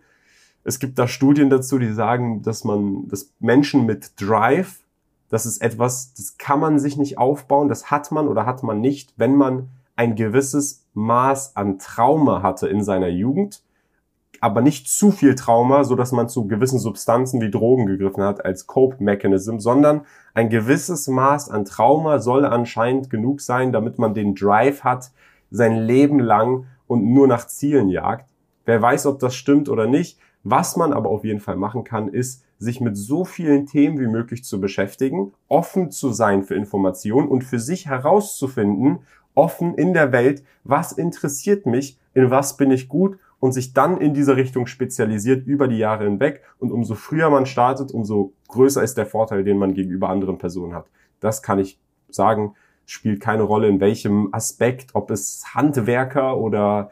Es 0.65 0.79
gibt 0.79 0.99
da 0.99 1.09
Studien 1.09 1.51
dazu, 1.51 1.79
die 1.79 1.93
sagen, 1.93 2.43
dass 2.43 2.65
man, 2.65 3.09
dass 3.09 3.33
Menschen 3.41 3.87
mit 3.87 4.21
Drive, 4.21 4.81
das 5.29 5.47
ist 5.47 5.63
etwas, 5.63 6.15
das 6.15 6.39
kann 6.39 6.61
man 6.61 6.79
sich 6.79 6.97
nicht 6.97 7.19
aufbauen, 7.19 7.69
das 7.69 7.91
hat 7.91 8.11
man 8.11 8.29
oder 8.29 8.47
hat 8.47 8.63
man 8.63 8.81
nicht, 8.81 9.15
wenn 9.17 9.37
man 9.37 9.69
ein 9.97 10.17
gewisses 10.17 10.87
Maß 10.95 11.57
an 11.57 11.79
Trauma 11.79 12.43
hatte 12.43 12.69
in 12.69 12.83
seiner 12.83 13.09
Jugend 13.09 13.63
aber 14.41 14.63
nicht 14.63 14.89
zu 14.89 15.11
viel 15.11 15.35
Trauma, 15.35 15.85
so 15.85 15.95
dass 15.95 16.13
man 16.13 16.29
zu 16.29 16.47
gewissen 16.47 16.79
Substanzen 16.79 17.41
wie 17.41 17.51
Drogen 17.51 17.87
gegriffen 17.87 18.23
hat 18.23 18.45
als 18.45 18.67
Cope-Mechanism, 18.67 19.59
sondern 19.59 20.07
ein 20.33 20.49
gewisses 20.49 21.09
Maß 21.09 21.51
an 21.51 21.67
Trauma 21.67 22.19
soll 22.19 22.47
anscheinend 22.47 23.11
genug 23.11 23.43
sein, 23.43 23.71
damit 23.71 23.99
man 23.99 24.15
den 24.15 24.35
Drive 24.35 24.83
hat, 24.83 25.11
sein 25.51 25.77
Leben 25.77 26.19
lang 26.19 26.67
und 26.87 27.05
nur 27.05 27.27
nach 27.27 27.47
Zielen 27.47 27.89
jagt. 27.89 28.31
Wer 28.65 28.81
weiß, 28.81 29.07
ob 29.07 29.19
das 29.19 29.35
stimmt 29.35 29.69
oder 29.69 29.87
nicht. 29.87 30.19
Was 30.43 30.77
man 30.77 30.93
aber 30.93 31.11
auf 31.11 31.25
jeden 31.25 31.41
Fall 31.41 31.57
machen 31.57 31.85
kann, 31.85 32.09
ist, 32.09 32.45
sich 32.59 32.81
mit 32.81 32.97
so 32.97 33.25
vielen 33.25 33.67
Themen 33.67 33.99
wie 33.99 34.07
möglich 34.07 34.45
zu 34.45 34.61
beschäftigen, 34.61 35.33
offen 35.49 35.91
zu 35.91 36.13
sein 36.13 36.43
für 36.43 36.55
Informationen 36.55 37.29
und 37.29 37.43
für 37.43 37.59
sich 37.59 37.87
herauszufinden, 37.87 39.01
offen 39.35 39.75
in 39.75 39.95
der 39.95 40.13
Welt, 40.13 40.45
was 40.65 40.93
interessiert 40.93 41.67
mich, 41.67 41.99
in 42.15 42.31
was 42.31 42.57
bin 42.57 42.71
ich 42.71 42.89
gut 42.89 43.19
und 43.39 43.53
sich 43.53 43.73
dann 43.73 43.99
in 43.99 44.13
diese 44.13 44.37
Richtung 44.37 44.67
spezialisiert 44.67 45.47
über 45.47 45.69
die 45.69 45.79
Jahre 45.79 46.05
hinweg. 46.05 46.43
Und 46.59 46.71
umso 46.71 46.95
früher 46.95 47.31
man 47.31 47.47
startet, 47.47 47.93
umso 47.93 48.35
größer 48.49 48.83
ist 48.83 48.99
der 48.99 49.07
Vorteil, 49.07 49.45
den 49.45 49.57
man 49.57 49.75
gegenüber 49.75 50.11
anderen 50.11 50.39
Personen 50.39 50.75
hat. 50.75 50.87
Das 51.21 51.43
kann 51.43 51.59
ich 51.59 51.81
sagen, 52.11 52.55
spielt 52.91 53.21
keine 53.21 53.43
Rolle, 53.43 53.69
in 53.69 53.81
welchem 53.81 54.33
Aspekt, 54.33 54.95
ob 54.95 55.11
es 55.11 55.45
Handwerker 55.55 56.37
oder 56.37 56.91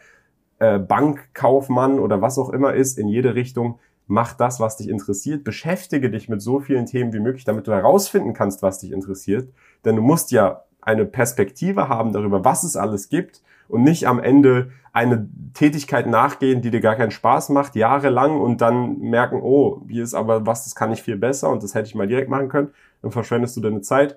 äh, 0.58 0.78
Bankkaufmann 0.78 1.98
oder 1.98 2.22
was 2.22 2.38
auch 2.38 2.50
immer 2.50 2.74
ist, 2.74 2.98
in 2.98 3.08
jede 3.08 3.34
Richtung. 3.34 3.78
Mach 4.06 4.32
das, 4.32 4.60
was 4.60 4.76
dich 4.76 4.88
interessiert. 4.88 5.44
Beschäftige 5.44 6.10
dich 6.10 6.28
mit 6.28 6.40
so 6.40 6.60
vielen 6.60 6.86
Themen 6.86 7.12
wie 7.12 7.20
möglich, 7.20 7.44
damit 7.44 7.66
du 7.66 7.72
herausfinden 7.72 8.32
kannst, 8.32 8.62
was 8.62 8.78
dich 8.78 8.92
interessiert. 8.92 9.52
Denn 9.84 9.96
du 9.96 10.02
musst 10.02 10.30
ja 10.30 10.64
eine 10.80 11.04
Perspektive 11.04 11.88
haben 11.88 12.12
darüber, 12.12 12.44
was 12.44 12.62
es 12.62 12.76
alles 12.76 13.08
gibt 13.08 13.42
und 13.68 13.82
nicht 13.82 14.06
am 14.06 14.20
Ende 14.20 14.70
eine 14.92 15.28
Tätigkeit 15.52 16.06
nachgehen, 16.06 16.62
die 16.62 16.70
dir 16.70 16.80
gar 16.80 16.96
keinen 16.96 17.10
Spaß 17.10 17.50
macht, 17.50 17.76
jahrelang 17.76 18.40
und 18.40 18.60
dann 18.60 18.98
merken, 18.98 19.40
oh, 19.42 19.82
hier 19.88 20.02
ist 20.02 20.14
aber 20.14 20.46
was, 20.46 20.64
das 20.64 20.74
kann 20.74 20.92
ich 20.92 21.02
viel 21.02 21.16
besser 21.16 21.50
und 21.50 21.62
das 21.62 21.74
hätte 21.74 21.88
ich 21.88 21.94
mal 21.94 22.08
direkt 22.08 22.30
machen 22.30 22.48
können. 22.48 22.70
Dann 23.02 23.10
verschwendest 23.10 23.56
du 23.56 23.60
deine 23.60 23.80
Zeit. 23.82 24.16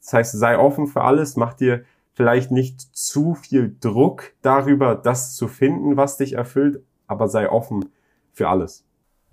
Das 0.00 0.12
heißt, 0.12 0.38
sei 0.38 0.58
offen 0.58 0.86
für 0.86 1.02
alles, 1.02 1.36
mach 1.36 1.54
dir 1.54 1.84
vielleicht 2.12 2.50
nicht 2.50 2.80
zu 2.80 3.34
viel 3.34 3.76
Druck 3.80 4.32
darüber, 4.42 4.94
das 4.94 5.36
zu 5.36 5.46
finden, 5.48 5.96
was 5.96 6.16
dich 6.16 6.32
erfüllt, 6.32 6.82
aber 7.06 7.28
sei 7.28 7.48
offen 7.50 7.86
für 8.32 8.48
alles. 8.48 8.84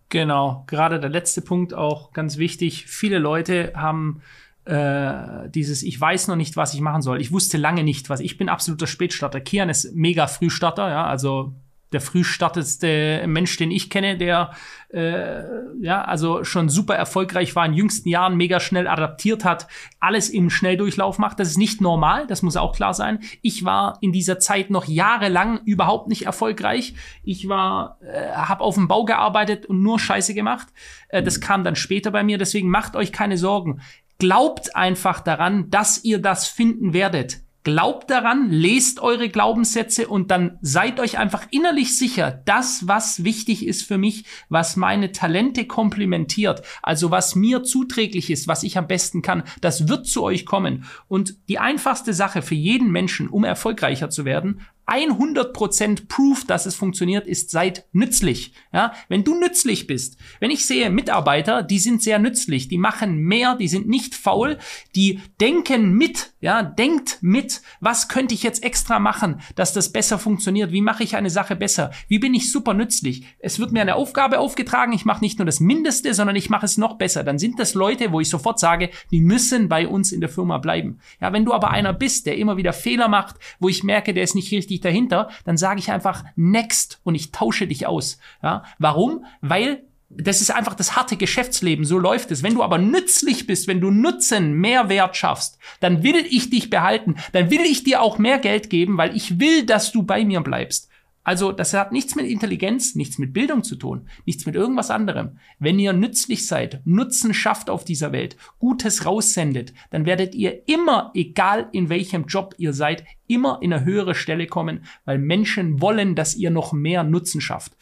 Genau, 0.10 0.63
gerade 0.67 0.99
der 0.99 1.10
letzte 1.10 1.41
Punkt 1.41 1.73
auch 1.73 2.13
ganz 2.13 2.38
wichtig. 2.38 2.86
Viele 2.86 3.17
Leute 3.17 3.73
haben 3.75 4.21
äh, 4.65 5.49
dieses 5.49 5.84
Ich 5.84 5.99
weiß 5.99 6.28
noch 6.28 6.36
nicht, 6.36 6.58
was 6.58 6.73
ich 6.73 6.82
machen 6.82 7.01
soll. 7.01 7.21
Ich 7.21 7.32
wusste 7.32 7.58
lange 7.58 7.84
nicht, 7.84 8.10
was. 8.10 8.19
Ich 8.19 8.38
bin 8.38 8.49
absoluter 8.49 8.88
Spätstarter. 8.88 9.39
Kian 9.39 9.69
ist 9.69 9.95
mega 9.95 10.28
Frühstarter, 10.28 10.89
ja, 10.89 11.06
also 11.06 11.54
der 11.91 12.02
frühstartetste 12.02 13.24
Mensch, 13.28 13.56
den 13.58 13.71
ich 13.71 13.89
kenne, 13.89 14.17
der 14.17 14.52
äh, 14.89 15.43
ja 15.82 16.04
also 16.04 16.43
schon 16.43 16.69
super 16.69 16.95
erfolgreich 16.95 17.56
war 17.56 17.65
in 17.65 17.74
jüngsten 17.74 18.10
Jahren, 18.10 18.36
mega 18.38 18.60
schnell 18.60 18.88
adaptiert 18.88 19.45
hat, 19.45 19.67
alles 20.00 20.30
im 20.30 20.50
Schnelldurchlauf 20.50 21.19
macht. 21.19 21.39
Das 21.39 21.50
ist 21.50 21.58
nicht 21.58 21.82
normal, 21.82 22.28
das 22.28 22.41
muss 22.41 22.58
auch 22.58 22.76
klar 22.76 22.93
sein. 22.93 23.19
Ich 23.41 23.65
war 23.65 23.98
in 24.02 24.12
dieser 24.12 24.39
Zeit 24.39 24.69
noch 24.69 24.86
jahrelang 24.86 25.60
überhaupt 25.65 26.08
nicht 26.08 26.26
erfolgreich. 26.26 26.95
Ich 27.24 27.48
war, 27.48 28.00
äh, 28.02 28.32
habe 28.32 28.63
auf 28.63 28.76
dem 28.76 28.88
Bau 28.88 29.06
gearbeitet 29.06 29.65
und 29.65 29.82
nur 29.82 30.00
Scheiße 30.00 30.34
gemacht. 30.34 30.67
Äh, 31.10 31.24
das 31.24 31.39
kam 31.39 31.63
dann 31.63 31.76
später 31.76 32.12
bei 32.12 32.24
mir. 32.24 32.38
Deswegen 32.38 32.69
macht 32.69 32.95
euch 32.95 33.12
keine 33.12 33.38
Sorgen. 33.38 33.82
Glaubt 34.17 34.76
einfach 34.76 35.19
daran, 35.19 35.69
dass 35.69 36.04
ihr 36.04 36.21
das 36.21 36.48
finden 36.48 36.93
werdet. 36.93 37.44
Glaubt 37.65 38.12
daran, 38.12 38.51
lest 38.51 38.99
eure 38.99 39.28
Glaubenssätze 39.28 40.08
und 40.08 40.30
dann 40.30 40.60
seid 40.62 40.99
euch 40.99 41.17
einfach 41.17 41.47
innerlich 41.49 41.97
sicher, 41.97 42.43
das, 42.45 42.88
was 42.88 43.23
wichtig 43.23 43.65
ist 43.65 43.82
für 43.82 43.97
mich, 43.97 44.25
was 44.49 44.75
meine 44.75 45.12
Talente 45.12 45.65
komplementiert, 45.65 46.62
also 46.84 47.10
was 47.10 47.34
mir 47.34 47.63
zuträglich 47.63 48.30
ist, 48.30 48.47
was 48.47 48.62
ich 48.62 48.78
am 48.78 48.86
besten 48.86 49.23
kann, 49.23 49.41
das 49.62 49.88
wird 49.88 50.06
zu 50.06 50.21
euch 50.21 50.45
kommen. 50.45 50.86
Und 51.08 51.38
die 51.49 51.58
einfachste 51.58 52.13
Sache 52.13 52.43
für 52.43 52.54
jeden 52.54 52.91
Menschen, 52.91 53.28
um 53.28 53.43
erfolgreicher 53.43 54.12
zu 54.12 54.25
werden, 54.25 54.62
100% 54.88 56.08
Proof, 56.08 56.45
dass 56.45 56.65
es 56.65 56.76
funktioniert, 56.76 57.28
ist 57.28 57.50
seid 57.50 57.86
nützlich. 57.91 58.54
Ja, 58.74 58.93
wenn 59.10 59.24
du 59.24 59.39
nützlich 59.39 59.88
bist, 59.88 60.17
wenn 60.39 60.52
ich 60.52 60.65
sehe 60.65 60.89
Mitarbeiter, 60.89 61.63
die 61.63 61.80
sind 61.80 62.04
sehr 62.04 62.19
nützlich, 62.19 62.67
die 62.67 62.78
machen 62.78 63.17
mehr, 63.17 63.56
die 63.56 63.67
sind 63.67 63.88
nicht 63.88 64.15
faul, 64.15 64.58
die 64.95 65.21
denken 65.41 65.93
mit, 65.93 66.34
ja, 66.39 66.62
denkt 66.62 67.19
mit, 67.21 67.62
was 67.80 68.08
könnte 68.08 68.36
ich 68.36 68.43
jetzt 68.43 68.63
extra 68.63 69.00
machen, 69.00 69.41
dass 69.56 69.74
das 69.74 69.91
besser 69.91 70.19
funktioniert? 70.19 70.71
Wie 70.71 70.82
mache 70.82 71.04
ich 71.04 71.15
eine 71.15 71.30
Sache 71.30 71.56
besser? 71.56 71.91
Wie 72.08 72.19
bin 72.19 72.34
ich 72.34 72.52
super 72.52 72.74
nützlich? 72.74 73.26
Es 73.39 73.60
wird 73.60 73.71
mir 73.71 73.82
eine 73.82 73.95
Aufgabe 73.95 74.39
aufgetragen, 74.39 74.93
ich 74.93 75.06
mache 75.06 75.24
nicht 75.24 75.39
nur 75.39 75.45
das 75.45 75.60
Mindeste, 75.60 76.13
sondern 76.13 76.36
ich 76.36 76.50
mache 76.50 76.65
es 76.65 76.78
noch 76.78 76.98
besser. 76.98 77.24
Dann 77.24 77.39
sind 77.39 77.60
das 77.60 77.74
Leute, 77.74 78.12
wo 78.12 78.19
ich 78.19 78.30
sofort 78.30 78.60
sage, 78.60 78.89
die 79.12 79.21
müssen 79.21 79.69
bei 79.69 79.88
uns 79.88 80.12
in 80.12 80.19
der 80.19 80.30
Firma 80.30 80.60
bleiben. 80.60 81.00
Ja, 81.19 81.34
wenn 81.34 81.45
du 81.45 81.54
aber 81.54 81.71
einer 81.71 81.93
bist, 81.93 82.26
der 82.26 82.38
immer 82.38 82.58
wieder 82.58 82.74
Fehler 82.74 83.08
macht, 83.08 83.38
wo 83.60 83.69
ich 83.69 83.84
merke, 83.84 84.13
der 84.13 84.24
ist 84.24 84.36
nicht 84.36 84.52
richtig 84.52 84.74
richtig 84.75 84.81
dahinter, 84.81 85.29
dann 85.45 85.57
sage 85.57 85.79
ich 85.79 85.91
einfach 85.91 86.23
next 86.35 86.99
und 87.03 87.15
ich 87.15 87.31
tausche 87.31 87.67
dich 87.67 87.88
aus. 87.88 88.19
Ja? 88.43 88.63
Warum? 88.79 89.25
Weil 89.41 89.83
das 90.09 90.39
ist 90.39 90.51
einfach 90.51 90.75
das 90.75 90.95
harte 90.95 91.17
Geschäftsleben, 91.17 91.83
so 91.83 91.97
läuft 91.97 92.31
es. 92.31 92.43
Wenn 92.43 92.53
du 92.53 92.63
aber 92.63 92.77
nützlich 92.77 93.47
bist, 93.47 93.67
wenn 93.67 93.81
du 93.81 93.89
Nutzen, 93.89 94.53
Mehrwert 94.53 95.17
schaffst, 95.17 95.57
dann 95.79 96.03
will 96.03 96.25
ich 96.29 96.49
dich 96.49 96.69
behalten, 96.69 97.15
dann 97.33 97.49
will 97.49 97.61
ich 97.61 97.83
dir 97.83 98.01
auch 98.01 98.19
mehr 98.19 98.38
Geld 98.38 98.69
geben, 98.69 98.97
weil 98.97 99.15
ich 99.15 99.39
will, 99.39 99.65
dass 99.65 99.91
du 99.91 100.03
bei 100.03 100.23
mir 100.23 100.41
bleibst. 100.41 100.89
Also 101.25 101.51
das 101.51 101.73
hat 101.73 101.91
nichts 101.91 102.15
mit 102.15 102.27
Intelligenz, 102.27 102.95
nichts 102.95 103.17
mit 103.17 103.33
Bildung 103.33 103.63
zu 103.63 103.75
tun, 103.75 104.07
nichts 104.25 104.45
mit 104.45 104.55
irgendwas 104.55 104.91
anderem. 104.91 105.39
Wenn 105.59 105.79
ihr 105.79 105.91
nützlich 105.91 106.47
seid, 106.47 106.81
Nutzen 106.85 107.33
schafft 107.33 107.69
auf 107.69 107.83
dieser 107.83 108.11
Welt, 108.11 108.38
Gutes 108.59 109.05
raussendet, 109.05 109.73
dann 109.89 110.05
werdet 110.05 110.35
ihr 110.35 110.67
immer, 110.69 111.11
egal 111.15 111.67
in 111.71 111.89
welchem 111.89 112.25
Job 112.25 112.53
ihr 112.57 112.71
seid, 112.71 113.03
immer 113.27 113.59
in 113.61 113.73
eine 113.73 113.83
höhere 113.83 114.15
Stelle 114.15 114.45
kommen, 114.45 114.85
weil 115.03 115.17
Menschen 115.17 115.81
wollen, 115.81 116.15
dass 116.15 116.35
ihr 116.35 116.51
noch 116.51 116.71
mehr 116.71 117.03
Nutzen 117.03 117.41
schafft. 117.41 117.73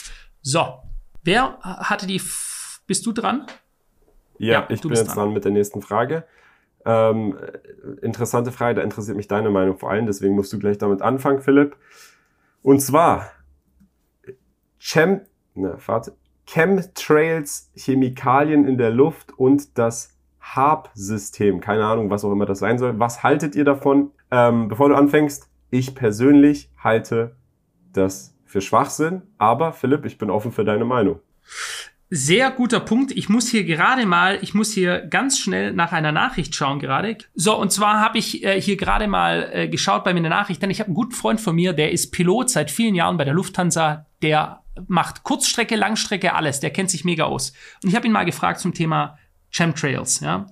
So, 0.41 0.65
wer 1.23 1.59
hatte 1.61 2.07
die... 2.07 2.15
F 2.15 2.81
bist 2.87 3.05
du 3.05 3.11
dran? 3.11 3.45
Ja, 4.37 4.53
ja 4.53 4.67
ich 4.69 4.81
bin 4.81 4.91
jetzt 4.91 5.07
dran. 5.07 5.15
dran 5.15 5.33
mit 5.33 5.45
der 5.45 5.51
nächsten 5.51 5.81
Frage. 5.81 6.25
Ähm, 6.85 7.37
interessante 8.01 8.51
Frage, 8.51 8.75
da 8.75 8.81
interessiert 8.81 9.15
mich 9.15 9.27
deine 9.27 9.49
Meinung 9.49 9.77
vor 9.77 9.91
allem, 9.91 10.05
deswegen 10.05 10.35
musst 10.35 10.51
du 10.51 10.59
gleich 10.59 10.77
damit 10.77 11.01
anfangen, 11.01 11.41
Philipp. 11.41 11.77
Und 12.63 12.79
zwar 12.79 13.29
Chem, 14.79 15.21
ne, 15.53 15.77
warte, 15.85 16.15
Chemtrails, 16.45 17.71
Chemikalien 17.75 18.65
in 18.65 18.77
der 18.77 18.89
Luft 18.89 19.31
und 19.37 19.77
das 19.77 20.17
HARP-System. 20.39 21.61
Keine 21.61 21.85
Ahnung, 21.85 22.09
was 22.09 22.25
auch 22.25 22.31
immer 22.31 22.45
das 22.45 22.59
sein 22.59 22.77
soll. 22.77 22.99
Was 22.99 23.23
haltet 23.23 23.55
ihr 23.55 23.63
davon? 23.63 24.11
Ähm, 24.31 24.67
bevor 24.67 24.89
du 24.89 24.95
anfängst, 24.95 25.49
ich 25.69 25.95
persönlich 25.95 26.69
halte 26.77 27.35
das 27.93 28.35
für 28.45 28.61
Schwachsinn, 28.61 29.23
aber 29.37 29.73
Philipp, 29.73 30.05
ich 30.05 30.17
bin 30.17 30.29
offen 30.29 30.51
für 30.51 30.65
deine 30.65 30.85
Meinung. 30.85 31.19
Sehr 32.15 32.51
guter 32.51 32.79
Punkt. 32.79 33.11
Ich 33.11 33.27
muss 33.27 33.49
hier 33.49 33.63
gerade 33.63 34.05
mal, 34.05 34.37
ich 34.43 34.53
muss 34.53 34.71
hier 34.71 34.99
ganz 34.99 35.39
schnell 35.39 35.73
nach 35.73 35.93
einer 35.93 36.11
Nachricht 36.11 36.53
schauen 36.53 36.77
gerade. 36.77 37.17
So, 37.33 37.59
und 37.59 37.71
zwar 37.71 38.01
habe 38.01 38.19
ich 38.19 38.43
äh, 38.43 38.61
hier 38.61 38.77
gerade 38.77 39.07
mal 39.07 39.49
äh, 39.51 39.67
geschaut 39.67 40.03
bei 40.03 40.13
mir 40.13 40.19
in 40.19 40.25
der 40.25 40.29
Nachricht, 40.29 40.61
denn 40.61 40.69
ich 40.69 40.79
habe 40.79 40.89
einen 40.89 40.95
guten 40.95 41.13
Freund 41.13 41.41
von 41.41 41.55
mir, 41.55 41.73
der 41.73 41.91
ist 41.91 42.11
Pilot 42.11 42.51
seit 42.51 42.69
vielen 42.69 42.93
Jahren 42.93 43.17
bei 43.17 43.25
der 43.25 43.33
Lufthansa, 43.33 44.05
der 44.21 44.61
macht 44.87 45.23
Kurzstrecke, 45.23 45.75
Langstrecke, 45.75 46.35
alles, 46.35 46.59
der 46.59 46.69
kennt 46.69 46.91
sich 46.91 47.03
mega 47.03 47.23
aus. 47.23 47.51
Und 47.81 47.89
ich 47.89 47.95
habe 47.95 48.05
ihn 48.05 48.13
mal 48.13 48.25
gefragt 48.25 48.59
zum 48.59 48.75
Thema 48.75 49.17
Chemtrails, 49.49 50.19
ja 50.19 50.45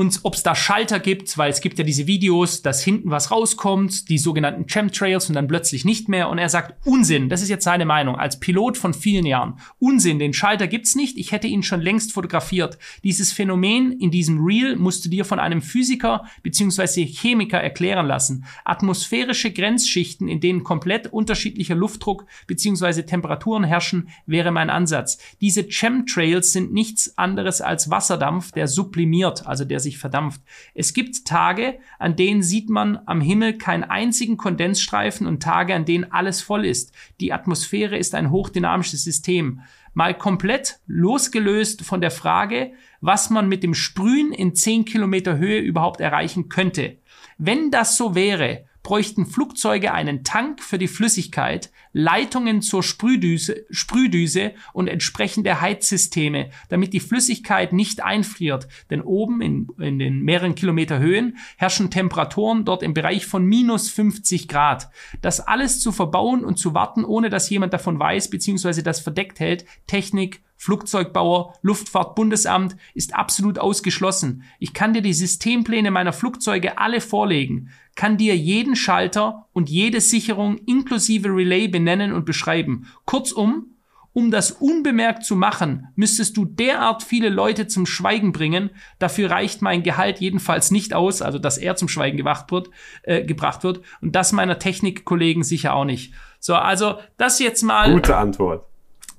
und 0.00 0.20
ob 0.22 0.34
es 0.34 0.42
da 0.42 0.54
Schalter 0.54 0.98
gibt, 0.98 1.36
weil 1.36 1.50
es 1.50 1.60
gibt 1.60 1.76
ja 1.76 1.84
diese 1.84 2.06
Videos, 2.06 2.62
dass 2.62 2.82
hinten 2.82 3.10
was 3.10 3.30
rauskommt, 3.30 4.08
die 4.08 4.16
sogenannten 4.16 4.64
Chemtrails 4.66 5.28
und 5.28 5.34
dann 5.34 5.46
plötzlich 5.46 5.84
nicht 5.84 6.08
mehr. 6.08 6.30
Und 6.30 6.38
er 6.38 6.48
sagt, 6.48 6.86
Unsinn, 6.86 7.28
das 7.28 7.42
ist 7.42 7.50
jetzt 7.50 7.64
seine 7.64 7.84
Meinung, 7.84 8.16
als 8.16 8.40
Pilot 8.40 8.78
von 8.78 8.94
vielen 8.94 9.26
Jahren. 9.26 9.58
Unsinn, 9.78 10.18
den 10.18 10.32
Schalter 10.32 10.68
gibt's 10.68 10.94
nicht, 10.94 11.18
ich 11.18 11.32
hätte 11.32 11.48
ihn 11.48 11.62
schon 11.62 11.82
längst 11.82 12.12
fotografiert. 12.12 12.78
Dieses 13.04 13.30
Phänomen 13.34 13.92
in 13.92 14.10
diesem 14.10 14.42
Reel 14.42 14.76
musst 14.76 15.04
du 15.04 15.10
dir 15.10 15.26
von 15.26 15.38
einem 15.38 15.60
Physiker 15.60 16.24
bzw. 16.44 17.04
Chemiker 17.04 17.60
erklären 17.60 18.06
lassen. 18.06 18.46
Atmosphärische 18.64 19.52
Grenzschichten, 19.52 20.28
in 20.28 20.40
denen 20.40 20.64
komplett 20.64 21.12
unterschiedlicher 21.12 21.74
Luftdruck 21.74 22.24
bzw. 22.46 23.02
Temperaturen 23.02 23.64
herrschen, 23.64 24.08
wäre 24.24 24.50
mein 24.50 24.70
Ansatz. 24.70 25.18
Diese 25.42 25.64
Chemtrails 25.68 26.52
sind 26.52 26.72
nichts 26.72 27.18
anderes 27.18 27.60
als 27.60 27.90
Wasserdampf, 27.90 28.52
der 28.52 28.66
sublimiert, 28.66 29.46
also 29.46 29.66
der 29.66 29.78
sich 29.78 29.89
sich 29.90 29.98
verdampft. 29.98 30.40
Es 30.74 30.94
gibt 30.94 31.24
Tage, 31.24 31.78
an 31.98 32.16
denen 32.16 32.42
sieht 32.42 32.70
man 32.70 32.98
am 33.06 33.20
Himmel 33.20 33.58
keinen 33.58 33.84
einzigen 33.84 34.36
Kondensstreifen 34.36 35.26
und 35.26 35.42
Tage, 35.42 35.74
an 35.74 35.84
denen 35.84 36.10
alles 36.10 36.40
voll 36.40 36.64
ist. 36.64 36.92
Die 37.20 37.32
Atmosphäre 37.32 37.96
ist 37.96 38.14
ein 38.14 38.30
hochdynamisches 38.30 39.04
System. 39.04 39.60
Mal 39.92 40.14
komplett 40.16 40.78
losgelöst 40.86 41.82
von 41.82 42.00
der 42.00 42.12
Frage, 42.12 42.72
was 43.00 43.30
man 43.30 43.48
mit 43.48 43.62
dem 43.62 43.74
Sprühen 43.74 44.32
in 44.32 44.54
10 44.54 44.84
Kilometer 44.84 45.36
Höhe 45.36 45.58
überhaupt 45.58 46.00
erreichen 46.00 46.48
könnte. 46.48 46.98
Wenn 47.38 47.70
das 47.70 47.96
so 47.96 48.14
wäre, 48.14 48.66
bräuchten 48.82 49.26
Flugzeuge 49.26 49.92
einen 49.92 50.24
Tank 50.24 50.62
für 50.62 50.78
die 50.78 50.88
Flüssigkeit, 50.88 51.70
Leitungen 51.92 52.62
zur 52.62 52.82
Sprühdüse, 52.82 53.64
Sprühdüse 53.70 54.52
und 54.72 54.88
entsprechende 54.88 55.60
Heizsysteme, 55.60 56.50
damit 56.68 56.92
die 56.92 57.00
Flüssigkeit 57.00 57.72
nicht 57.72 58.02
einfriert. 58.02 58.68
Denn 58.90 59.00
oben 59.00 59.40
in, 59.42 59.68
in 59.78 59.98
den 59.98 60.22
mehreren 60.22 60.54
Kilometer 60.54 60.98
Höhen 60.98 61.36
herrschen 61.56 61.90
Temperaturen 61.90 62.64
dort 62.64 62.82
im 62.82 62.94
Bereich 62.94 63.26
von 63.26 63.44
minus 63.44 63.90
50 63.90 64.48
Grad. 64.48 64.90
Das 65.20 65.40
alles 65.40 65.80
zu 65.80 65.92
verbauen 65.92 66.44
und 66.44 66.58
zu 66.58 66.74
warten, 66.74 67.04
ohne 67.04 67.30
dass 67.30 67.50
jemand 67.50 67.72
davon 67.72 67.98
weiß 67.98 68.30
bzw. 68.30 68.82
das 68.82 69.00
verdeckt 69.00 69.40
hält, 69.40 69.64
Technik 69.86 70.42
Flugzeugbauer, 70.62 71.54
Luftfahrtbundesamt 71.62 72.76
ist 72.92 73.14
absolut 73.14 73.58
ausgeschlossen. 73.58 74.42
Ich 74.58 74.74
kann 74.74 74.92
dir 74.92 75.00
die 75.00 75.14
Systempläne 75.14 75.90
meiner 75.90 76.12
Flugzeuge 76.12 76.76
alle 76.76 77.00
vorlegen, 77.00 77.70
kann 77.94 78.18
dir 78.18 78.36
jeden 78.36 78.76
Schalter 78.76 79.46
und 79.52 79.68
jede 79.68 80.00
Sicherung 80.00 80.58
inklusive 80.66 81.28
Relay 81.28 81.68
benennen 81.68 82.12
und 82.12 82.24
beschreiben. 82.24 82.86
Kurzum, 83.04 83.66
um 84.12 84.30
das 84.30 84.50
unbemerkt 84.50 85.24
zu 85.24 85.36
machen, 85.36 85.88
müsstest 85.94 86.36
du 86.36 86.44
derart 86.44 87.02
viele 87.02 87.28
Leute 87.28 87.68
zum 87.68 87.86
Schweigen 87.86 88.32
bringen. 88.32 88.70
Dafür 88.98 89.30
reicht 89.30 89.62
mein 89.62 89.82
Gehalt 89.82 90.18
jedenfalls 90.18 90.70
nicht 90.70 90.94
aus, 90.94 91.22
also 91.22 91.38
dass 91.38 91.58
er 91.58 91.76
zum 91.76 91.88
Schweigen 91.88 92.16
gewacht 92.16 92.50
wird, 92.50 92.70
äh, 93.02 93.24
gebracht 93.24 93.62
wird. 93.62 93.82
Und 94.00 94.16
das 94.16 94.32
meiner 94.32 94.58
Technikkollegen 94.58 95.44
sicher 95.44 95.74
auch 95.74 95.84
nicht. 95.84 96.12
So, 96.40 96.54
also 96.54 96.98
das 97.18 97.38
jetzt 97.38 97.62
mal. 97.62 97.92
Gute 97.92 98.16
Antwort. 98.16 98.66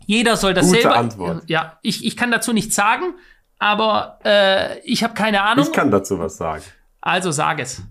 Jeder 0.06 0.36
soll 0.36 0.54
das 0.54 0.68
Gute 0.68 0.82
selber. 0.82 0.98
Antwort. 0.98 1.50
Ja, 1.50 1.78
ich, 1.82 2.06
ich 2.06 2.18
kann 2.18 2.32
dazu 2.32 2.52
nichts 2.52 2.76
sagen, 2.76 3.14
aber 3.60 4.20
äh, 4.26 4.80
ich 4.80 5.04
habe 5.04 5.14
keine 5.14 5.42
Ahnung. 5.42 5.66
Ich 5.66 5.72
kann 5.72 5.90
dazu 5.90 6.20
was 6.20 6.36
sagen. 6.36 6.64
Also 7.00 7.32
sag 7.32 7.60
es. 7.60 7.82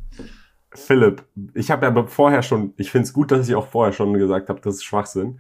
Philipp, 0.73 1.25
ich 1.55 1.71
habe 1.71 1.87
ja 1.87 2.07
vorher 2.07 2.43
schon, 2.43 2.75
ich 2.77 2.91
finde 2.91 3.05
es 3.05 3.13
gut, 3.13 3.31
dass 3.33 3.49
ich 3.49 3.55
auch 3.55 3.67
vorher 3.67 3.93
schon 3.93 4.15
gesagt 4.15 4.49
habe, 4.49 4.61
das 4.61 4.77
ist 4.77 4.85
Schwachsinn. 4.85 5.39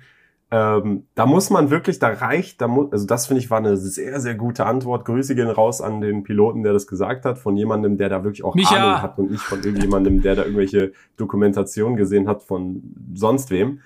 Ähm, 0.52 1.06
da 1.14 1.26
muss 1.26 1.48
man 1.50 1.70
wirklich, 1.70 2.00
da 2.00 2.08
reicht, 2.08 2.60
da 2.60 2.66
muss, 2.66 2.90
also 2.90 3.06
das 3.06 3.28
finde 3.28 3.40
ich 3.40 3.50
war 3.50 3.58
eine 3.58 3.76
sehr, 3.76 4.20
sehr 4.20 4.34
gute 4.34 4.66
Antwort. 4.66 5.04
Grüße 5.04 5.36
gehen 5.36 5.48
raus 5.48 5.80
an 5.80 6.00
den 6.00 6.24
Piloten, 6.24 6.64
der 6.64 6.72
das 6.72 6.88
gesagt 6.88 7.24
hat, 7.24 7.38
von 7.38 7.56
jemandem, 7.56 7.96
der 7.96 8.08
da 8.08 8.24
wirklich 8.24 8.42
auch 8.42 8.56
Micha. 8.56 8.74
Ahnung 8.74 9.02
hat 9.02 9.18
und 9.18 9.30
nicht 9.30 9.42
von 9.42 9.62
irgendjemandem, 9.62 10.22
der 10.22 10.34
da 10.34 10.42
irgendwelche 10.42 10.92
Dokumentationen 11.16 11.96
gesehen 11.96 12.26
hat 12.26 12.42
von 12.42 12.82
sonst 13.14 13.50
wem. 13.50 13.80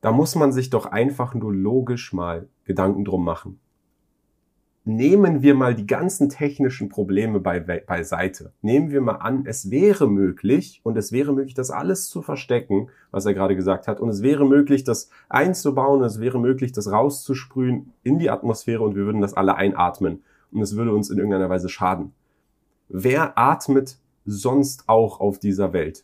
Da 0.00 0.10
muss 0.10 0.34
man 0.36 0.52
sich 0.52 0.70
doch 0.70 0.86
einfach 0.86 1.34
nur 1.34 1.52
logisch 1.52 2.14
mal 2.14 2.48
Gedanken 2.64 3.04
drum 3.04 3.24
machen. 3.24 3.60
Nehmen 4.88 5.42
wir 5.42 5.54
mal 5.54 5.74
die 5.74 5.86
ganzen 5.86 6.30
technischen 6.30 6.88
Probleme 6.88 7.40
bei, 7.40 7.60
beiseite. 7.60 8.54
Nehmen 8.62 8.90
wir 8.90 9.02
mal 9.02 9.16
an, 9.16 9.44
es 9.44 9.70
wäre 9.70 10.08
möglich 10.08 10.80
und 10.82 10.96
es 10.96 11.12
wäre 11.12 11.34
möglich, 11.34 11.52
das 11.52 11.70
alles 11.70 12.08
zu 12.08 12.22
verstecken, 12.22 12.88
was 13.10 13.26
er 13.26 13.34
gerade 13.34 13.54
gesagt 13.54 13.86
hat. 13.86 14.00
Und 14.00 14.08
es 14.08 14.22
wäre 14.22 14.46
möglich, 14.46 14.84
das 14.84 15.10
einzubauen, 15.28 16.02
es 16.02 16.20
wäre 16.20 16.40
möglich, 16.40 16.72
das 16.72 16.90
rauszusprühen 16.90 17.92
in 18.02 18.18
die 18.18 18.30
Atmosphäre 18.30 18.82
und 18.82 18.96
wir 18.96 19.04
würden 19.04 19.20
das 19.20 19.34
alle 19.34 19.56
einatmen. 19.56 20.22
Und 20.52 20.62
es 20.62 20.74
würde 20.74 20.94
uns 20.94 21.10
in 21.10 21.18
irgendeiner 21.18 21.50
Weise 21.50 21.68
schaden. 21.68 22.14
Wer 22.88 23.36
atmet 23.36 23.98
sonst 24.24 24.88
auch 24.88 25.20
auf 25.20 25.38
dieser 25.38 25.74
Welt? 25.74 26.02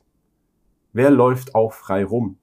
Wer 0.92 1.10
läuft 1.10 1.54
auch 1.54 1.72
frei 1.72 2.04
rum? 2.04 2.36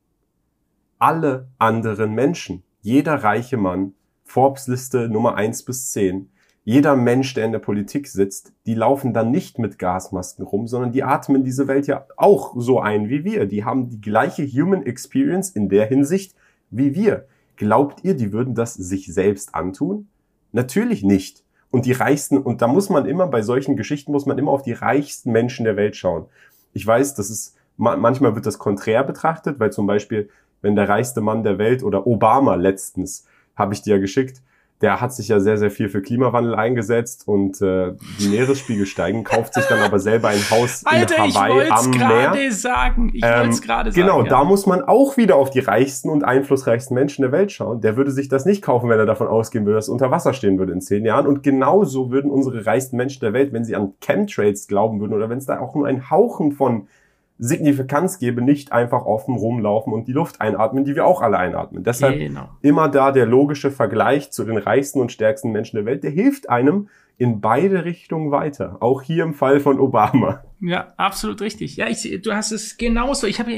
Alle 0.98 1.50
anderen 1.60 2.16
Menschen. 2.16 2.64
Jeder 2.82 3.24
reiche 3.24 3.58
Mann, 3.58 3.94
Forbes-Liste 4.32 5.10
Nummer 5.10 5.36
eins 5.36 5.64
bis 5.64 5.92
zehn. 5.92 6.30
Jeder 6.64 6.96
Mensch, 6.96 7.34
der 7.34 7.46
in 7.46 7.52
der 7.52 7.60
Politik 7.60 8.08
sitzt, 8.08 8.54
die 8.66 8.76
laufen 8.76 9.14
dann 9.14 9.32
nicht 9.32 9.60
mit 9.60 9.80
Gasmasken 9.80 10.46
rum, 10.46 10.68
sondern 10.68 10.92
die 10.92 11.04
atmen 11.04 11.44
diese 11.44 11.68
Welt 11.68 11.88
ja 11.88 12.06
auch 12.18 12.54
so 12.56 12.80
ein 12.80 13.10
wie 13.10 13.24
wir. 13.24 13.46
Die 13.46 13.66
haben 13.66 13.90
die 13.90 14.00
gleiche 14.00 14.46
Human 14.46 14.86
Experience 14.86 15.50
in 15.50 15.70
der 15.70 15.88
Hinsicht 15.88 16.36
wie 16.70 16.96
wir. 16.96 17.26
Glaubt 17.58 18.04
ihr, 18.04 18.16
die 18.16 18.32
würden 18.32 18.56
das 18.56 18.76
sich 18.76 19.12
selbst 19.12 19.54
antun? 19.54 20.08
Natürlich 20.52 21.04
nicht. 21.04 21.44
Und 21.70 21.86
die 21.86 21.94
reichsten, 21.94 22.38
und 22.38 22.62
da 22.62 22.68
muss 22.68 22.90
man 22.90 23.06
immer, 23.06 23.28
bei 23.28 23.42
solchen 23.42 23.76
Geschichten 23.76 24.12
muss 24.12 24.26
man 24.26 24.38
immer 24.38 24.52
auf 24.52 24.62
die 24.62 24.74
reichsten 24.74 25.32
Menschen 25.32 25.66
der 25.66 25.78
Welt 25.78 25.96
schauen. 25.96 26.26
Ich 26.74 26.86
weiß, 26.86 27.16
das 27.16 27.30
ist, 27.30 27.56
manchmal 27.78 28.36
wird 28.36 28.46
das 28.46 28.60
konträr 28.60 29.04
betrachtet, 29.04 29.60
weil 29.60 29.72
zum 29.72 29.88
Beispiel, 29.88 30.30
wenn 30.62 30.76
der 30.76 30.88
reichste 30.88 31.22
Mann 31.22 31.44
der 31.44 31.58
Welt 31.58 31.82
oder 31.82 32.06
Obama 32.06 32.56
letztens, 32.56 33.26
habe 33.56 33.74
ich 33.74 33.82
dir 33.82 33.96
ja 33.96 34.02
geschickt, 34.02 34.42
der 34.82 35.00
hat 35.00 35.14
sich 35.14 35.28
ja 35.28 35.40
sehr, 35.40 35.58
sehr 35.58 35.70
viel 35.70 35.90
für 35.90 36.02
Klimawandel 36.02 36.56
eingesetzt 36.56 37.28
und 37.28 37.62
äh, 37.62 37.94
die 38.20 38.30
Meeresspiegel 38.30 38.86
steigen, 38.86 39.24
kauft 39.24 39.54
sich 39.54 39.66
dann 39.66 39.80
aber 39.80 40.00
selber 40.00 40.30
ein 40.30 40.42
Haus 40.50 40.84
Alter, 40.86 41.18
in 41.18 41.34
Hawaii 41.34 41.66
ich 41.66 41.72
am 41.72 41.90
Meer. 41.92 42.00
gerade 42.00 42.52
sagen. 42.52 43.12
Ich 43.14 43.22
wollte 43.22 43.50
es 43.50 43.62
gerade 43.62 43.92
sagen. 43.92 44.02
Genau, 44.02 44.24
ja. 44.24 44.30
da 44.30 44.44
muss 44.44 44.66
man 44.66 44.82
auch 44.82 45.18
wieder 45.18 45.36
auf 45.36 45.52
die 45.52 45.60
reichsten 45.60 46.10
und 46.10 46.24
einflussreichsten 46.24 46.96
Menschen 46.96 47.22
der 47.22 47.32
Welt 47.32 47.52
schauen. 47.52 47.82
Der 47.82 47.96
würde 47.96 48.12
sich 48.12 48.28
das 48.28 48.46
nicht 48.46 48.64
kaufen, 48.64 48.90
wenn 48.90 49.00
er 49.00 49.06
davon 49.06 49.28
ausgehen 49.28 49.66
würde, 49.66 49.76
dass 49.76 49.86
es 49.86 49.90
unter 49.90 50.10
Wasser 50.10 50.34
stehen 50.34 50.58
würde 50.58 50.74
in 50.74 50.82
zehn 50.82 51.06
Jahren. 51.06 51.28
Und 51.28 51.44
genauso 51.44 52.12
würden 52.12 52.32
unsere 52.32 52.66
reichsten 52.66 52.98
Menschen 52.98 53.20
der 53.22 53.34
Welt, 53.34 53.54
wenn 53.54 53.64
sie 53.64 53.76
an 53.76 53.94
Chemtrails 54.02 54.68
glauben 54.68 55.00
würden 55.00 55.14
oder 55.14 55.30
wenn 55.30 55.38
es 55.38 55.46
da 55.46 55.60
auch 55.60 55.76
nur 55.76 55.86
ein 55.86 56.10
Hauchen 56.10 56.54
von 56.54 56.88
Signifikanz 57.44 58.20
gäbe, 58.20 58.40
nicht 58.44 58.72
einfach 58.72 59.06
offen 59.06 59.36
rumlaufen 59.36 59.94
und 59.94 60.08
die 60.08 60.14
Luft 60.14 60.40
einatmen, 60.40 60.86
die 60.86 60.96
wir 60.96 61.08
auch 61.08 61.24
alle 61.24 61.40
einatmen. 61.40 61.84
Deshalb 61.84 62.20
Genau. 62.20 62.50
immer 62.62 62.88
da 62.88 63.12
der 63.12 63.26
logische 63.26 63.72
Vergleich 63.72 64.32
zu 64.32 64.44
den 64.44 64.58
reichsten 64.58 65.00
und 65.02 65.12
stärksten 65.12 65.52
Menschen 65.52 65.78
der 65.78 65.86
Welt, 65.86 66.04
der 66.04 66.12
hilft 66.12 66.52
einem 66.52 66.88
in 67.22 67.40
beide 67.40 67.86
Richtungen 67.86 68.32
weiter. 68.32 68.78
Auch 68.80 69.04
hier 69.04 69.24
im 69.24 69.36
Fall 69.36 69.60
von 69.60 69.80
Obama. 69.80 70.44
Ja, 70.60 70.92
absolut 70.98 71.40
richtig. 71.42 71.76
Ja, 71.76 71.88
ich, 71.88 72.02
du 72.24 72.34
hast 72.34 72.52
es 72.52 72.78
genauso. 72.78 73.28
Ich 73.28 73.40
habe 73.40 73.52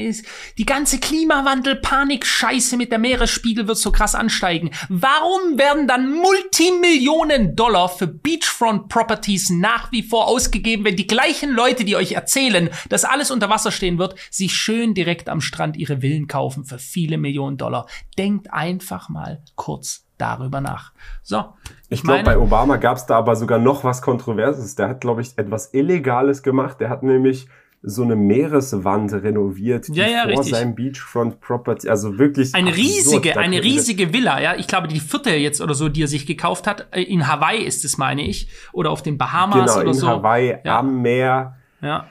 die 0.58 0.66
ganze 0.66 1.00
Klimawandel-Panik-Scheiße 1.00 2.76
mit 2.76 2.92
der 2.92 2.98
Meeresspiegel 2.98 3.66
wird 3.66 3.78
so 3.78 3.90
krass 3.90 4.14
ansteigen. 4.14 4.70
Warum 4.90 5.56
werden 5.56 5.88
dann 5.88 6.12
Multimillionen 6.12 7.56
Dollar 7.56 7.88
für 7.88 8.06
Beachfront-Properties 8.06 9.48
nach 9.48 9.90
wie 9.92 10.02
vor 10.02 10.28
ausgegeben, 10.28 10.84
wenn 10.84 10.96
die 10.96 11.06
gleichen 11.06 11.50
Leute, 11.50 11.86
die 11.86 11.96
euch 11.96 12.12
erzählen, 12.12 12.68
dass 12.90 13.06
alles 13.06 13.30
unter 13.30 13.48
Wasser 13.48 13.72
stehen 13.72 13.96
wird, 13.96 14.14
sich 14.30 14.54
schön 14.54 14.92
direkt 14.92 15.30
am 15.30 15.40
Strand 15.40 15.78
ihre 15.78 16.02
Villen 16.02 16.28
kaufen 16.28 16.66
für 16.66 16.78
viele 16.78 17.16
Millionen 17.16 17.56
Dollar? 17.56 17.86
Denkt 18.18 18.52
einfach 18.52 19.08
mal 19.08 19.42
kurz 19.54 20.03
darüber 20.18 20.60
nach. 20.60 20.92
So, 21.22 21.44
Ich 21.88 22.02
glaube, 22.02 22.22
bei 22.24 22.38
Obama 22.38 22.76
gab 22.76 22.96
es 22.96 23.06
da 23.06 23.16
aber 23.18 23.36
sogar 23.36 23.58
noch 23.58 23.84
was 23.84 24.02
Kontroverses. 24.02 24.74
Der 24.76 24.88
hat, 24.88 25.00
glaube 25.00 25.20
ich, 25.22 25.36
etwas 25.38 25.72
Illegales 25.74 26.42
gemacht. 26.42 26.80
Der 26.80 26.88
hat 26.90 27.02
nämlich 27.02 27.46
so 27.86 28.02
eine 28.02 28.16
Meereswand 28.16 29.12
renoviert, 29.12 29.88
die 29.88 29.92
Ja, 29.98 30.06
ja, 30.06 30.20
vor 30.22 30.30
richtig. 30.30 30.54
seinem 30.54 30.74
Beachfront 30.74 31.40
Property, 31.40 31.88
also 31.90 32.18
wirklich 32.18 32.54
Eine 32.54 32.70
absurd. 32.70 32.86
riesige, 32.86 33.32
Da 33.34 33.40
eine 33.40 33.62
riesige 33.62 34.12
Villa, 34.14 34.40
ja. 34.40 34.54
Ich 34.56 34.66
glaube, 34.66 34.88
die 34.88 35.00
vierte 35.00 35.30
jetzt 35.30 35.60
oder 35.60 35.74
so, 35.74 35.90
die 35.90 36.02
er 36.02 36.08
sich 36.08 36.24
gekauft 36.26 36.66
hat. 36.66 36.86
Äh, 36.92 37.02
In 37.02 37.28
Hawaii 37.28 37.62
ist 37.62 37.84
es, 37.84 37.98
meine 37.98 38.22
ich. 38.22 38.48
Oder 38.72 38.90
auf 38.90 39.02
den 39.02 39.18
Bahamas 39.18 39.66
Genau, 39.72 39.80
oder 39.80 39.88
in 39.88 39.94
so. 39.94 40.06
Hawaii 40.08 40.56
Ja. 40.64 40.78
am 40.78 41.02
Meer. 41.02 41.56
Ja. 41.82 42.06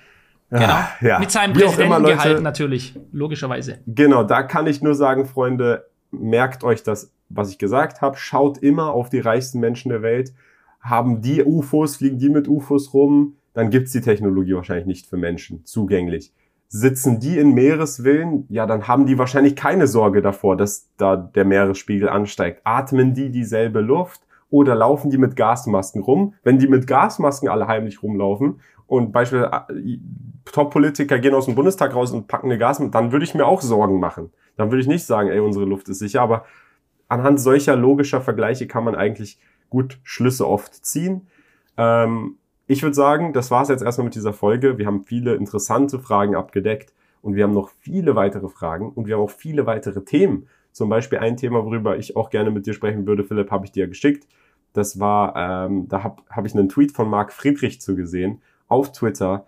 Genau. 0.52 0.66
Ah, 0.68 0.90
ja. 1.02 1.18
Mit 1.18 1.32
seinem 1.32 1.54
Präsidentengehalt 1.54 2.44
natürlich, 2.44 2.94
logischerweise. 3.12 3.80
Genau, 3.88 4.24
da 4.24 4.44
kann 4.44 4.68
ich 4.68 4.84
nur 4.84 4.94
sagen, 4.94 5.26
Freunde, 5.26 5.88
merkt 6.12 6.64
euch 6.64 6.84
das, 6.84 7.12
was 7.30 7.50
ich 7.50 7.58
gesagt 7.58 8.02
habe. 8.02 8.18
Schaut 8.18 8.58
immer 8.58 8.94
auf 8.94 9.10
die 9.10 9.20
reichsten 9.20 9.60
Menschen 9.60 9.90
der 9.90 10.02
Welt. 10.02 10.34
Haben 10.80 11.22
die 11.22 11.44
UFOs, 11.44 11.98
fliegen 11.98 12.20
die 12.20 12.30
mit 12.30 12.48
UFOs 12.48 12.94
rum, 12.94 13.38
dann 13.54 13.70
gibt's 13.70 13.92
die 13.92 14.02
Technologie 14.02 14.56
wahrscheinlich 14.56 14.86
nicht 14.86 15.08
für 15.08 15.18
Menschen 15.18 15.66
zugänglich. 15.66 16.34
Sitzen 16.68 17.20
die 17.20 17.38
in 17.38 17.54
Meereswillen, 17.54 18.46
ja, 18.50 18.66
dann 18.66 18.88
haben 18.88 19.06
die 19.06 19.20
wahrscheinlich 19.20 19.56
keine 19.56 19.86
Sorge 19.86 20.24
davor, 20.24 20.58
dass 20.58 20.90
da 20.98 21.16
der 21.16 21.46
Meeresspiegel 21.46 22.10
ansteigt. 22.10 22.62
Atmen 22.64 23.14
die 23.14 23.30
dieselbe 23.30 23.80
Luft 23.80 24.22
oder 24.50 24.74
laufen 24.74 25.12
die 25.12 25.20
mit 25.20 25.36
Gasmasken 25.36 26.02
rum? 26.02 26.34
Wenn 26.44 26.58
die 26.58 26.68
mit 26.68 26.88
Gasmasken 26.88 27.48
alle 27.48 27.68
heimlich 27.68 28.02
rumlaufen 28.02 28.60
und 28.88 29.12
beispielsweise 29.12 29.66
äh, 29.70 30.00
Top-Politiker 30.46 31.20
gehen 31.20 31.36
aus 31.36 31.46
dem 31.46 31.56
Bundestag 31.56 31.96
raus 31.96 32.12
und 32.12 32.28
packen 32.28 32.48
eine 32.48 32.58
Gasmaske, 32.58 32.92
dann 32.92 33.12
würde 33.12 33.24
ich 33.24 33.36
mir 33.36 33.46
auch 33.46 33.62
Sorgen 33.62 34.00
machen. 34.00 34.32
Dann 34.58 34.72
würde 34.72 34.82
ich 34.82 34.88
nicht 34.88 35.06
sagen, 35.06 35.30
ey, 35.30 35.40
unsere 35.40 35.66
Luft 35.66 35.90
ist 35.90 36.00
sicher, 36.00 36.22
aber 36.22 36.46
anhand 37.14 37.40
solcher 37.40 37.76
logischer 37.76 38.22
Vergleiche 38.22 38.68
kann 38.68 38.84
man 38.84 38.96
eigentlich 38.96 39.40
gut 39.70 40.00
Schlüsse 40.04 40.48
oft 40.48 40.86
ziehen. 40.86 41.28
Ähm, 41.78 42.38
ich 42.66 42.82
würde 42.82 42.96
sagen, 42.96 43.34
das 43.34 43.52
war's 43.52 43.70
jetzt 43.70 43.84
erstmal 43.84 44.06
mit 44.06 44.16
dieser 44.16 44.34
Folge. 44.34 44.78
Wir 44.78 44.88
haben 44.88 45.04
viele 45.04 45.36
interessante 45.36 46.00
Fragen 46.00 46.36
abgedeckt 46.36 46.94
und 47.22 47.36
wir 47.36 47.44
haben 47.44 47.54
noch 47.54 47.70
viele 47.80 48.16
weitere 48.16 48.50
Fragen 48.50 48.90
und 48.90 49.08
wir 49.08 49.16
haben 49.16 49.24
auch 49.24 49.30
viele 49.30 49.66
weitere 49.66 50.04
Themen. 50.04 50.48
Zum 50.72 50.90
Beispiel 50.90 51.20
ein 51.20 51.38
Thema, 51.38 51.64
worüber 51.64 51.98
ich 51.98 52.16
auch 52.16 52.32
gerne 52.32 52.50
mit 52.50 52.66
dir 52.66 52.74
sprechen 52.74 53.06
würde, 53.06 53.24
Philipp, 53.24 53.52
habe 53.52 53.66
ich 53.66 53.72
dir 53.72 53.82
ja 53.82 53.88
geschickt. 53.88 54.28
Das 54.74 55.00
war, 55.00 55.36
ähm, 55.36 55.88
da 55.88 56.04
habe 56.04 56.24
hab 56.32 56.48
ich 56.48 56.56
einen 56.56 56.68
Tweet 56.68 56.94
von 56.94 57.08
Marc 57.08 57.32
Friedrich 57.32 57.80
zu 57.80 57.96
gesehen 57.96 58.42
auf 58.68 58.92
Twitter. 58.92 59.46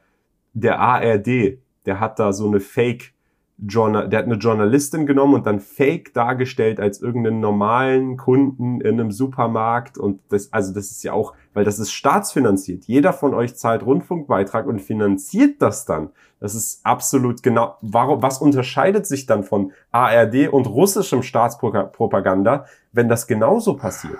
Der 0.54 0.80
ARD, 0.80 1.58
der 1.88 2.00
hat 2.00 2.20
da 2.20 2.32
so 2.32 2.48
eine 2.48 2.60
Fake 2.60 3.15
Journal, 3.58 4.10
der 4.10 4.20
hat 4.20 4.26
eine 4.26 4.36
Journalistin 4.36 5.06
genommen 5.06 5.34
und 5.34 5.46
dann 5.46 5.62
fake 5.62 6.14
dargestellt 6.14 6.80
als 6.80 7.02
irgendeinen 7.02 7.40
normalen 7.40 8.18
Kunden 8.18 8.82
in 8.82 9.00
einem 9.00 9.12
Supermarkt 9.12 9.98
und 9.98 10.20
das, 10.30 10.52
also 10.52 10.74
das 10.74 10.92
ist 10.92 11.04
ja 11.04 11.14
auch, 11.14 11.34
weil 11.54 11.64
das 11.64 11.80
ist 11.80 11.92
staatsfinanziert. 11.94 12.84
Jeder 12.86 13.14
von 13.14 13.34
euch 13.34 13.56
zahlt 13.56 13.86
Rundfunkbeitrag 13.86 14.68
und 14.68 14.82
finanziert 14.82 15.62
das 15.62 15.86
dann. 15.86 16.10
Das 16.42 16.54
ist 16.54 16.86
absolut 16.86 17.44
genau, 17.44 17.78
warum, 17.82 18.22
was 18.22 18.40
unterscheidet 18.40 19.08
sich 19.08 19.26
dann 19.26 19.44
von 19.44 19.72
ARD 19.92 20.50
und 20.50 20.68
russischem 20.68 21.24
Staatspropaganda, 21.24 22.66
wenn 22.92 23.08
das 23.08 23.26
genauso 23.26 23.78
passiert? 23.78 24.18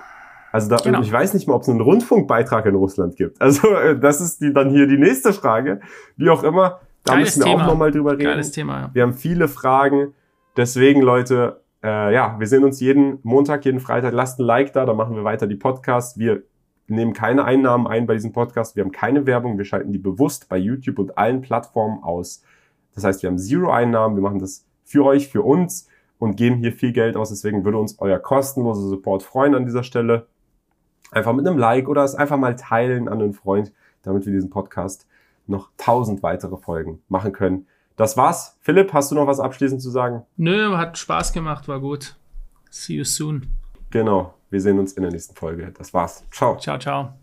Also 0.50 0.70
da, 0.70 0.76
Genau. 0.76 1.02
ich 1.02 1.12
weiß 1.12 1.34
nicht 1.34 1.46
mal, 1.46 1.54
ob 1.54 1.62
es 1.62 1.68
einen 1.68 1.82
Rundfunkbeitrag 1.82 2.64
in 2.64 2.74
Russland 2.74 3.16
gibt. 3.16 3.40
Also 3.42 3.68
äh, 3.68 3.98
das 3.98 4.22
ist 4.22 4.40
die, 4.40 4.54
dann 4.54 4.70
hier 4.70 4.86
die 4.86 4.96
nächste 4.96 5.34
Frage. 5.34 5.80
Wie 6.16 6.30
auch 6.30 6.42
immer, 6.42 6.80
da 7.06 7.14
Geiles 7.14 7.36
müssen 7.36 7.46
wir 7.46 7.52
Thema. 7.52 7.64
auch 7.64 7.70
nochmal 7.70 7.90
drüber 7.90 8.12
reden. 8.12 8.24
Geiles 8.24 8.50
Thema, 8.50 8.80
ja. 8.80 8.90
Wir 8.92 9.02
haben 9.02 9.14
viele 9.14 9.48
Fragen. 9.48 10.14
Deswegen, 10.56 11.02
Leute, 11.02 11.62
äh, 11.82 12.12
ja, 12.12 12.36
wir 12.38 12.46
sehen 12.46 12.64
uns 12.64 12.80
jeden 12.80 13.18
Montag, 13.22 13.64
jeden 13.64 13.80
Freitag. 13.80 14.12
Lasst 14.12 14.40
ein 14.40 14.44
Like 14.44 14.72
da, 14.72 14.84
da 14.84 14.94
machen 14.94 15.14
wir 15.14 15.24
weiter 15.24 15.46
die 15.46 15.56
Podcasts. 15.56 16.18
Wir 16.18 16.42
nehmen 16.88 17.12
keine 17.12 17.44
Einnahmen 17.44 17.86
ein 17.86 18.06
bei 18.06 18.14
diesem 18.14 18.32
Podcast. 18.32 18.76
Wir 18.76 18.84
haben 18.84 18.92
keine 18.92 19.26
Werbung. 19.26 19.58
Wir 19.58 19.64
schalten 19.64 19.92
die 19.92 19.98
bewusst 19.98 20.48
bei 20.48 20.56
YouTube 20.56 20.98
und 20.98 21.18
allen 21.18 21.40
Plattformen 21.40 22.02
aus. 22.02 22.42
Das 22.94 23.04
heißt, 23.04 23.22
wir 23.22 23.30
haben 23.30 23.38
zero 23.38 23.70
Einnahmen. 23.70 24.16
Wir 24.16 24.22
machen 24.22 24.38
das 24.38 24.66
für 24.84 25.04
euch, 25.04 25.28
für 25.28 25.42
uns 25.42 25.88
und 26.18 26.36
geben 26.36 26.56
hier 26.56 26.72
viel 26.72 26.92
Geld 26.92 27.16
aus. 27.16 27.28
Deswegen 27.28 27.64
würde 27.64 27.78
uns 27.78 27.98
euer 27.98 28.18
kostenloser 28.18 28.88
Support 28.88 29.22
freuen 29.22 29.54
an 29.54 29.64
dieser 29.64 29.82
Stelle. 29.82 30.26
Einfach 31.10 31.32
mit 31.34 31.46
einem 31.46 31.58
Like 31.58 31.88
oder 31.88 32.04
es 32.04 32.14
einfach 32.14 32.36
mal 32.36 32.56
teilen 32.56 33.08
an 33.08 33.20
einen 33.20 33.32
Freund, 33.32 33.72
damit 34.02 34.26
wir 34.26 34.32
diesen 34.32 34.50
Podcast 34.50 35.06
noch 35.48 35.70
tausend 35.76 36.22
weitere 36.22 36.56
Folgen 36.56 37.02
machen 37.08 37.32
können. 37.32 37.66
Das 37.96 38.16
war's. 38.16 38.56
Philipp, 38.60 38.92
hast 38.92 39.10
du 39.10 39.14
noch 39.14 39.26
was 39.26 39.40
abschließend 39.40 39.80
zu 39.80 39.90
sagen? 39.90 40.22
Nö, 40.36 40.76
hat 40.76 40.98
Spaß 40.98 41.32
gemacht, 41.32 41.66
war 41.68 41.80
gut. 41.80 42.16
See 42.70 42.94
you 42.94 43.04
soon. 43.04 43.46
Genau. 43.90 44.34
Wir 44.50 44.60
sehen 44.60 44.78
uns 44.78 44.92
in 44.92 45.02
der 45.02 45.12
nächsten 45.12 45.34
Folge. 45.34 45.72
Das 45.76 45.92
war's. 45.94 46.24
Ciao. 46.30 46.56
Ciao, 46.58 46.78
ciao. 46.78 47.16